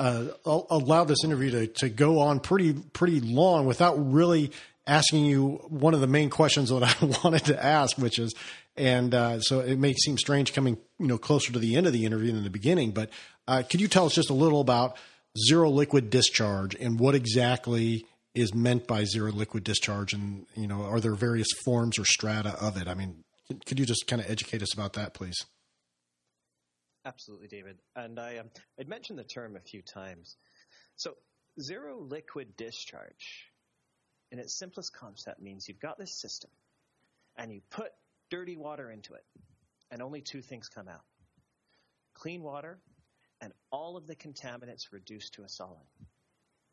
uh, 0.00 0.28
allowed 0.46 1.04
this 1.04 1.24
interview 1.24 1.50
to, 1.50 1.66
to 1.66 1.88
go 1.90 2.20
on 2.20 2.40
pretty 2.40 2.72
pretty 2.72 3.20
long 3.20 3.66
without 3.66 3.94
really 3.96 4.50
asking 4.86 5.26
you 5.26 5.60
one 5.68 5.92
of 5.92 6.00
the 6.00 6.06
main 6.06 6.30
questions 6.30 6.70
that 6.70 6.82
I 6.82 7.04
wanted 7.24 7.44
to 7.46 7.62
ask, 7.64 7.98
which 7.98 8.18
is, 8.18 8.34
and 8.78 9.14
uh, 9.14 9.40
so 9.40 9.60
it 9.60 9.78
may 9.78 9.92
seem 9.92 10.16
strange 10.16 10.54
coming 10.54 10.78
you 10.98 11.06
know 11.06 11.18
closer 11.18 11.52
to 11.52 11.58
the 11.58 11.76
end 11.76 11.86
of 11.86 11.92
the 11.92 12.06
interview 12.06 12.32
than 12.32 12.44
the 12.44 12.50
beginning, 12.50 12.92
but 12.92 13.10
uh, 13.46 13.62
could 13.68 13.82
you 13.82 13.88
tell 13.88 14.06
us 14.06 14.14
just 14.14 14.30
a 14.30 14.34
little 14.34 14.62
about 14.62 14.96
zero 15.46 15.68
liquid 15.68 16.08
discharge 16.08 16.74
and 16.74 16.98
what 16.98 17.14
exactly 17.14 18.06
is 18.34 18.54
meant 18.54 18.86
by 18.86 19.04
zero 19.04 19.30
liquid 19.30 19.64
discharge, 19.64 20.14
and 20.14 20.46
you 20.56 20.66
know 20.66 20.82
are 20.82 21.00
there 21.00 21.14
various 21.14 21.48
forms 21.62 21.98
or 21.98 22.06
strata 22.06 22.56
of 22.58 22.80
it? 22.80 22.88
I 22.88 22.94
mean, 22.94 23.22
could 23.66 23.78
you 23.78 23.84
just 23.84 24.06
kind 24.06 24.22
of 24.22 24.30
educate 24.30 24.62
us 24.62 24.72
about 24.72 24.94
that, 24.94 25.12
please? 25.12 25.44
Absolutely, 27.04 27.48
David. 27.48 27.78
And 27.96 28.18
I 28.18 28.38
um, 28.38 28.50
I'd 28.78 28.88
mentioned 28.88 29.18
the 29.18 29.24
term 29.24 29.56
a 29.56 29.60
few 29.60 29.82
times. 29.82 30.36
So 30.96 31.14
zero 31.58 31.98
liquid 32.00 32.56
discharge, 32.56 33.46
in 34.30 34.38
its 34.38 34.54
simplest 34.54 34.92
concept, 34.92 35.40
means 35.40 35.66
you've 35.66 35.80
got 35.80 35.98
this 35.98 36.12
system, 36.20 36.50
and 37.36 37.52
you 37.52 37.62
put 37.70 37.90
dirty 38.30 38.56
water 38.56 38.90
into 38.90 39.14
it, 39.14 39.24
and 39.90 40.02
only 40.02 40.20
two 40.20 40.42
things 40.42 40.68
come 40.68 40.88
out: 40.88 41.04
clean 42.14 42.42
water, 42.42 42.78
and 43.40 43.52
all 43.70 43.96
of 43.96 44.06
the 44.06 44.16
contaminants 44.16 44.92
reduced 44.92 45.34
to 45.34 45.42
a 45.42 45.48
solid. 45.48 45.86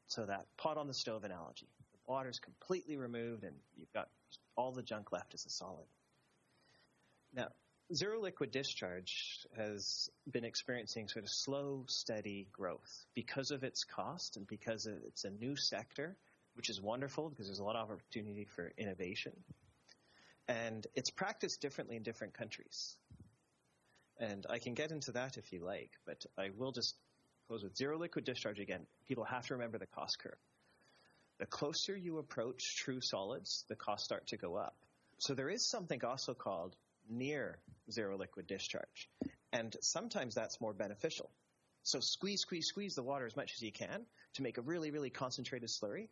So 0.07 0.25
that 0.25 0.45
pot 0.57 0.77
on 0.77 0.87
the 0.87 0.93
stove 0.93 1.23
analogy, 1.23 1.67
the 1.93 1.99
water's 2.05 2.39
completely 2.39 2.97
removed, 2.97 3.43
and 3.43 3.55
you've 3.77 3.91
got 3.93 4.09
all 4.57 4.73
the 4.73 4.83
junk 4.83 5.11
left 5.11 5.33
as 5.33 5.45
a 5.45 5.49
solid. 5.49 5.85
Now, 7.33 7.47
Zero 7.93 8.21
liquid 8.21 8.51
discharge 8.51 9.47
has 9.55 10.09
been 10.29 10.43
experiencing 10.43 11.07
sort 11.07 11.23
of 11.23 11.29
slow, 11.31 11.85
steady 11.87 12.47
growth 12.51 13.05
because 13.15 13.51
of 13.51 13.63
its 13.63 13.85
cost 13.85 14.35
and 14.35 14.45
because 14.45 14.85
it's 14.85 15.23
a 15.23 15.29
new 15.29 15.55
sector, 15.55 16.17
which 16.55 16.69
is 16.69 16.81
wonderful 16.81 17.29
because 17.29 17.47
there's 17.47 17.59
a 17.59 17.63
lot 17.63 17.77
of 17.77 17.89
opportunity 17.89 18.43
for 18.43 18.73
innovation. 18.77 19.31
And 20.49 20.85
it's 20.95 21.11
practiced 21.11 21.61
differently 21.61 21.95
in 21.95 22.03
different 22.03 22.33
countries. 22.33 22.97
And 24.19 24.45
I 24.49 24.59
can 24.59 24.73
get 24.73 24.91
into 24.91 25.13
that 25.13 25.37
if 25.37 25.53
you 25.53 25.63
like, 25.63 25.91
but 26.05 26.25
I 26.37 26.49
will 26.57 26.73
just 26.73 26.93
close 27.47 27.63
with 27.63 27.77
zero 27.77 27.97
liquid 27.97 28.25
discharge 28.25 28.59
again. 28.59 28.85
People 29.07 29.23
have 29.23 29.45
to 29.47 29.53
remember 29.53 29.77
the 29.77 29.85
cost 29.85 30.19
curve. 30.19 30.39
The 31.39 31.45
closer 31.45 31.95
you 31.95 32.17
approach 32.17 32.75
true 32.75 32.99
solids, 32.99 33.63
the 33.69 33.75
costs 33.77 34.03
start 34.03 34.27
to 34.27 34.37
go 34.37 34.57
up. 34.57 34.75
So 35.19 35.35
there 35.35 35.49
is 35.49 35.69
something 35.69 36.03
also 36.03 36.33
called 36.33 36.75
near 37.09 37.59
zero 37.91 38.17
liquid 38.17 38.47
discharge. 38.47 39.09
And 39.53 39.75
sometimes 39.81 40.35
that's 40.35 40.61
more 40.61 40.73
beneficial. 40.73 41.31
So 41.83 41.99
squeeze, 41.99 42.41
squeeze, 42.41 42.67
squeeze 42.67 42.95
the 42.95 43.03
water 43.03 43.25
as 43.25 43.35
much 43.35 43.53
as 43.53 43.61
you 43.61 43.71
can 43.71 44.05
to 44.33 44.41
make 44.43 44.57
a 44.57 44.61
really, 44.61 44.91
really 44.91 45.09
concentrated 45.09 45.69
slurry 45.69 46.09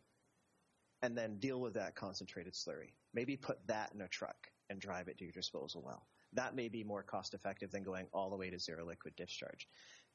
and 1.02 1.16
then 1.16 1.38
deal 1.38 1.60
with 1.60 1.74
that 1.74 1.94
concentrated 1.94 2.54
slurry. 2.54 2.92
Maybe 3.12 3.36
put 3.36 3.58
that 3.66 3.92
in 3.94 4.00
a 4.00 4.08
truck 4.08 4.48
and 4.70 4.80
drive 4.80 5.08
it 5.08 5.18
to 5.18 5.24
your 5.24 5.32
disposal 5.32 5.82
well. 5.84 6.06
That 6.32 6.56
may 6.56 6.68
be 6.68 6.82
more 6.82 7.02
cost 7.02 7.34
effective 7.34 7.70
than 7.70 7.82
going 7.82 8.06
all 8.12 8.30
the 8.30 8.36
way 8.36 8.50
to 8.50 8.58
zero 8.58 8.86
liquid 8.86 9.14
discharge. 9.16 9.68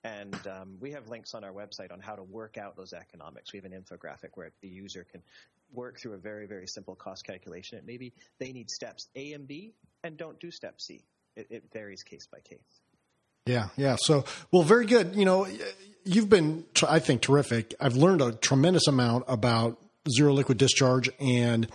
And 0.04 0.36
um, 0.48 0.78
we 0.80 0.92
have 0.92 1.08
links 1.08 1.36
on 1.36 1.44
our 1.44 1.54
website 1.54 1.92
on 1.92 2.00
how 2.00 2.16
to 2.16 2.24
work 2.24 2.58
out 2.58 2.76
those 2.76 2.94
economics. 2.94 3.54
We 3.54 3.60
have 3.60 3.66
an 3.66 3.72
infographic 3.72 4.30
where 4.34 4.52
the 4.62 4.68
user 4.68 5.06
can 5.10 5.22
work 5.72 6.00
through 6.00 6.14
a 6.14 6.18
very, 6.18 6.48
very 6.48 6.68
simple 6.68 6.96
cost 6.96 7.26
calculation. 7.26 7.78
And 7.78 7.86
maybe 7.86 8.14
they 8.40 8.52
need 8.52 8.70
steps 8.70 9.08
A 9.16 9.34
and 9.34 9.48
B 9.48 9.74
and 10.04 10.18
don't 10.18 10.40
do 10.40 10.52
step 10.52 10.80
C. 10.80 11.04
It, 11.36 11.48
it 11.50 11.64
varies 11.72 12.04
case 12.04 12.28
by 12.32 12.40
case. 12.40 12.60
Yeah, 13.46 13.70
yeah. 13.78 13.96
So, 14.00 14.26
well, 14.52 14.64
very 14.64 14.86
good. 14.86 15.16
You 15.16 15.26
know, 15.26 15.48
you've 16.04 16.30
been, 16.30 16.66
I 16.88 17.00
think, 17.00 17.22
terrific. 17.22 17.74
I've 17.80 17.96
learned 17.96 18.22
a 18.22 18.34
tremendous 18.34 18.88
amount 18.88 19.26
about 19.28 19.80
zero 20.14 20.34
liquid 20.34 20.58
discharge 20.58 21.10
and 21.20 21.68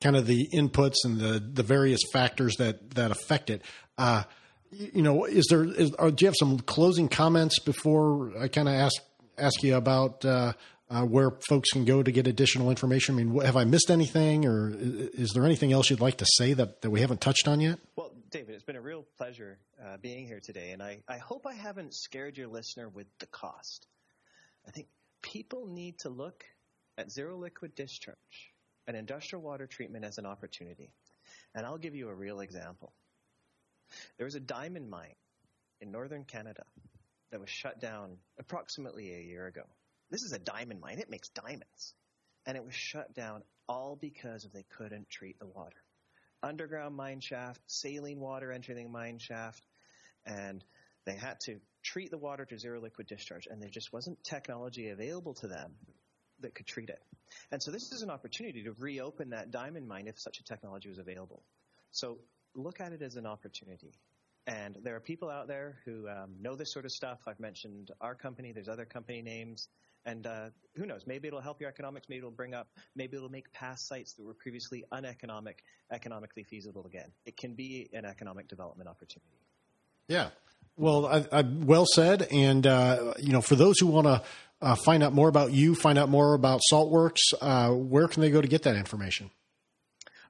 kind 0.00 0.16
of 0.16 0.26
the 0.26 0.48
inputs 0.52 0.96
and 1.04 1.18
the 1.18 1.38
the 1.38 1.62
various 1.62 2.00
factors 2.12 2.56
that 2.56 2.90
that 2.94 3.10
affect 3.10 3.50
it. 3.50 3.62
Uh, 3.96 4.24
you 4.70 5.02
know, 5.02 5.24
is 5.24 5.46
there? 5.48 5.64
Is, 5.64 5.92
or 5.98 6.10
do 6.10 6.24
you 6.24 6.28
have 6.28 6.36
some 6.38 6.58
closing 6.58 7.08
comments 7.08 7.58
before 7.60 8.32
I 8.38 8.48
kind 8.48 8.68
of 8.68 8.74
ask 8.74 9.00
ask 9.38 9.62
you 9.62 9.76
about 9.76 10.24
uh, 10.24 10.54
uh, 10.92 11.04
where 11.04 11.30
folks 11.48 11.70
can 11.70 11.84
go 11.84 12.02
to 12.02 12.12
get 12.12 12.26
additional 12.26 12.68
information? 12.68 13.14
I 13.14 13.24
mean, 13.24 13.40
have 13.40 13.56
I 13.56 13.64
missed 13.64 13.90
anything, 13.90 14.44
or 14.44 14.70
is, 14.74 15.30
there 15.32 15.44
anything 15.44 15.72
else 15.72 15.88
you'd 15.88 16.00
like 16.00 16.18
to 16.18 16.26
say 16.36 16.52
that, 16.52 16.82
that 16.82 16.90
we 16.90 17.00
haven't 17.00 17.20
touched 17.20 17.48
on 17.48 17.60
yet? 17.60 17.78
Well, 17.96 18.12
David, 18.30 18.54
it's 18.54 18.64
been 18.64 18.76
a 18.76 18.82
real 18.82 19.06
pleasure 19.16 19.58
uh, 19.82 19.96
being 19.96 20.26
here 20.26 20.40
today, 20.40 20.70
and 20.72 20.82
I, 20.82 21.00
I 21.08 21.16
hope 21.16 21.46
I 21.46 21.54
haven't 21.54 21.94
scared 21.94 22.36
your 22.36 22.48
listener 22.48 22.88
with 22.88 23.06
the 23.20 23.26
cost. 23.26 23.86
I 24.68 24.70
think 24.70 24.88
people 25.22 25.66
need 25.66 25.98
to 26.00 26.10
look 26.10 26.44
at 26.98 27.10
zero 27.10 27.38
liquid 27.38 27.74
discharge 27.74 28.52
and 28.86 28.96
industrial 28.96 29.42
water 29.42 29.66
treatment 29.66 30.04
as 30.04 30.18
an 30.18 30.26
opportunity. 30.26 30.92
And 31.54 31.64
I'll 31.64 31.78
give 31.78 31.94
you 31.94 32.08
a 32.08 32.14
real 32.14 32.40
example. 32.40 32.92
There 34.18 34.26
was 34.26 34.34
a 34.34 34.40
diamond 34.40 34.90
mine 34.90 35.14
in 35.80 35.90
northern 35.90 36.24
Canada 36.24 36.64
that 37.30 37.40
was 37.40 37.50
shut 37.50 37.80
down 37.80 38.18
approximately 38.38 39.14
a 39.14 39.20
year 39.20 39.46
ago. 39.46 39.62
This 40.12 40.22
is 40.22 40.32
a 40.32 40.38
diamond 40.38 40.80
mine. 40.80 40.98
It 40.98 41.10
makes 41.10 41.30
diamonds. 41.30 41.94
And 42.46 42.56
it 42.56 42.64
was 42.64 42.74
shut 42.74 43.14
down 43.14 43.42
all 43.66 43.98
because 43.98 44.46
they 44.52 44.64
couldn't 44.76 45.08
treat 45.08 45.38
the 45.38 45.46
water. 45.46 45.76
Underground 46.42 46.94
mine 46.94 47.20
shaft, 47.20 47.60
saline 47.66 48.20
water 48.20 48.52
entering 48.52 48.84
the 48.84 48.90
mine 48.90 49.18
shaft, 49.18 49.64
and 50.26 50.62
they 51.06 51.16
had 51.16 51.40
to 51.46 51.60
treat 51.82 52.10
the 52.10 52.18
water 52.18 52.44
to 52.44 52.58
zero 52.58 52.80
liquid 52.80 53.06
discharge, 53.06 53.46
and 53.50 53.62
there 53.62 53.70
just 53.70 53.92
wasn't 53.92 54.22
technology 54.22 54.88
available 54.90 55.34
to 55.34 55.46
them 55.48 55.72
that 56.40 56.54
could 56.54 56.66
treat 56.66 56.90
it. 56.90 57.00
And 57.50 57.62
so 57.62 57.70
this 57.70 57.90
is 57.92 58.02
an 58.02 58.10
opportunity 58.10 58.64
to 58.64 58.72
reopen 58.78 59.30
that 59.30 59.50
diamond 59.50 59.88
mine 59.88 60.08
if 60.08 60.18
such 60.18 60.40
a 60.40 60.44
technology 60.44 60.88
was 60.88 60.98
available. 60.98 61.42
So 61.92 62.18
look 62.54 62.80
at 62.80 62.92
it 62.92 63.00
as 63.00 63.16
an 63.16 63.24
opportunity. 63.24 63.92
And 64.46 64.76
there 64.82 64.96
are 64.96 65.00
people 65.00 65.30
out 65.30 65.46
there 65.46 65.78
who 65.84 66.08
um, 66.08 66.34
know 66.40 66.56
this 66.56 66.72
sort 66.72 66.84
of 66.84 66.90
stuff. 66.90 67.20
I've 67.26 67.38
mentioned 67.38 67.92
our 68.00 68.16
company. 68.16 68.52
There's 68.52 68.68
other 68.68 68.84
company 68.84 69.22
names. 69.22 69.68
And 70.04 70.26
uh, 70.26 70.50
who 70.76 70.86
knows? 70.86 71.02
Maybe 71.06 71.28
it'll 71.28 71.40
help 71.40 71.60
your 71.60 71.70
economics. 71.70 72.08
Maybe 72.08 72.18
it'll 72.18 72.30
bring 72.30 72.54
up. 72.54 72.68
Maybe 72.96 73.16
it'll 73.16 73.28
make 73.28 73.52
past 73.52 73.86
sites 73.88 74.14
that 74.14 74.24
were 74.24 74.34
previously 74.34 74.84
uneconomic 74.90 75.62
economically 75.92 76.44
feasible 76.44 76.86
again. 76.86 77.12
It 77.24 77.36
can 77.36 77.54
be 77.54 77.88
an 77.92 78.04
economic 78.04 78.48
development 78.48 78.88
opportunity. 78.88 79.38
Yeah. 80.08 80.30
Well, 80.76 81.06
I, 81.06 81.26
I, 81.30 81.42
well 81.42 81.86
said. 81.86 82.28
And 82.32 82.66
uh, 82.66 83.14
you 83.18 83.32
know, 83.32 83.40
for 83.40 83.56
those 83.56 83.78
who 83.78 83.86
want 83.86 84.06
to 84.06 84.22
uh, 84.60 84.74
find 84.74 85.02
out 85.02 85.12
more 85.12 85.28
about 85.28 85.52
you, 85.52 85.74
find 85.74 85.98
out 85.98 86.08
more 86.08 86.34
about 86.34 86.60
Saltworks, 86.72 87.20
uh, 87.40 87.70
where 87.70 88.08
can 88.08 88.22
they 88.22 88.30
go 88.30 88.40
to 88.40 88.48
get 88.48 88.62
that 88.62 88.76
information? 88.76 89.30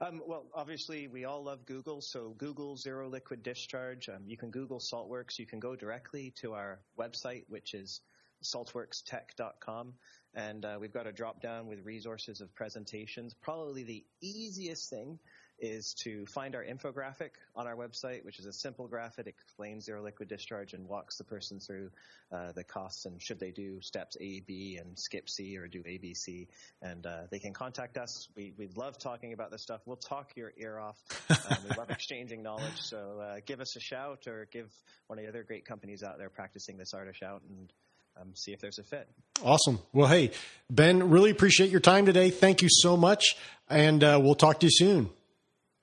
Um, 0.00 0.20
well, 0.26 0.46
obviously, 0.52 1.06
we 1.06 1.24
all 1.26 1.44
love 1.44 1.64
Google, 1.64 2.00
so 2.02 2.34
Google 2.36 2.76
Zero 2.76 3.08
Liquid 3.08 3.44
Discharge. 3.44 4.08
Um, 4.08 4.22
you 4.26 4.36
can 4.36 4.50
Google 4.50 4.80
Saltworks. 4.92 5.38
You 5.38 5.46
can 5.46 5.60
go 5.60 5.76
directly 5.76 6.34
to 6.42 6.54
our 6.54 6.80
website, 6.98 7.44
which 7.48 7.72
is 7.72 8.00
saltworkstech.com, 8.42 9.94
and 10.34 10.64
uh, 10.64 10.78
we've 10.80 10.92
got 10.92 11.06
a 11.06 11.12
drop 11.12 11.42
down 11.42 11.66
with 11.66 11.84
resources 11.84 12.40
of 12.40 12.54
presentations. 12.54 13.34
Probably 13.34 13.82
the 13.84 14.04
easiest 14.20 14.88
thing 14.88 15.18
is 15.62 15.94
to 15.94 16.26
find 16.26 16.56
our 16.56 16.64
infographic 16.64 17.30
on 17.54 17.68
our 17.68 17.76
website, 17.76 18.24
which 18.24 18.40
is 18.40 18.46
a 18.46 18.52
simple 18.52 18.88
graphic. 18.88 19.26
It 19.26 19.30
explains 19.30 19.84
zero 19.84 20.02
liquid 20.02 20.28
discharge 20.28 20.72
and 20.72 20.88
walks 20.88 21.18
the 21.18 21.24
person 21.24 21.60
through 21.60 21.90
uh, 22.32 22.50
the 22.52 22.64
costs 22.64 23.06
and 23.06 23.22
should 23.22 23.38
they 23.38 23.52
do 23.52 23.80
steps 23.80 24.16
A, 24.20 24.40
B, 24.40 24.78
and 24.80 24.98
skip 24.98 25.30
C 25.30 25.56
or 25.56 25.68
do 25.68 25.82
A, 25.86 25.98
B, 25.98 26.14
C. 26.14 26.48
And 26.82 27.06
uh, 27.06 27.22
they 27.30 27.38
can 27.38 27.52
contact 27.52 27.96
us. 27.96 28.28
We, 28.34 28.52
we 28.58 28.68
love 28.74 28.98
talking 28.98 29.32
about 29.32 29.52
this 29.52 29.62
stuff. 29.62 29.82
We'll 29.86 29.96
talk 29.96 30.32
your 30.34 30.52
ear 30.56 30.80
off. 30.80 30.98
Um, 31.30 31.58
we 31.68 31.76
love 31.76 31.90
exchanging 31.90 32.42
knowledge. 32.42 32.80
So 32.80 33.20
uh, 33.22 33.40
give 33.46 33.60
us 33.60 33.76
a 33.76 33.80
shout 33.80 34.26
or 34.26 34.48
give 34.50 34.68
one 35.06 35.18
of 35.18 35.24
the 35.24 35.28
other 35.28 35.44
great 35.44 35.64
companies 35.64 36.02
out 36.02 36.18
there 36.18 36.30
practicing 36.30 36.76
this 36.76 36.92
art 36.92 37.08
a 37.08 37.12
shout 37.12 37.42
and 37.48 37.72
um, 38.20 38.34
see 38.34 38.52
if 38.52 38.60
there's 38.60 38.78
a 38.78 38.82
fit. 38.82 39.08
Awesome. 39.42 39.78
Well, 39.92 40.08
hey, 40.08 40.30
Ben, 40.70 41.10
really 41.10 41.30
appreciate 41.30 41.70
your 41.70 41.80
time 41.80 42.06
today. 42.06 42.30
Thank 42.30 42.62
you 42.62 42.68
so 42.70 42.96
much. 42.96 43.36
And 43.68 44.02
uh, 44.04 44.20
we'll 44.22 44.34
talk 44.34 44.60
to 44.60 44.66
you 44.66 44.70
soon. 44.72 45.10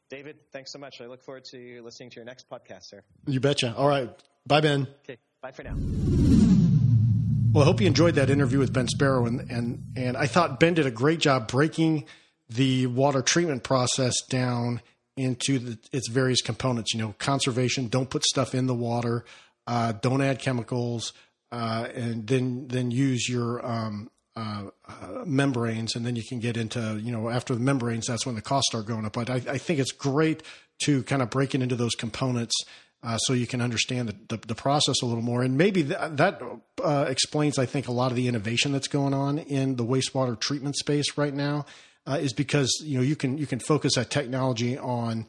David, 0.10 0.38
thanks 0.52 0.72
so 0.72 0.80
much. 0.80 1.02
I 1.02 1.06
look 1.06 1.22
forward 1.22 1.44
to 1.52 1.82
listening 1.84 2.10
to 2.12 2.16
your 2.16 2.26
next 2.26 2.50
podcast, 2.50 2.84
sir. 2.84 3.04
You 3.28 3.40
betcha. 3.40 3.76
All 3.76 3.88
right. 3.88 4.10
Bye, 4.48 4.62
Ben. 4.62 4.88
Okay. 5.04 5.18
Bye 5.42 5.52
for 5.52 5.64
now. 5.64 5.76
Well, 7.52 7.64
I 7.64 7.66
hope 7.66 7.82
you 7.82 7.88
enjoyed 7.88 8.16
that 8.16 8.30
interview 8.30 8.60
with 8.60 8.74
Ben 8.74 8.88
Sparrow, 8.88 9.26
and 9.26 9.50
and 9.50 9.84
and 9.96 10.18
I 10.18 10.28
thought 10.28 10.60
Ben 10.60 10.76
did 10.76 10.86
a 10.86 10.92
great 10.92 11.20
job 11.20 11.48
breaking 11.48 12.06
the 12.50 12.88
water 12.88 13.22
treatment 13.22 13.64
process 13.64 14.14
down 14.30 14.82
into 15.18 15.60
the, 15.60 15.80
its 15.92 16.10
various 16.10 16.42
components. 16.42 16.94
You 16.94 17.02
know, 17.02 17.16
conservation. 17.18 17.88
Don't 17.88 18.10
put 18.10 18.24
stuff 18.24 18.54
in 18.54 18.68
the 18.68 18.76
water. 18.76 19.26
Uh, 19.66 19.94
don't 19.94 20.22
add 20.22 20.40
chemicals, 20.40 21.14
uh, 21.52 21.88
and 21.96 22.28
then 22.28 22.68
then 22.68 22.92
use 22.92 23.28
your 23.28 23.66
um, 23.66 24.10
uh, 24.36 24.66
uh, 24.88 25.24
membranes, 25.26 25.96
and 25.96 26.06
then 26.06 26.16
you 26.16 26.24
can 26.24 26.40
get 26.40 26.58
into 26.58 27.00
you 27.02 27.12
know 27.12 27.30
after 27.30 27.54
the 27.54 27.60
membranes, 27.60 28.08
that's 28.08 28.26
when 28.26 28.36
the 28.36 28.42
costs 28.42 28.70
start 28.70 28.86
going 28.86 29.06
up. 29.06 29.14
But 29.14 29.30
I, 29.30 29.36
I 29.36 29.58
think 29.58 29.80
it's 29.80 29.92
great 29.92 30.44
to 30.84 31.04
kind 31.04 31.22
of 31.22 31.30
break 31.30 31.56
it 31.56 31.62
into 31.62 31.76
those 31.76 31.96
components. 31.96 32.56
Uh, 33.02 33.18
so 33.18 33.32
you 33.32 33.48
can 33.48 33.62
understand 33.62 34.10
the, 34.10 34.36
the, 34.36 34.48
the, 34.48 34.56
process 34.56 35.02
a 35.02 35.06
little 35.06 35.24
more, 35.24 35.42
and 35.42 35.58
maybe 35.58 35.84
th- 35.84 35.98
that 36.12 36.42
uh, 36.84 37.06
explains, 37.08 37.58
I 37.58 37.66
think, 37.66 37.88
a 37.88 37.94
lot 37.94 38.12
of 38.12 38.18
the 38.18 38.28
innovation 38.28 38.74
that's 38.74 38.90
going 38.90 39.14
on 39.14 39.38
in 39.40 39.78
the 39.78 39.86
wastewater 39.86 40.38
treatment 40.38 40.76
space 40.76 41.18
right 41.18 41.34
now. 41.34 41.66
Uh, 42.06 42.16
is 42.16 42.34
because 42.34 42.82
you 42.84 42.98
know 42.98 43.04
you 43.04 43.16
can 43.16 43.38
you 43.38 43.46
can 43.46 43.60
focus 43.60 43.96
that 43.96 44.10
technology 44.10 44.78
on 44.78 45.28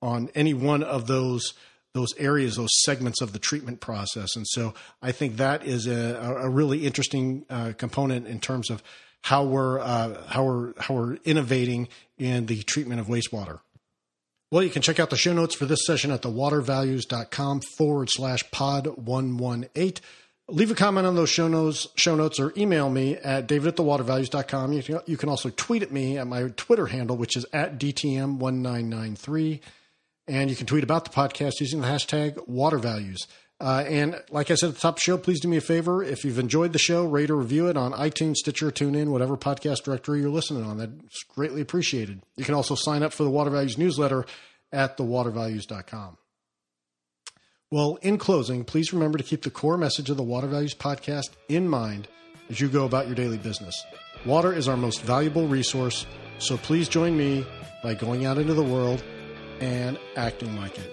on 0.00 0.30
any 0.34 0.54
one 0.54 0.82
of 0.82 1.06
those 1.06 1.52
those 1.94 2.16
areas, 2.18 2.56
those 2.56 2.82
segments 2.84 3.20
of 3.20 3.32
the 3.32 3.38
treatment 3.38 3.80
process. 3.80 4.34
And 4.36 4.46
so 4.48 4.74
I 5.02 5.12
think 5.12 5.36
that 5.36 5.66
is 5.66 5.86
a, 5.86 6.38
a 6.42 6.48
really 6.48 6.86
interesting 6.86 7.44
uh, 7.50 7.72
component 7.76 8.26
in 8.26 8.40
terms 8.40 8.70
of 8.70 8.82
how 9.22 9.44
we're 9.44 9.78
uh, 9.78 10.26
how 10.28 10.44
we're 10.44 10.72
how 10.78 10.94
we're 10.94 11.14
innovating 11.24 11.88
in 12.18 12.46
the 12.46 12.62
treatment 12.62 13.00
of 13.00 13.06
wastewater. 13.06 13.60
Well, 14.50 14.62
you 14.62 14.70
can 14.70 14.82
check 14.82 15.00
out 15.00 15.10
the 15.10 15.16
show 15.16 15.32
notes 15.32 15.54
for 15.54 15.64
this 15.64 15.86
session 15.86 16.10
at 16.10 16.22
thewatervalues.com 16.22 17.62
forward 17.78 18.10
slash 18.10 18.50
pod 18.50 18.86
118. 18.86 19.94
Leave 20.48 20.70
a 20.70 20.74
comment 20.74 21.06
on 21.06 21.14
those 21.14 21.30
show 21.30 21.48
notes, 21.48 21.86
show 21.94 22.14
notes 22.14 22.38
or 22.38 22.52
email 22.56 22.90
me 22.90 23.16
at 23.16 23.46
david 23.46 23.68
at 23.68 23.76
thewatervalues.com. 23.76 24.72
You 24.74 24.82
can, 24.82 25.00
you 25.06 25.16
can 25.16 25.30
also 25.30 25.48
tweet 25.48 25.82
at 25.82 25.90
me 25.90 26.18
at 26.18 26.26
my 26.26 26.48
Twitter 26.56 26.86
handle, 26.86 27.16
which 27.16 27.36
is 27.36 27.46
at 27.54 27.78
DTM1993. 27.78 29.60
And 30.28 30.48
you 30.50 30.56
can 30.56 30.66
tweet 30.66 30.84
about 30.84 31.04
the 31.04 31.10
podcast 31.10 31.60
using 31.60 31.80
the 31.80 31.88
hashtag 31.88 32.46
watervalues. 32.48 33.26
Uh, 33.62 33.84
and 33.86 34.20
like 34.30 34.50
I 34.50 34.56
said 34.56 34.70
at 34.70 34.74
the 34.74 34.80
top 34.80 34.94
of 34.94 34.96
the 34.96 35.02
show, 35.02 35.16
please 35.16 35.40
do 35.40 35.46
me 35.46 35.56
a 35.56 35.60
favor. 35.60 36.02
If 36.02 36.24
you've 36.24 36.40
enjoyed 36.40 36.72
the 36.72 36.80
show, 36.80 37.04
rate 37.04 37.30
or 37.30 37.36
review 37.36 37.68
it 37.68 37.76
on 37.76 37.92
iTunes, 37.92 38.36
Stitcher, 38.36 38.72
TuneIn, 38.72 39.08
whatever 39.08 39.36
podcast 39.36 39.84
directory 39.84 40.20
you're 40.20 40.30
listening 40.30 40.64
on. 40.64 40.78
That's 40.78 41.22
greatly 41.22 41.60
appreciated. 41.60 42.22
You 42.36 42.44
can 42.44 42.54
also 42.54 42.74
sign 42.74 43.04
up 43.04 43.12
for 43.12 43.22
the 43.22 43.30
Water 43.30 43.50
Values 43.50 43.78
newsletter 43.78 44.26
at 44.72 44.96
thewatervalues.com. 44.96 46.18
Well, 47.70 47.98
in 48.02 48.18
closing, 48.18 48.64
please 48.64 48.92
remember 48.92 49.16
to 49.18 49.24
keep 49.24 49.42
the 49.42 49.50
core 49.50 49.78
message 49.78 50.10
of 50.10 50.16
the 50.16 50.24
Water 50.24 50.48
Values 50.48 50.74
podcast 50.74 51.30
in 51.48 51.68
mind 51.68 52.08
as 52.50 52.60
you 52.60 52.68
go 52.68 52.84
about 52.84 53.06
your 53.06 53.14
daily 53.14 53.38
business. 53.38 53.80
Water 54.26 54.52
is 54.52 54.66
our 54.66 54.76
most 54.76 55.02
valuable 55.02 55.46
resource, 55.46 56.04
so 56.38 56.56
please 56.56 56.88
join 56.88 57.16
me 57.16 57.46
by 57.82 57.94
going 57.94 58.26
out 58.26 58.38
into 58.38 58.54
the 58.54 58.62
world 58.62 59.04
and 59.62 59.96
acting 60.16 60.56
like 60.56 60.76
it. 60.76 60.90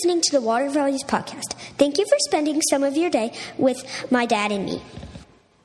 Listening 0.00 0.22
to 0.22 0.32
the 0.32 0.40
Water 0.40 0.70
Values 0.70 1.04
Podcast. 1.04 1.52
Thank 1.76 1.98
you 1.98 2.06
for 2.06 2.16
spending 2.20 2.62
some 2.70 2.82
of 2.82 2.96
your 2.96 3.10
day 3.10 3.34
with 3.58 3.84
my 4.10 4.24
dad 4.24 4.50
and 4.50 4.64
me. 4.64 4.80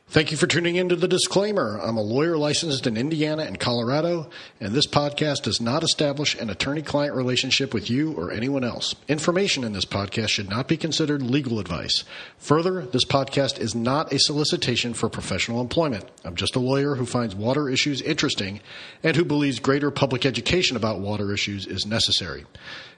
Thank 0.10 0.30
you 0.30 0.36
for 0.36 0.46
tuning 0.46 0.76
in 0.76 0.90
to 0.90 0.98
the 0.98 1.08
disclaimer. 1.08 1.80
I'm 1.82 1.96
a 1.96 2.02
lawyer 2.02 2.38
licensed 2.38 2.86
in 2.86 2.98
Indiana 2.98 3.44
and 3.44 3.58
Colorado, 3.58 4.30
and 4.60 4.74
this 4.74 4.88
podcast 4.88 5.44
does 5.44 5.62
not 5.62 5.84
establish 5.84 6.36
an 6.36 6.50
attorney 6.50 6.82
client 6.82 7.16
relationship 7.16 7.74
with 7.74 7.90
you 7.90 8.12
or 8.14 8.30
anyone 8.30 8.66
else. 8.66 8.94
Information 9.08 9.64
in 9.64 9.72
this 9.72 9.86
podcast 9.86 10.30
should 10.30 10.50
not 10.50 10.68
be 10.68 10.76
considered 10.76 11.22
legal 11.22 11.60
advice. 11.60 12.04
Further, 12.38 12.82
this 12.82 13.06
podcast 13.06 13.58
is 13.58 13.74
not 13.74 14.12
a 14.12 14.20
solicitation 14.20 14.94
for 14.94 15.08
professional 15.08 15.62
employment. 15.62 16.04
I'm 16.26 16.36
just 16.36 16.58
a 16.58 16.60
lawyer 16.60 16.96
who 16.96 17.06
finds 17.06 17.36
water 17.36 17.70
issues 17.70 18.02
interesting 18.02 18.60
and 19.02 19.16
who 19.16 19.24
believes 19.24 19.60
greater 19.60 19.92
public 19.92 20.26
education 20.26 20.76
about 20.76 21.00
water 21.00 21.34
issues 21.34 21.66
is 21.66 21.86
necessary. 21.86 22.46